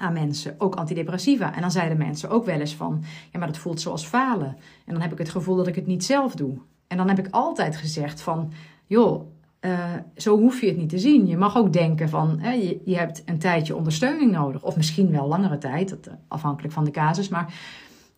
aan 0.02 0.12
mensen, 0.12 0.54
ook 0.58 0.74
antidepressiva. 0.74 1.54
En 1.54 1.60
dan 1.60 1.70
zeiden 1.70 1.98
mensen 1.98 2.30
ook 2.30 2.44
wel 2.44 2.60
eens 2.60 2.74
van, 2.74 3.02
ja, 3.32 3.38
maar 3.38 3.48
dat 3.48 3.58
voelt 3.58 3.80
zoals 3.80 4.04
falen. 4.04 4.56
En 4.84 4.92
dan 4.92 5.00
heb 5.02 5.12
ik 5.12 5.18
het 5.18 5.30
gevoel 5.30 5.56
dat 5.56 5.66
ik 5.66 5.74
het 5.74 5.86
niet 5.86 6.04
zelf 6.04 6.34
doe. 6.34 6.58
En 6.86 6.96
dan 6.96 7.08
heb 7.08 7.18
ik 7.18 7.28
altijd 7.30 7.76
gezegd 7.76 8.20
van, 8.20 8.52
joh, 8.86 9.26
uh, 9.60 9.80
zo 10.16 10.38
hoef 10.38 10.60
je 10.60 10.66
het 10.66 10.76
niet 10.76 10.88
te 10.88 10.98
zien. 10.98 11.26
Je 11.26 11.36
mag 11.36 11.56
ook 11.56 11.72
denken 11.72 12.08
van, 12.08 12.38
hè, 12.38 12.52
je, 12.52 12.80
je, 12.84 12.96
hebt 12.96 13.22
een 13.26 13.38
tijdje 13.38 13.76
ondersteuning 13.76 14.32
nodig. 14.32 14.62
Of 14.62 14.76
misschien 14.76 15.10
wel 15.10 15.28
langere 15.28 15.58
tijd, 15.58 15.88
dat, 15.88 16.06
eh, 16.06 16.12
afhankelijk 16.28 16.74
van 16.74 16.84
de 16.84 16.90
casus. 16.90 17.28
Maar 17.28 17.54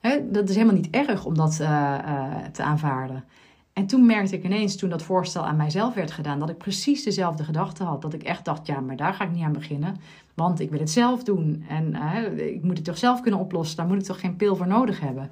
hè, 0.01 0.31
dat 0.31 0.49
is 0.49 0.55
helemaal 0.55 0.77
niet 0.77 0.91
erg 0.91 1.25
om 1.25 1.35
dat 1.35 1.57
te 2.53 2.63
aanvaarden. 2.63 3.25
En 3.75 3.87
toen 3.87 4.07
merkte 4.07 4.37
ik 4.37 4.45
ineens, 4.45 4.77
toen 4.77 4.91
dat 4.91 5.03
voorstel 5.03 5.47
aan 5.47 5.57
mijzelf 5.57 5.95
werd 5.95 6.11
gedaan, 6.11 6.39
dat 6.39 6.49
ik 6.49 6.59
precies 6.59 7.03
dezelfde 7.03 7.45
gedachte 7.45 7.85
had. 7.85 8.03
Dat 8.03 8.15
ik 8.15 8.23
echt 8.23 8.45
dacht, 8.45 8.67
ja, 8.67 8.81
maar 8.81 8.97
daar 8.97 9.15
ga 9.15 9.25
ik 9.25 9.33
niet 9.33 9.45
aan 9.45 9.53
beginnen. 9.53 9.97
Want 10.35 10.61
ik 10.61 10.71
wil 10.71 10.79
het 10.79 10.91
zelf 10.91 11.25
doen. 11.25 11.65
En 11.69 11.95
ik 12.37 12.63
moet 12.63 12.77
het 12.77 12.87
toch 12.87 12.99
zelf 12.99 13.21
kunnen 13.21 13.41
oplossen. 13.41 13.77
Daar 13.77 13.87
moet 13.87 13.99
ik 13.99 14.05
toch 14.05 14.21
geen 14.21 14.37
pil 14.37 14.57
voor 14.57 14.67
nodig 14.67 15.01
hebben. 15.01 15.31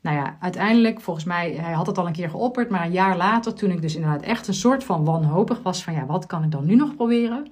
Nou 0.00 0.16
ja, 0.16 0.36
uiteindelijk, 0.40 1.00
volgens 1.00 1.24
mij, 1.24 1.52
hij 1.52 1.72
had 1.72 1.86
het 1.86 1.98
al 1.98 2.06
een 2.06 2.12
keer 2.12 2.30
geopperd, 2.30 2.70
maar 2.70 2.84
een 2.84 2.92
jaar 2.92 3.16
later, 3.16 3.54
toen 3.54 3.70
ik 3.70 3.82
dus 3.82 3.94
inderdaad 3.94 4.22
echt 4.22 4.48
een 4.48 4.54
soort 4.54 4.84
van 4.84 5.04
wanhopig 5.04 5.62
was 5.62 5.84
van, 5.84 5.94
ja, 5.94 6.06
wat 6.06 6.26
kan 6.26 6.44
ik 6.44 6.50
dan 6.50 6.66
nu 6.66 6.74
nog 6.74 6.96
proberen? 6.96 7.50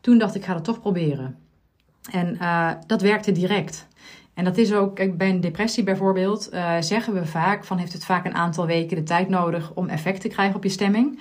Toen 0.00 0.18
dacht 0.18 0.34
ik, 0.34 0.44
ga 0.44 0.54
het 0.54 0.64
toch 0.64 0.80
proberen. 0.80 1.36
En 2.10 2.34
uh, 2.34 2.70
dat 2.86 3.02
werkte 3.02 3.32
direct. 3.32 3.86
En 4.38 4.44
dat 4.44 4.56
is 4.56 4.72
ook, 4.72 5.16
bij 5.16 5.30
een 5.30 5.40
depressie 5.40 5.82
bijvoorbeeld, 5.82 6.52
uh, 6.52 6.76
zeggen 6.80 7.14
we 7.14 7.26
vaak 7.26 7.64
van 7.64 7.78
heeft 7.78 7.92
het 7.92 8.04
vaak 8.04 8.24
een 8.24 8.34
aantal 8.34 8.66
weken 8.66 8.96
de 8.96 9.02
tijd 9.02 9.28
nodig 9.28 9.72
om 9.74 9.88
effect 9.88 10.20
te 10.20 10.28
krijgen 10.28 10.56
op 10.56 10.62
je 10.62 10.68
stemming. 10.68 11.20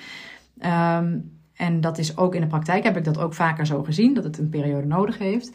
Um, 0.66 1.32
en 1.54 1.82
dat 1.82 1.98
is 1.98 2.18
ook 2.18 2.36
in 2.36 2.42
de 2.42 2.48
praktijk, 2.48 2.84
heb 2.84 2.98
ik 2.98 3.04
dat 3.04 3.18
ook 3.18 3.34
vaker 3.34 3.66
zo 3.66 3.84
gezien, 3.84 4.14
dat 4.14 4.24
het 4.24 4.38
een 4.38 4.50
periode 4.50 4.88
nodig 4.88 5.18
heeft. 5.18 5.52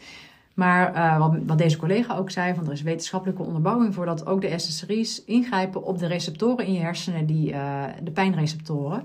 Maar 0.53 0.95
uh, 0.95 1.17
wat, 1.17 1.37
wat, 1.45 1.57
deze 1.57 1.77
collega 1.77 2.15
ook 2.15 2.31
zei, 2.31 2.53
van 2.53 2.65
er 2.65 2.71
is 2.71 2.81
wetenschappelijke 2.81 3.43
onderbouwing 3.43 3.93
voor 3.93 4.05
dat 4.05 4.25
ook 4.25 4.41
de 4.41 4.59
SSRI's 4.59 5.23
ingrijpen 5.25 5.83
op 5.83 5.97
de 5.97 6.07
receptoren 6.07 6.65
in 6.65 6.73
je 6.73 6.79
hersenen, 6.79 7.25
die, 7.25 7.51
uh, 7.51 7.83
de 8.03 8.11
pijnreceptoren. 8.11 9.03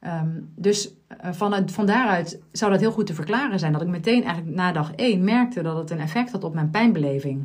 Um, 0.00 0.52
dus 0.54 0.90
uh, 1.24 1.32
van, 1.32 1.68
van 1.68 1.86
daaruit 1.86 2.40
zou 2.52 2.70
dat 2.70 2.80
heel 2.80 2.92
goed 2.92 3.06
te 3.06 3.14
verklaren 3.14 3.58
zijn. 3.58 3.72
Dat 3.72 3.82
ik 3.82 3.88
meteen 3.88 4.24
eigenlijk 4.24 4.56
na 4.56 4.72
dag 4.72 4.92
één 4.94 5.24
merkte 5.24 5.62
dat 5.62 5.76
het 5.76 5.90
een 5.90 6.00
effect 6.00 6.32
had 6.32 6.44
op 6.44 6.54
mijn 6.54 6.70
pijnbeleving. 6.70 7.44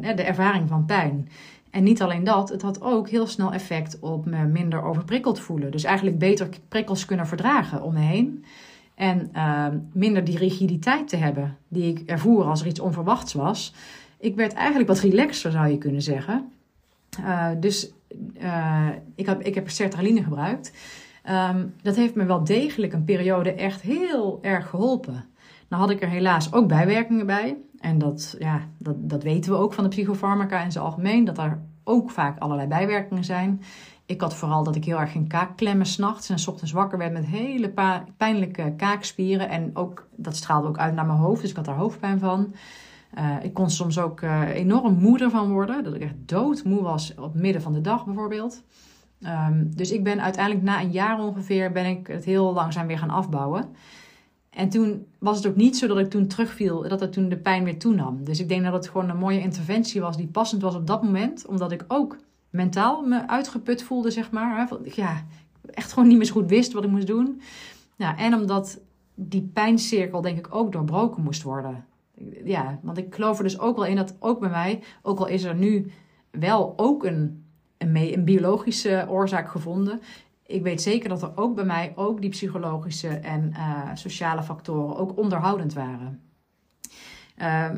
de 0.00 0.22
ervaring 0.22 0.68
van 0.68 0.84
pijn. 0.84 1.28
En 1.76 1.82
niet 1.82 2.02
alleen 2.02 2.24
dat, 2.24 2.48
het 2.48 2.62
had 2.62 2.82
ook 2.82 3.08
heel 3.08 3.26
snel 3.26 3.52
effect 3.52 3.98
op 3.98 4.26
me 4.26 4.44
minder 4.44 4.82
overprikkeld 4.82 5.40
voelen. 5.40 5.70
Dus 5.70 5.84
eigenlijk 5.84 6.18
beter 6.18 6.48
prikkels 6.68 7.04
kunnen 7.04 7.26
verdragen 7.26 7.82
om 7.82 7.92
me 7.92 8.00
heen. 8.00 8.44
En 8.94 9.30
uh, 9.34 9.66
minder 9.92 10.24
die 10.24 10.38
rigiditeit 10.38 11.08
te 11.08 11.16
hebben 11.16 11.56
die 11.68 11.92
ik 11.92 12.10
ervoer 12.10 12.44
als 12.44 12.60
er 12.60 12.66
iets 12.66 12.80
onverwachts 12.80 13.32
was. 13.32 13.74
Ik 14.18 14.36
werd 14.36 14.52
eigenlijk 14.52 14.88
wat 14.88 15.00
relaxer, 15.00 15.50
zou 15.50 15.68
je 15.68 15.78
kunnen 15.78 16.02
zeggen. 16.02 16.52
Uh, 17.20 17.48
dus 17.60 17.90
uh, 18.42 18.88
ik, 19.14 19.26
heb, 19.26 19.42
ik 19.42 19.54
heb 19.54 19.70
sertraline 19.70 20.22
gebruikt. 20.22 20.72
Um, 21.30 21.74
dat 21.82 21.96
heeft 21.96 22.14
me 22.14 22.24
wel 22.24 22.44
degelijk 22.44 22.92
een 22.92 23.04
periode 23.04 23.52
echt 23.52 23.80
heel 23.80 24.38
erg 24.42 24.68
geholpen. 24.68 25.24
Nou 25.68 25.82
had 25.82 25.90
ik 25.90 26.02
er 26.02 26.08
helaas 26.08 26.52
ook 26.52 26.68
bijwerkingen 26.68 27.26
bij. 27.26 27.56
En 27.80 27.98
dat, 27.98 28.36
ja, 28.38 28.60
dat, 28.78 28.94
dat 28.98 29.22
weten 29.22 29.52
we 29.52 29.58
ook 29.58 29.72
van 29.72 29.84
de 29.84 29.90
psychofarmaca 29.90 30.62
in 30.62 30.72
zijn 30.72 30.84
algemeen, 30.84 31.24
dat 31.24 31.38
er 31.38 31.58
ook 31.84 32.10
vaak 32.10 32.38
allerlei 32.38 32.68
bijwerkingen 32.68 33.24
zijn. 33.24 33.62
Ik 34.06 34.20
had 34.20 34.34
vooral 34.34 34.64
dat 34.64 34.76
ik 34.76 34.84
heel 34.84 35.00
erg 35.00 35.12
ging 35.12 35.28
kaakklemmen 35.28 35.86
s'nachts 35.86 36.28
en 36.28 36.38
s 36.38 36.48
ochtends 36.48 36.72
wakker 36.72 36.98
werd 36.98 37.12
met 37.12 37.26
hele 37.26 37.72
pijnlijke 38.16 38.74
kaakspieren. 38.76 39.48
En 39.48 39.70
ook, 39.74 40.06
dat 40.16 40.36
straalde 40.36 40.68
ook 40.68 40.78
uit 40.78 40.94
naar 40.94 41.06
mijn 41.06 41.18
hoofd, 41.18 41.40
dus 41.40 41.50
ik 41.50 41.56
had 41.56 41.64
daar 41.64 41.74
hoofdpijn 41.74 42.18
van. 42.18 42.54
Uh, 43.18 43.36
ik 43.42 43.54
kon 43.54 43.70
soms 43.70 43.98
ook 43.98 44.20
uh, 44.20 44.54
enorm 44.54 44.94
moe 44.98 45.18
ervan 45.18 45.50
worden, 45.50 45.84
dat 45.84 45.94
ik 45.94 46.02
echt 46.02 46.14
doodmoe 46.26 46.82
was 46.82 47.14
op 47.14 47.34
midden 47.34 47.62
van 47.62 47.72
de 47.72 47.80
dag 47.80 48.04
bijvoorbeeld. 48.04 48.62
Um, 49.20 49.76
dus 49.76 49.90
ik 49.90 50.04
ben 50.04 50.22
uiteindelijk 50.22 50.64
na 50.64 50.80
een 50.80 50.90
jaar 50.90 51.20
ongeveer 51.20 51.72
ben 51.72 51.86
ik 51.86 52.06
het 52.06 52.24
heel 52.24 52.52
langzaam 52.52 52.86
weer 52.86 52.98
gaan 52.98 53.10
afbouwen. 53.10 53.64
En 54.50 54.68
toen 54.68 55.06
was 55.18 55.36
het 55.36 55.46
ook 55.46 55.56
niet 55.56 55.76
zo 55.76 55.86
dat 55.86 55.98
ik 55.98 56.10
toen 56.10 56.26
terugviel, 56.26 56.88
dat 56.88 57.00
het 57.00 57.12
toen 57.12 57.28
de 57.28 57.36
pijn 57.36 57.64
weer 57.64 57.78
toenam. 57.78 58.24
Dus 58.24 58.40
ik 58.40 58.48
denk 58.48 58.64
dat 58.64 58.72
het 58.72 58.88
gewoon 58.88 59.08
een 59.10 59.16
mooie 59.16 59.40
interventie 59.40 60.00
was 60.00 60.16
die 60.16 60.26
passend 60.26 60.62
was 60.62 60.74
op 60.74 60.86
dat 60.86 61.02
moment. 61.02 61.46
Omdat 61.46 61.72
ik 61.72 61.84
ook 61.88 62.16
mentaal 62.50 63.02
me 63.02 63.28
uitgeput 63.28 63.82
voelde, 63.82 64.10
zeg 64.10 64.30
maar. 64.30 64.68
Ja, 64.82 65.24
echt 65.70 65.92
gewoon 65.92 66.08
niet 66.08 66.16
meer 66.16 66.26
zo 66.26 66.32
goed 66.32 66.50
wist 66.50 66.72
wat 66.72 66.84
ik 66.84 66.90
moest 66.90 67.06
doen. 67.06 67.40
Ja, 67.96 68.16
en 68.16 68.34
omdat 68.34 68.80
die 69.14 69.50
pijncirkel 69.52 70.20
denk 70.20 70.38
ik 70.38 70.54
ook 70.54 70.72
doorbroken 70.72 71.22
moest 71.22 71.42
worden. 71.42 71.84
Ja, 72.44 72.78
want 72.82 72.98
ik 72.98 73.14
geloof 73.14 73.38
er 73.38 73.44
dus 73.44 73.58
ook 73.58 73.76
wel 73.76 73.86
in 73.86 73.96
dat 73.96 74.16
ook 74.18 74.40
bij 74.40 74.50
mij, 74.50 74.82
ook 75.02 75.18
al 75.18 75.26
is 75.26 75.44
er 75.44 75.54
nu 75.54 75.90
wel 76.30 76.72
ook 76.76 77.04
een, 77.04 77.45
een, 77.78 77.96
een 77.96 78.24
biologische 78.24 79.06
oorzaak 79.08 79.48
gevonden, 79.48 80.00
ik 80.46 80.62
weet 80.62 80.82
zeker 80.82 81.08
dat 81.08 81.22
er 81.22 81.36
ook 81.36 81.54
bij 81.54 81.64
mij 81.64 81.92
ook 81.94 82.20
die 82.20 82.30
psychologische 82.30 83.08
en 83.08 83.52
uh, 83.56 83.90
sociale 83.94 84.42
factoren 84.42 84.96
ook 84.96 85.18
onderhoudend 85.18 85.74
waren. 85.74 86.20
Uh, 87.38 87.70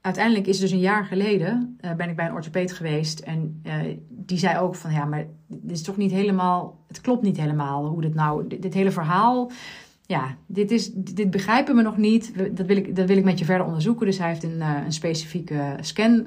uiteindelijk 0.00 0.46
is 0.46 0.58
dus 0.58 0.70
een 0.70 0.78
jaar 0.78 1.04
geleden 1.04 1.78
uh, 1.80 1.92
ben 1.92 2.08
ik 2.08 2.16
bij 2.16 2.26
een 2.26 2.32
orthopeed 2.32 2.72
geweest 2.72 3.18
en 3.20 3.62
uh, 3.66 3.96
die 4.08 4.38
zei 4.38 4.58
ook 4.58 4.74
van 4.74 4.92
ja, 4.92 5.04
maar 5.04 5.26
dit 5.46 5.70
is 5.70 5.82
toch 5.82 5.96
niet 5.96 6.10
helemaal, 6.10 6.84
het 6.86 7.00
klopt 7.00 7.22
niet 7.22 7.36
helemaal 7.36 7.86
hoe 7.86 8.00
dit 8.00 8.14
nou, 8.14 8.46
dit 8.46 8.74
hele 8.74 8.90
verhaal, 8.90 9.50
ja, 10.06 10.36
dit, 10.46 10.70
is, 10.70 10.90
dit 10.92 11.30
begrijpen 11.30 11.76
we 11.76 11.82
nog 11.82 11.96
niet. 11.96 12.32
Dat 12.56 12.66
wil, 12.66 12.76
ik, 12.76 12.96
dat 12.96 13.08
wil 13.08 13.16
ik 13.16 13.24
met 13.24 13.38
je 13.38 13.44
verder 13.44 13.66
onderzoeken. 13.66 14.06
Dus 14.06 14.18
hij 14.18 14.28
heeft 14.28 14.42
een, 14.42 14.60
een 14.60 14.92
specifieke 14.92 15.76
scan 15.80 16.26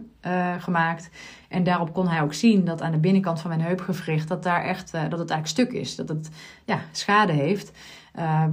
gemaakt. 0.58 1.10
En 1.48 1.64
daarop 1.64 1.94
kon 1.94 2.08
hij 2.08 2.22
ook 2.22 2.34
zien 2.34 2.66
dat 2.66 2.82
aan 2.82 2.92
de 2.92 2.98
binnenkant 2.98 3.42
van 3.42 3.50
mijn 3.50 3.62
heupgewricht 3.62 4.28
dat 4.28 4.44
daar 4.44 4.64
echt 4.64 4.92
dat 4.92 5.20
het 5.20 5.30
eigenlijk 5.30 5.48
stuk 5.48 5.72
is. 5.72 5.96
Dat 5.96 6.10
het 6.10 6.30
ja, 6.66 6.80
schade 6.92 7.32
heeft. 7.32 7.72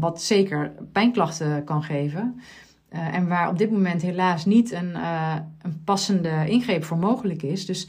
Wat 0.00 0.22
zeker 0.22 0.72
pijnklachten 0.92 1.64
kan 1.64 1.82
geven. 1.82 2.40
En 2.88 3.28
waar 3.28 3.48
op 3.48 3.58
dit 3.58 3.70
moment 3.70 4.02
helaas 4.02 4.44
niet 4.44 4.72
een, 4.72 4.94
een 5.62 5.82
passende 5.84 6.48
ingreep 6.48 6.84
voor 6.84 6.98
mogelijk 6.98 7.42
is. 7.42 7.66
Dus, 7.66 7.88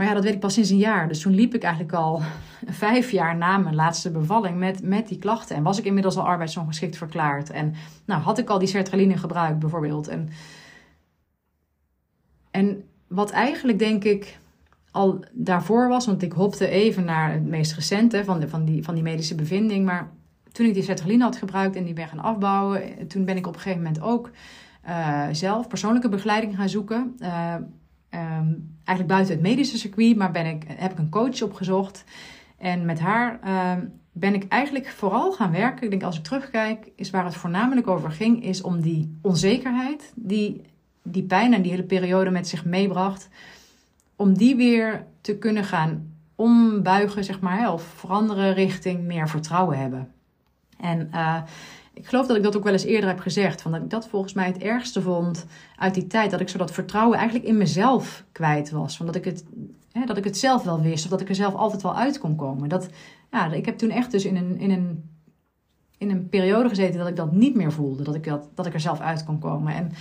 maar 0.00 0.08
ja, 0.08 0.14
dat 0.14 0.24
weet 0.24 0.34
ik 0.34 0.40
pas 0.40 0.54
sinds 0.54 0.70
een 0.70 0.76
jaar. 0.76 1.08
Dus 1.08 1.20
toen 1.20 1.34
liep 1.34 1.54
ik 1.54 1.62
eigenlijk 1.62 1.94
al 1.94 2.22
vijf 2.84 3.10
jaar 3.10 3.36
na 3.36 3.58
mijn 3.58 3.74
laatste 3.74 4.10
bevalling 4.10 4.58
met, 4.58 4.82
met 4.82 5.08
die 5.08 5.18
klachten. 5.18 5.56
En 5.56 5.62
was 5.62 5.78
ik 5.78 5.84
inmiddels 5.84 6.16
al 6.16 6.26
arbeidsongeschikt 6.26 6.96
verklaard. 6.96 7.50
En 7.50 7.74
nou, 8.04 8.22
had 8.22 8.38
ik 8.38 8.48
al 8.48 8.58
die 8.58 8.68
sertraline 8.68 9.16
gebruikt 9.16 9.58
bijvoorbeeld. 9.58 10.08
En, 10.08 10.28
en 12.50 12.84
wat 13.08 13.30
eigenlijk 13.30 13.78
denk 13.78 14.04
ik 14.04 14.38
al 14.90 15.24
daarvoor 15.32 15.88
was, 15.88 16.06
want 16.06 16.22
ik 16.22 16.32
hopte 16.32 16.68
even 16.68 17.04
naar 17.04 17.32
het 17.32 17.46
meest 17.46 17.74
recente 17.74 18.24
van, 18.24 18.40
de, 18.40 18.48
van, 18.48 18.64
die, 18.64 18.84
van 18.84 18.94
die 18.94 19.02
medische 19.02 19.34
bevinding. 19.34 19.84
Maar 19.84 20.10
toen 20.52 20.66
ik 20.66 20.74
die 20.74 20.82
sertraline 20.82 21.24
had 21.24 21.36
gebruikt 21.36 21.76
en 21.76 21.84
die 21.84 21.94
ben 21.94 22.08
gaan 22.08 22.20
afbouwen, 22.20 23.08
toen 23.08 23.24
ben 23.24 23.36
ik 23.36 23.46
op 23.46 23.54
een 23.54 23.60
gegeven 23.60 23.82
moment 23.82 24.02
ook 24.02 24.30
uh, 24.88 25.26
zelf 25.32 25.68
persoonlijke 25.68 26.08
begeleiding 26.08 26.56
gaan 26.56 26.68
zoeken. 26.68 27.16
Uh, 27.22 27.54
um, 28.14 28.76
eigenlijk 28.84 29.08
buiten 29.08 29.34
het 29.34 29.42
medische 29.42 29.78
circuit, 29.78 30.16
maar 30.16 30.30
ben 30.30 30.46
ik, 30.46 30.64
heb 30.66 30.92
ik 30.92 30.98
een 30.98 31.08
coach 31.08 31.42
opgezocht. 31.42 32.04
En 32.58 32.84
met 32.84 33.00
haar 33.00 33.40
uh, 33.44 33.84
ben 34.12 34.34
ik 34.34 34.48
eigenlijk 34.48 34.88
vooral 34.88 35.32
gaan 35.32 35.52
werken. 35.52 35.84
Ik 35.84 35.90
denk 35.90 36.02
als 36.02 36.16
ik 36.16 36.24
terugkijk, 36.24 36.90
is 36.96 37.10
waar 37.10 37.24
het 37.24 37.34
voornamelijk 37.34 37.86
over 37.86 38.10
ging, 38.10 38.44
is 38.44 38.62
om 38.62 38.80
die 38.80 39.18
onzekerheid 39.22 40.12
die 40.14 40.62
die 41.02 41.22
pijn 41.22 41.54
en 41.54 41.62
die 41.62 41.70
hele 41.70 41.82
periode 41.82 42.30
met 42.30 42.48
zich 42.48 42.64
meebracht, 42.64 43.28
om 44.16 44.36
die 44.36 44.56
weer 44.56 45.04
te 45.20 45.36
kunnen 45.36 45.64
gaan 45.64 46.14
ombuigen, 46.34 47.24
zeg 47.24 47.40
maar, 47.40 47.72
of 47.72 47.82
veranderen 47.82 48.54
richting 48.54 49.02
meer 49.02 49.28
vertrouwen 49.28 49.78
hebben. 49.78 50.12
En 50.80 51.10
uh, 51.14 51.42
ik 52.00 52.06
geloof 52.06 52.26
dat 52.26 52.36
ik 52.36 52.42
dat 52.42 52.56
ook 52.56 52.64
wel 52.64 52.72
eens 52.72 52.84
eerder 52.84 53.08
heb 53.08 53.20
gezegd, 53.20 53.62
van 53.62 53.72
dat 53.72 53.82
ik 53.82 53.90
dat 53.90 54.08
volgens 54.08 54.32
mij 54.32 54.46
het 54.46 54.58
ergste 54.58 55.02
vond 55.02 55.46
uit 55.76 55.94
die 55.94 56.06
tijd, 56.06 56.30
dat 56.30 56.40
ik 56.40 56.48
zo 56.48 56.58
dat 56.58 56.72
vertrouwen 56.72 57.18
eigenlijk 57.18 57.48
in 57.48 57.56
mezelf 57.56 58.24
kwijt 58.32 58.70
was, 58.70 58.96
van 58.96 59.06
dat 59.06 59.14
ik 59.14 59.24
het, 59.24 59.44
hè, 59.92 60.04
dat 60.04 60.16
ik 60.16 60.24
het 60.24 60.38
zelf 60.38 60.62
wel 60.62 60.80
wist, 60.80 61.04
of 61.04 61.10
dat 61.10 61.20
ik 61.20 61.28
er 61.28 61.34
zelf 61.34 61.54
altijd 61.54 61.82
wel 61.82 61.96
uit 61.96 62.18
kon 62.18 62.36
komen. 62.36 62.68
Dat, 62.68 62.88
ja, 63.30 63.52
ik 63.52 63.66
heb 63.66 63.78
toen 63.78 63.90
echt 63.90 64.10
dus 64.10 64.24
in 64.24 64.36
een, 64.36 64.58
in 64.58 64.70
een 64.70 65.10
in 66.00 66.10
een 66.10 66.28
periode 66.28 66.68
gezeten 66.68 66.98
dat 66.98 67.08
ik 67.08 67.16
dat 67.16 67.32
niet 67.32 67.54
meer 67.54 67.72
voelde. 67.72 68.02
Dat 68.02 68.14
ik, 68.14 68.24
dat, 68.24 68.48
dat 68.54 68.66
ik 68.66 68.74
er 68.74 68.80
zelf 68.80 69.00
uit 69.00 69.24
kon 69.24 69.38
komen. 69.38 69.74
En 69.74 69.92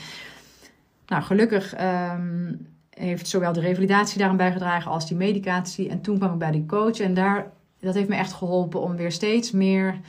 nou, 1.07 1.23
gelukkig 1.23 1.75
um, 1.81 2.67
heeft 2.89 3.27
zowel 3.27 3.53
de 3.53 3.59
revalidatie 3.59 4.17
daaraan 4.17 4.37
bijgedragen 4.37 4.91
als 4.91 5.07
die 5.07 5.17
medicatie. 5.17 5.89
En 5.89 6.01
toen 6.01 6.17
kwam 6.17 6.33
ik 6.33 6.39
bij 6.39 6.51
die 6.51 6.65
coach 6.65 6.99
en 6.99 7.13
daar, 7.13 7.51
dat 7.79 7.93
heeft 7.93 8.09
me 8.09 8.15
echt 8.15 8.33
geholpen 8.33 8.81
om 8.81 8.95
weer 8.95 9.11
steeds 9.11 9.51
meer 9.51 9.99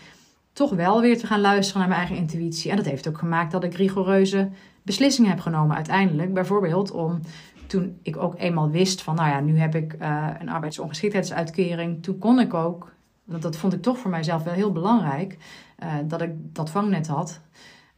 toch 0.61 0.75
wel 0.75 1.01
weer 1.01 1.19
te 1.19 1.27
gaan 1.27 1.41
luisteren 1.41 1.81
naar 1.81 1.89
mijn 1.89 2.01
eigen 2.01 2.17
intuïtie. 2.17 2.71
En 2.71 2.77
dat 2.77 2.85
heeft 2.85 3.09
ook 3.09 3.19
gemaakt 3.19 3.53
dat 3.53 3.65
ik 3.65 3.75
rigoureuze 3.75 4.51
beslissingen 4.83 5.31
heb 5.31 5.41
genomen 5.41 5.77
uiteindelijk. 5.77 6.35
Bijvoorbeeld 6.35 6.91
om 6.91 7.21
toen 7.67 7.99
ik 8.03 8.17
ook 8.17 8.35
eenmaal 8.39 8.71
wist 8.71 9.03
van, 9.03 9.15
nou 9.15 9.29
ja, 9.29 9.41
nu 9.41 9.59
heb 9.59 9.75
ik 9.75 9.97
uh, 10.01 10.27
een 10.39 10.49
arbeidsongeschiktheidsuitkering. 10.49 12.03
Toen 12.03 12.19
kon 12.19 12.41
ik 12.41 12.55
ook, 12.55 12.93
want 13.25 13.43
dat 13.43 13.57
vond 13.57 13.73
ik 13.73 13.83
toch 13.83 13.99
voor 13.99 14.11
mijzelf 14.11 14.43
wel 14.43 14.55
heel 14.55 14.73
belangrijk, 14.73 15.39
uh, 15.83 15.95
dat 16.05 16.21
ik 16.23 16.31
dat 16.55 16.71
vangnet 16.71 17.07
had. 17.07 17.41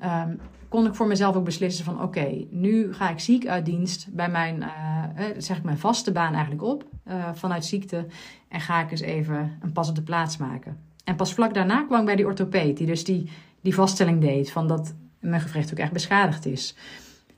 Um, 0.04 0.40
kon 0.68 0.86
ik 0.86 0.94
voor 0.94 1.06
mezelf 1.06 1.36
ook 1.36 1.44
beslissen 1.44 1.84
van 1.84 2.02
oké, 2.02 2.44
nu 2.50 2.94
ga 2.94 3.10
ik 3.10 3.20
ziek 3.20 3.46
uit 3.46 3.64
dienst 3.64 4.08
bij 4.10 4.28
mijn, 4.28 4.56
uh, 4.56 5.24
zeg 5.38 5.56
ik 5.56 5.64
mijn 5.64 5.78
vaste 5.78 6.12
baan 6.12 6.32
eigenlijk 6.32 6.62
op 6.62 6.84
vanuit 7.32 7.64
ziekte 7.64 8.06
en 8.48 8.60
ga 8.60 8.80
ik 8.80 8.90
eens 8.90 9.00
even 9.00 9.58
een 9.60 9.72
pas 9.72 9.88
op 9.88 9.94
de 9.94 10.02
plaats 10.02 10.36
maken. 10.36 10.91
En 11.04 11.16
pas 11.16 11.34
vlak 11.34 11.54
daarna 11.54 11.82
kwam 11.82 12.00
ik 12.00 12.06
bij 12.06 12.16
die 12.16 12.26
orthopeed 12.26 12.76
die 12.76 12.86
dus 12.86 13.04
die, 13.04 13.30
die 13.60 13.74
vaststelling 13.74 14.20
deed 14.20 14.52
van 14.52 14.68
dat 14.68 14.94
mijn 15.20 15.40
gewricht 15.40 15.70
ook 15.70 15.78
echt 15.78 15.92
beschadigd 15.92 16.46
is. 16.46 16.74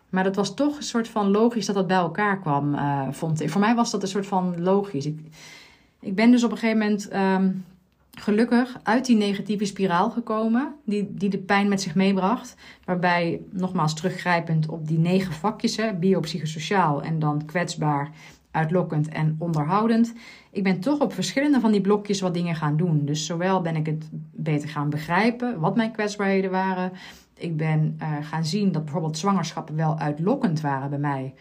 Maar 0.08 0.24
dat 0.24 0.36
was 0.36 0.54
toch 0.54 0.76
een 0.76 0.82
soort 0.82 1.08
van 1.08 1.30
logisch 1.30 1.66
dat 1.66 1.74
dat 1.74 1.86
bij 1.86 1.96
elkaar 1.96 2.38
kwam, 2.38 2.74
uh, 2.74 3.08
vond 3.10 3.40
ik. 3.40 3.50
Voor 3.50 3.60
mij 3.60 3.74
was 3.74 3.90
dat 3.90 4.02
een 4.02 4.08
soort 4.08 4.26
van 4.26 4.62
logisch. 4.62 5.06
Ik, 5.06 5.18
ik 6.00 6.14
ben 6.14 6.30
dus 6.30 6.44
op 6.44 6.50
een 6.50 6.58
gegeven 6.58 6.78
moment 6.78 7.14
um, 7.14 7.64
gelukkig 8.10 8.76
uit 8.82 9.06
die 9.06 9.16
negatieve 9.16 9.64
spiraal 9.64 10.10
gekomen, 10.10 10.74
die, 10.84 11.14
die 11.14 11.28
de 11.28 11.38
pijn 11.38 11.68
met 11.68 11.82
zich 11.82 11.94
meebracht. 11.94 12.54
Waarbij, 12.84 13.40
nogmaals 13.50 13.94
teruggrijpend 13.94 14.68
op 14.68 14.86
die 14.88 14.98
negen 14.98 15.32
vakjes, 15.32 15.76
hè, 15.76 15.92
biopsychosociaal 15.92 17.02
en 17.02 17.18
dan 17.18 17.44
kwetsbaar, 17.44 18.10
uitlokkend 18.54 19.08
en 19.08 19.36
onderhoudend. 19.38 20.12
Ik 20.50 20.62
ben 20.62 20.80
toch 20.80 21.00
op 21.00 21.12
verschillende 21.12 21.60
van 21.60 21.72
die 21.72 21.80
blokjes 21.80 22.20
wat 22.20 22.34
dingen 22.34 22.54
gaan 22.54 22.76
doen. 22.76 23.04
Dus 23.04 23.26
zowel 23.26 23.60
ben 23.60 23.76
ik 23.76 23.86
het 23.86 24.08
beter 24.32 24.68
gaan 24.68 24.90
begrijpen, 24.90 25.60
wat 25.60 25.76
mijn 25.76 25.92
kwetsbaarheden 25.92 26.50
waren, 26.50 26.92
Ik 27.36 27.56
ben 27.56 27.98
uh, 28.02 28.08
gaan 28.20 28.44
zien 28.44 28.72
dat 28.72 28.84
bijvoorbeeld 28.84 29.18
zwangerschappen 29.18 29.76
wel 29.76 29.98
uitlokkend 29.98 30.60
waren 30.60 30.90
bij 30.90 30.98
mij. 30.98 31.34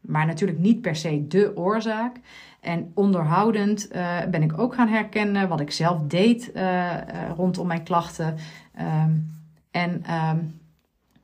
Maar 0.00 0.26
natuurlijk 0.26 0.58
niet 0.58 0.80
per 0.80 0.96
se 0.96 1.26
de 1.28 1.56
oorzaak. 1.56 2.16
En 2.60 2.90
onderhoudend 2.94 3.88
uh, 3.92 4.24
ben 4.30 4.42
ik 4.42 4.58
ook 4.58 4.74
gaan 4.74 4.88
herkennen 4.88 5.48
wat 5.48 5.60
ik 5.60 5.70
zelf 5.70 6.02
deed 6.02 6.50
uh, 6.54 6.94
rondom 7.36 7.66
mijn 7.66 7.82
klachten. 7.82 8.36
Um, 8.80 9.30
en 9.70 10.02
um, 10.14 10.60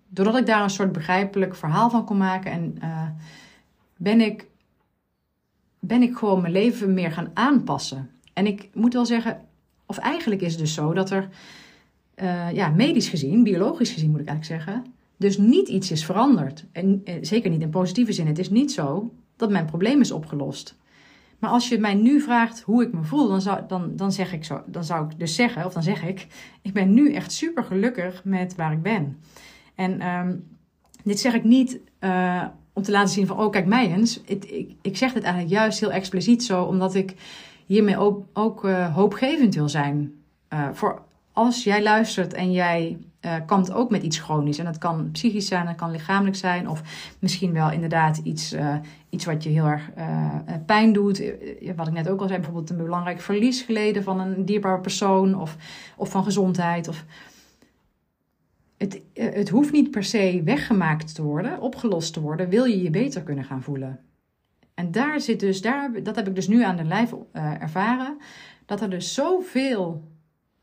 doordat 0.09 0.37
ik 0.37 0.47
daar 0.47 0.63
een 0.63 0.71
soort 0.71 0.93
begrijpelijk 0.93 1.55
verhaal 1.55 1.91
van 1.91 2.05
kon 2.05 2.17
maken, 2.17 2.51
en, 2.51 2.79
ben, 3.97 4.21
ik, 4.21 4.47
ben 5.87 6.03
ik 6.03 6.17
gewoon 6.17 6.41
mijn 6.41 6.53
leven 6.53 6.95
meer 6.95 7.11
gaan 7.11 7.31
aanpassen. 7.35 8.11
En 8.33 8.47
ik 8.47 8.69
moet 8.75 8.93
wel 8.93 9.07
zeggen, 9.07 9.41
of 9.87 9.99
eigenlijk 9.99 10.41
is 10.41 10.51
het 10.51 10.61
dus 10.61 10.75
zo 10.75 10.93
dat 10.93 11.11
er, 11.11 11.29
ja, 12.53 12.69
medisch 12.69 13.09
gezien, 13.09 13.43
biologisch 13.43 13.91
gezien 13.91 14.11
moet 14.11 14.21
ik 14.21 14.29
eigenlijk 14.29 14.63
zeggen, 14.63 14.85
dus 15.17 15.39
niet 15.39 15.69
iets 15.69 15.91
is 15.91 16.05
veranderd. 16.05 16.65
En 16.73 17.03
zeker 17.21 17.51
niet 17.51 17.61
in 17.61 17.71
positieve 17.71 18.13
zin. 18.13 18.27
Het 18.27 18.39
is 18.39 18.51
niet 18.51 18.73
zo 18.73 19.15
dat 19.37 19.51
mijn 19.51 19.67
probleem 19.67 20.01
is 20.01 20.11
opgelost. 20.11 20.77
Maar 21.39 21.51
als 21.51 21.69
je 21.69 21.79
mij 21.79 21.95
nu 21.95 22.21
vraagt 22.21 22.61
hoe 22.61 22.83
ik 22.83 22.93
me 22.93 23.03
voel, 23.03 23.29
dan 23.29 23.41
zou, 23.41 23.61
dan, 23.69 23.97
dan, 23.97 24.13
zeg 24.13 24.33
ik 24.33 24.45
zo, 24.45 24.63
dan 24.67 24.85
zou 24.85 25.05
ik 25.05 25.19
dus 25.19 25.35
zeggen, 25.35 25.65
of 25.65 25.73
dan 25.73 25.83
zeg 25.83 26.05
ik, 26.05 26.27
ik 26.63 26.73
ben 26.73 26.95
nu 26.95 27.13
echt 27.13 27.33
super 27.33 27.65
gelukkig 27.65 28.25
met 28.25 28.55
waar 28.55 28.73
ik 28.73 28.83
ben. 28.83 29.19
En 29.75 30.07
um, 30.07 30.45
dit 31.05 31.21
zeg 31.21 31.35
ik 31.35 31.45
niet 31.45 31.81
uh, 32.01 32.45
om 32.75 32.83
te 32.83 32.91
laten 32.91 33.15
zien 33.15 33.27
van, 33.27 33.39
oh 33.39 33.51
kijk 33.51 33.67
mij 33.67 33.93
eens. 33.93 34.21
Ik, 34.25 34.45
ik, 34.45 34.75
ik 34.83 34.97
zeg 34.97 35.13
dit 35.13 35.23
eigenlijk 35.23 35.55
juist 35.55 35.81
heel 35.81 35.93
expliciet 35.93 36.45
zo, 36.45 36.63
omdat 36.63 36.95
ik 36.95 37.15
hiermee 37.67 37.99
ook, 37.99 38.27
ook 38.33 38.65
uh, 38.65 38.95
hoopgevend 38.95 39.55
wil 39.55 39.69
zijn. 39.69 40.13
Uh, 40.53 40.69
voor 40.73 41.03
als 41.33 41.65
jij 41.65 41.83
luistert 41.83 42.33
en 42.33 42.53
jij 42.53 42.99
uh, 43.21 43.35
kampt 43.47 43.73
ook 43.73 43.91
met 43.91 44.03
iets 44.03 44.19
chronisch. 44.19 44.59
En 44.59 44.65
dat 44.65 44.79
kan 44.79 45.11
psychisch 45.11 45.47
zijn, 45.47 45.67
dat 45.67 45.75
kan 45.75 45.91
lichamelijk 45.91 46.37
zijn. 46.37 46.69
Of 46.69 46.83
misschien 47.19 47.53
wel 47.53 47.71
inderdaad 47.71 48.19
iets, 48.19 48.55
iets 49.11 49.25
wat 49.25 49.43
je 49.43 49.51
heel 49.51 49.67
erg 49.67 49.91
pijn 50.67 50.93
doet. 50.93 51.23
Wat 51.77 51.87
ik 51.87 51.93
net 51.93 52.09
ook 52.09 52.21
al 52.21 52.27
zei, 52.27 52.39
bijvoorbeeld 52.39 52.71
een 52.71 52.85
belangrijk 52.85 53.21
verlies 53.21 53.63
geleden 53.63 54.03
van 54.03 54.21
een 54.21 54.45
dierbare 54.45 54.81
persoon. 54.81 55.41
Of, 55.41 55.57
of 55.97 56.11
van 56.11 56.25
gezondheid. 56.25 56.89
Of... 56.89 57.05
Het, 58.85 59.03
het 59.35 59.49
hoeft 59.49 59.73
niet 59.73 59.91
per 59.91 60.05
se 60.05 60.43
weggemaakt 60.45 61.15
te 61.15 61.23
worden, 61.23 61.61
opgelost 61.61 62.13
te 62.13 62.21
worden. 62.21 62.49
Wil 62.49 62.65
je 62.65 62.83
je 62.83 62.91
beter 62.91 63.23
kunnen 63.23 63.45
gaan 63.45 63.63
voelen. 63.63 64.01
En 64.75 64.91
daar 64.91 65.21
zit 65.21 65.41
dus, 65.41 65.61
daar, 65.61 66.03
dat 66.03 66.17
heb 66.17 66.29
ik 66.29 66.35
dus 66.35 66.49
nu 66.49 66.63
aan 66.63 66.77
de 66.77 66.85
lijf 66.85 67.15
ervaren. 67.33 68.19
Dat 68.67 68.81
er 68.81 68.91
dus 68.91 69.15
zoveel 69.15 70.09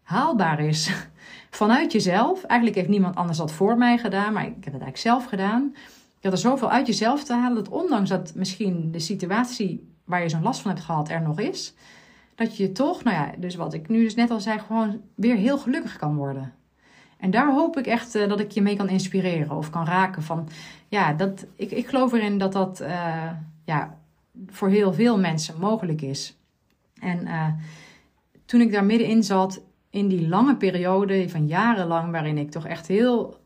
haalbaar 0.02 0.60
is 0.60 0.92
vanuit 1.60 1.92
jezelf. 1.92 2.44
Eigenlijk 2.44 2.80
heeft 2.80 2.92
niemand 2.92 3.16
anders 3.16 3.38
dat 3.38 3.52
voor 3.52 3.78
mij 3.78 3.98
gedaan, 3.98 4.34
maar 4.34 4.46
ik 4.46 4.64
heb 4.64 4.74
het 4.74 4.82
eigenlijk 4.82 4.98
zelf 4.98 5.26
gedaan. 5.26 5.76
Had 6.22 6.32
er 6.32 6.38
zoveel 6.38 6.70
uit 6.72 6.88
jezelf 6.88 7.24
te 7.24 7.34
halen 7.34 7.64
dat 7.64 7.70
ondanks 7.70 8.10
dat 8.10 8.36
misschien 8.36 8.92
de 8.92 9.00
situatie 9.00 9.94
waar 10.06 10.22
je 10.22 10.30
zo'n 10.30 10.42
last 10.42 10.62
van 10.62 10.72
hebt 10.72 10.84
gehad 10.84 11.10
er 11.10 11.22
nog 11.22 11.40
is, 11.40 11.74
dat 12.36 12.58
je 12.58 12.72
toch, 12.72 13.04
nou 13.04 13.16
ja, 13.16 13.32
dus 13.38 13.56
wat 13.56 13.74
ik 13.74 13.90
nu 13.90 14.04
dus 14.04 14.16
net 14.16 14.32
al 14.32 14.40
zei, 14.40 14.60
gewoon 14.60 15.02
weer 15.16 15.36
heel 15.36 15.58
gelukkig 15.58 15.98
kan 15.98 16.16
worden. 16.16 16.54
En 17.22 17.32
daar 17.32 17.52
hoop 17.52 17.78
ik 17.78 17.86
echt 17.86 18.16
uh, 18.16 18.30
dat 18.30 18.40
ik 18.40 18.52
je 18.52 18.62
mee 18.62 18.76
kan 18.76 18.90
inspireren 18.90 19.58
of 19.58 19.70
kan 19.70 19.86
raken 19.86 20.24
van, 20.24 20.50
ja, 20.88 21.14
dat, 21.14 21.46
ik, 21.56 21.72
ik 21.72 21.88
geloof 21.88 22.14
erin 22.14 22.38
dat 22.38 22.54
dat 22.54 22.82
uh, 22.82 23.32
ja, 23.66 23.98
voor 24.48 24.70
heel 24.70 24.94
veel 24.94 25.20
mensen 25.20 25.60
mogelijk 25.60 26.02
is. 26.02 26.38
En 27.00 27.22
uh, 27.28 27.48
toen 28.46 28.62
ik 28.62 28.72
daar 28.72 28.86
middenin 28.86 29.24
zat, 29.24 29.62
in 29.90 30.08
die 30.08 30.28
lange 30.28 30.56
periode 30.56 31.30
van 31.30 31.48
jarenlang, 31.48 32.12
waarin 32.12 32.38
ik 32.38 32.52
toch 32.52 32.66
echt 32.66 32.88
heel 32.88 33.40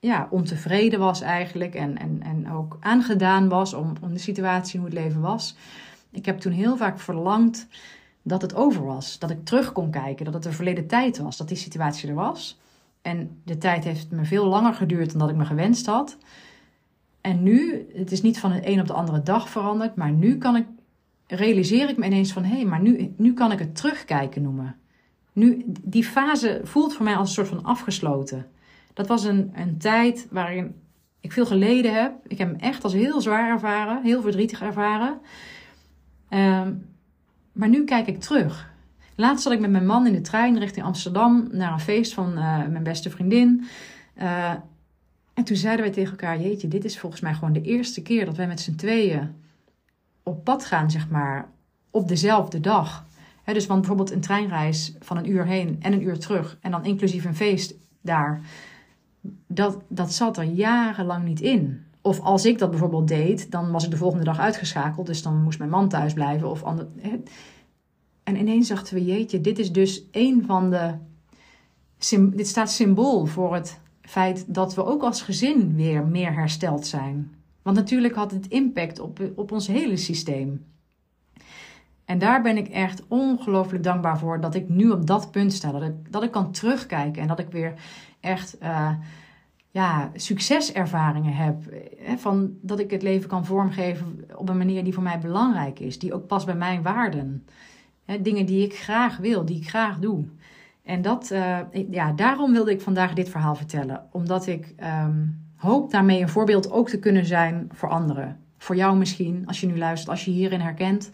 ja, 0.00 0.26
ontevreden 0.30 0.98
was 0.98 1.20
eigenlijk 1.20 1.74
en, 1.74 1.98
en, 1.98 2.22
en 2.22 2.52
ook 2.52 2.76
aangedaan 2.80 3.48
was 3.48 3.74
om, 3.74 3.92
om 4.00 4.12
de 4.12 4.18
situatie 4.18 4.80
hoe 4.80 4.88
het 4.88 4.98
leven 4.98 5.20
was. 5.20 5.56
Ik 6.10 6.26
heb 6.26 6.38
toen 6.38 6.52
heel 6.52 6.76
vaak 6.76 7.00
verlangd 7.00 7.66
dat 8.22 8.42
het 8.42 8.54
over 8.54 8.84
was. 8.84 9.18
Dat 9.18 9.30
ik 9.30 9.44
terug 9.44 9.72
kon 9.72 9.90
kijken, 9.90 10.24
dat 10.24 10.34
het 10.34 10.44
een 10.44 10.52
verleden 10.52 10.86
tijd 10.86 11.18
was, 11.18 11.36
dat 11.36 11.48
die 11.48 11.56
situatie 11.56 12.08
er 12.08 12.14
was. 12.14 12.60
En 13.02 13.40
de 13.44 13.58
tijd 13.58 13.84
heeft 13.84 14.10
me 14.10 14.24
veel 14.24 14.46
langer 14.46 14.74
geduurd 14.74 15.10
dan 15.10 15.18
dat 15.18 15.30
ik 15.30 15.36
me 15.36 15.44
gewenst 15.44 15.86
had. 15.86 16.18
En 17.20 17.42
nu, 17.42 17.86
het 17.94 18.12
is 18.12 18.22
niet 18.22 18.38
van 18.38 18.52
de 18.52 18.68
een 18.68 18.80
op 18.80 18.86
de 18.86 18.92
andere 18.92 19.22
dag 19.22 19.48
veranderd, 19.48 19.96
maar 19.96 20.12
nu 20.12 20.38
kan 20.38 20.56
ik, 20.56 20.66
realiseer 21.26 21.88
ik 21.88 21.96
me 21.96 22.06
ineens 22.06 22.32
van 22.32 22.44
hé, 22.44 22.54
hey, 22.54 22.64
maar 22.64 22.80
nu, 22.80 23.14
nu 23.16 23.32
kan 23.32 23.52
ik 23.52 23.58
het 23.58 23.76
terugkijken 23.76 24.42
noemen. 24.42 24.76
Nu, 25.32 25.64
die 25.66 26.04
fase 26.04 26.60
voelt 26.64 26.94
voor 26.94 27.04
mij 27.04 27.16
als 27.16 27.28
een 27.28 27.34
soort 27.34 27.48
van 27.48 27.64
afgesloten. 27.64 28.46
Dat 28.92 29.06
was 29.06 29.24
een, 29.24 29.50
een 29.54 29.78
tijd 29.78 30.26
waarin 30.30 30.74
ik 31.20 31.32
veel 31.32 31.46
geleden 31.46 31.94
heb. 31.94 32.12
Ik 32.26 32.38
heb 32.38 32.48
hem 32.48 32.60
echt 32.60 32.84
als 32.84 32.92
heel 32.92 33.20
zwaar 33.20 33.50
ervaren, 33.50 34.02
heel 34.02 34.22
verdrietig 34.22 34.62
ervaren. 34.62 35.20
Um, 36.30 36.90
maar 37.52 37.68
nu 37.68 37.84
kijk 37.84 38.06
ik 38.06 38.20
terug. 38.20 38.71
Laatst 39.22 39.42
zat 39.42 39.52
ik 39.52 39.60
met 39.60 39.70
mijn 39.70 39.86
man 39.86 40.06
in 40.06 40.12
de 40.12 40.20
trein 40.20 40.58
richting 40.58 40.86
Amsterdam 40.86 41.48
naar 41.50 41.72
een 41.72 41.80
feest 41.80 42.14
van 42.14 42.32
uh, 42.38 42.66
mijn 42.66 42.82
beste 42.82 43.10
vriendin. 43.10 43.64
Uh, 44.18 44.50
en 45.34 45.44
toen 45.44 45.56
zeiden 45.56 45.84
wij 45.84 45.94
tegen 45.94 46.10
elkaar: 46.10 46.40
Jeetje, 46.40 46.68
dit 46.68 46.84
is 46.84 46.98
volgens 46.98 47.20
mij 47.20 47.34
gewoon 47.34 47.52
de 47.52 47.62
eerste 47.62 48.02
keer 48.02 48.24
dat 48.24 48.36
wij 48.36 48.46
met 48.46 48.60
z'n 48.60 48.74
tweeën 48.74 49.34
op 50.22 50.44
pad 50.44 50.64
gaan, 50.64 50.90
zeg 50.90 51.08
maar, 51.08 51.48
op 51.90 52.08
dezelfde 52.08 52.60
dag 52.60 53.04
dus 53.44 53.66
want 53.66 53.80
bijvoorbeeld 53.80 54.10
een 54.10 54.20
treinreis 54.20 54.94
van 55.00 55.16
een 55.16 55.30
uur 55.30 55.46
heen 55.46 55.76
en 55.80 55.92
een 55.92 56.02
uur 56.02 56.18
terug 56.18 56.58
en 56.60 56.70
dan 56.70 56.84
inclusief 56.84 57.24
een 57.24 57.36
feest 57.36 57.74
daar, 58.00 58.40
dat, 59.46 59.78
dat 59.88 60.12
zat 60.12 60.36
er 60.36 60.44
jarenlang 60.44 61.24
niet 61.24 61.40
in. 61.40 61.84
Of 62.00 62.20
als 62.20 62.44
ik 62.44 62.58
dat 62.58 62.70
bijvoorbeeld 62.70 63.08
deed, 63.08 63.50
dan 63.50 63.70
was 63.70 63.84
ik 63.84 63.90
de 63.90 63.96
volgende 63.96 64.24
dag 64.24 64.38
uitgeschakeld, 64.38 65.06
dus 65.06 65.22
dan 65.22 65.42
moest 65.42 65.58
mijn 65.58 65.70
man 65.70 65.88
thuis 65.88 66.12
blijven. 66.12 66.50
Of 66.50 66.62
ander, 66.62 66.86
En 68.22 68.36
ineens 68.36 68.68
dachten 68.68 68.94
we, 68.94 69.04
jeetje, 69.04 69.40
dit 69.40 69.58
is 69.58 69.72
dus 69.72 70.04
een 70.10 70.44
van 70.46 70.70
de. 70.70 70.94
Dit 72.34 72.46
staat 72.46 72.70
symbool 72.70 73.26
voor 73.26 73.54
het 73.54 73.80
feit 74.02 74.54
dat 74.54 74.74
we 74.74 74.84
ook 74.84 75.02
als 75.02 75.22
gezin 75.22 75.76
weer 75.76 76.06
meer 76.06 76.34
hersteld 76.34 76.86
zijn. 76.86 77.34
Want 77.62 77.76
natuurlijk 77.76 78.14
had 78.14 78.30
het 78.30 78.48
impact 78.48 78.98
op, 78.98 79.20
op 79.34 79.52
ons 79.52 79.66
hele 79.66 79.96
systeem. 79.96 80.64
En 82.04 82.18
daar 82.18 82.42
ben 82.42 82.56
ik 82.56 82.68
echt 82.68 83.02
ongelooflijk 83.08 83.84
dankbaar 83.84 84.18
voor 84.18 84.40
dat 84.40 84.54
ik 84.54 84.68
nu 84.68 84.90
op 84.90 85.06
dat 85.06 85.30
punt 85.30 85.52
sta. 85.52 85.72
Dat 85.72 85.82
ik, 85.82 86.12
dat 86.12 86.22
ik 86.22 86.30
kan 86.30 86.52
terugkijken 86.52 87.22
en 87.22 87.28
dat 87.28 87.38
ik 87.38 87.50
weer 87.50 87.74
echt 88.20 88.56
uh, 88.62 88.90
ja, 89.70 90.10
succeservaringen 90.14 91.34
heb. 91.34 91.56
Hè, 91.98 92.18
van 92.18 92.56
dat 92.60 92.78
ik 92.78 92.90
het 92.90 93.02
leven 93.02 93.28
kan 93.28 93.46
vormgeven 93.46 94.24
op 94.36 94.48
een 94.48 94.58
manier 94.58 94.84
die 94.84 94.94
voor 94.94 95.02
mij 95.02 95.18
belangrijk 95.18 95.80
is. 95.80 95.98
Die 95.98 96.14
ook 96.14 96.26
past 96.26 96.46
bij 96.46 96.54
mijn 96.54 96.82
waarden. 96.82 97.46
Dingen 98.20 98.46
die 98.46 98.64
ik 98.64 98.74
graag 98.74 99.16
wil, 99.16 99.44
die 99.44 99.56
ik 99.56 99.68
graag 99.68 99.98
doe. 99.98 100.24
En 100.84 101.02
dat, 101.02 101.30
uh, 101.32 101.58
ja, 101.90 102.12
daarom 102.12 102.52
wilde 102.52 102.70
ik 102.70 102.80
vandaag 102.80 103.14
dit 103.14 103.28
verhaal 103.28 103.54
vertellen. 103.54 104.06
Omdat 104.10 104.46
ik 104.46 104.74
um, 105.04 105.44
hoop 105.56 105.90
daarmee 105.90 106.20
een 106.20 106.28
voorbeeld 106.28 106.70
ook 106.70 106.88
te 106.88 106.98
kunnen 106.98 107.26
zijn 107.26 107.68
voor 107.72 107.88
anderen. 107.88 108.40
Voor 108.58 108.76
jou 108.76 108.96
misschien, 108.96 109.46
als 109.46 109.60
je 109.60 109.66
nu 109.66 109.78
luistert, 109.78 110.10
als 110.10 110.24
je 110.24 110.30
hierin 110.30 110.60
herkent. 110.60 111.10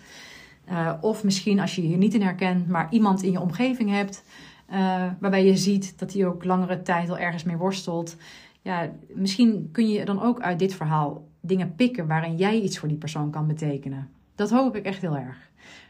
Uh, 0.70 0.92
of 1.00 1.24
misschien 1.24 1.60
als 1.60 1.74
je 1.74 1.82
hier 1.82 1.96
niet 1.96 2.14
in 2.14 2.22
herkent, 2.22 2.68
maar 2.68 2.86
iemand 2.90 3.22
in 3.22 3.32
je 3.32 3.40
omgeving 3.40 3.90
hebt. 3.90 4.24
Uh, 4.70 4.76
waarbij 5.20 5.44
je 5.44 5.56
ziet 5.56 5.98
dat 5.98 6.12
hij 6.12 6.26
ook 6.26 6.44
langere 6.44 6.82
tijd 6.82 7.10
al 7.10 7.18
ergens 7.18 7.44
mee 7.44 7.56
worstelt. 7.56 8.16
Ja, 8.62 8.90
misschien 9.14 9.68
kun 9.72 9.88
je 9.88 10.04
dan 10.04 10.22
ook 10.22 10.40
uit 10.40 10.58
dit 10.58 10.74
verhaal 10.74 11.28
dingen 11.40 11.74
pikken 11.74 12.06
waarin 12.06 12.36
jij 12.36 12.60
iets 12.60 12.78
voor 12.78 12.88
die 12.88 12.96
persoon 12.96 13.30
kan 13.30 13.46
betekenen. 13.46 14.08
Dat 14.34 14.50
hoop 14.50 14.76
ik 14.76 14.84
echt 14.84 15.00
heel 15.00 15.16
erg. 15.16 15.47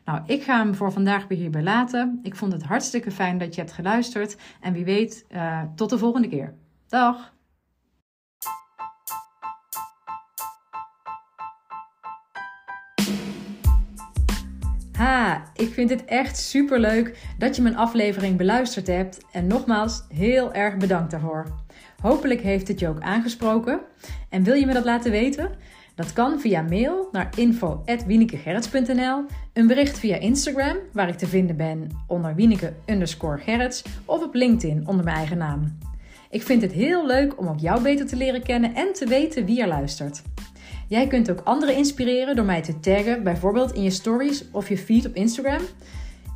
Nou, 0.08 0.22
ik 0.26 0.42
ga 0.42 0.58
hem 0.58 0.74
voor 0.74 0.92
vandaag 0.92 1.26
weer 1.26 1.38
hierbij 1.38 1.62
laten. 1.62 2.20
Ik 2.22 2.36
vond 2.36 2.52
het 2.52 2.62
hartstikke 2.62 3.10
fijn 3.10 3.38
dat 3.38 3.54
je 3.54 3.60
hebt 3.60 3.72
geluisterd. 3.72 4.36
En 4.60 4.72
wie 4.72 4.84
weet, 4.84 5.24
uh, 5.30 5.62
tot 5.74 5.90
de 5.90 5.98
volgende 5.98 6.28
keer. 6.28 6.54
Dag! 6.86 7.34
Ha, 14.92 15.42
ik 15.54 15.72
vind 15.72 15.90
het 15.90 16.04
echt 16.04 16.36
super 16.36 16.80
leuk 16.80 17.34
dat 17.38 17.56
je 17.56 17.62
mijn 17.62 17.76
aflevering 17.76 18.36
beluisterd 18.36 18.86
hebt. 18.86 19.24
En 19.32 19.46
nogmaals, 19.46 20.04
heel 20.08 20.52
erg 20.52 20.76
bedankt 20.76 21.10
daarvoor. 21.10 21.46
Hopelijk 22.02 22.40
heeft 22.40 22.68
het 22.68 22.80
je 22.80 22.88
ook 22.88 23.00
aangesproken. 23.00 23.80
En 24.28 24.42
wil 24.42 24.54
je 24.54 24.66
me 24.66 24.72
dat 24.72 24.84
laten 24.84 25.10
weten? 25.10 25.50
Dat 25.98 26.12
kan 26.12 26.40
via 26.40 26.62
mail 26.62 27.08
naar 27.12 27.28
info.wienekegerrits.nl, 27.36 29.24
een 29.52 29.66
bericht 29.66 29.98
via 29.98 30.16
Instagram, 30.16 30.76
waar 30.92 31.08
ik 31.08 31.14
te 31.14 31.26
vinden 31.26 31.56
ben 31.56 31.88
onder 32.06 32.34
wieneke 32.34 32.72
underscore 32.86 33.38
gerrits, 33.38 33.84
of 34.04 34.22
op 34.22 34.34
LinkedIn 34.34 34.88
onder 34.88 35.04
mijn 35.04 35.16
eigen 35.16 35.38
naam. 35.38 35.78
Ik 36.30 36.42
vind 36.42 36.62
het 36.62 36.72
heel 36.72 37.06
leuk 37.06 37.38
om 37.38 37.48
ook 37.48 37.58
jou 37.58 37.82
beter 37.82 38.06
te 38.06 38.16
leren 38.16 38.42
kennen 38.42 38.74
en 38.74 38.92
te 38.92 39.06
weten 39.06 39.44
wie 39.44 39.60
er 39.60 39.68
luistert. 39.68 40.22
Jij 40.88 41.06
kunt 41.06 41.30
ook 41.30 41.40
anderen 41.44 41.76
inspireren 41.76 42.36
door 42.36 42.44
mij 42.44 42.62
te 42.62 42.80
taggen, 42.80 43.22
bijvoorbeeld 43.22 43.72
in 43.72 43.82
je 43.82 43.90
stories 43.90 44.44
of 44.50 44.68
je 44.68 44.78
feed 44.78 45.06
op 45.06 45.14
Instagram. 45.14 45.62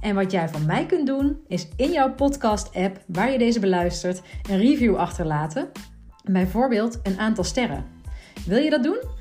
En 0.00 0.14
wat 0.14 0.30
jij 0.30 0.48
van 0.48 0.66
mij 0.66 0.86
kunt 0.86 1.06
doen, 1.06 1.36
is 1.48 1.68
in 1.76 1.92
jouw 1.92 2.14
podcast-app 2.14 3.02
waar 3.06 3.32
je 3.32 3.38
deze 3.38 3.60
beluistert 3.60 4.22
een 4.50 4.58
review 4.58 4.96
achterlaten. 4.96 5.70
Bijvoorbeeld 6.24 7.00
een 7.02 7.18
aantal 7.18 7.44
sterren. 7.44 7.84
Wil 8.46 8.58
je 8.58 8.70
dat 8.70 8.82
doen? 8.82 9.20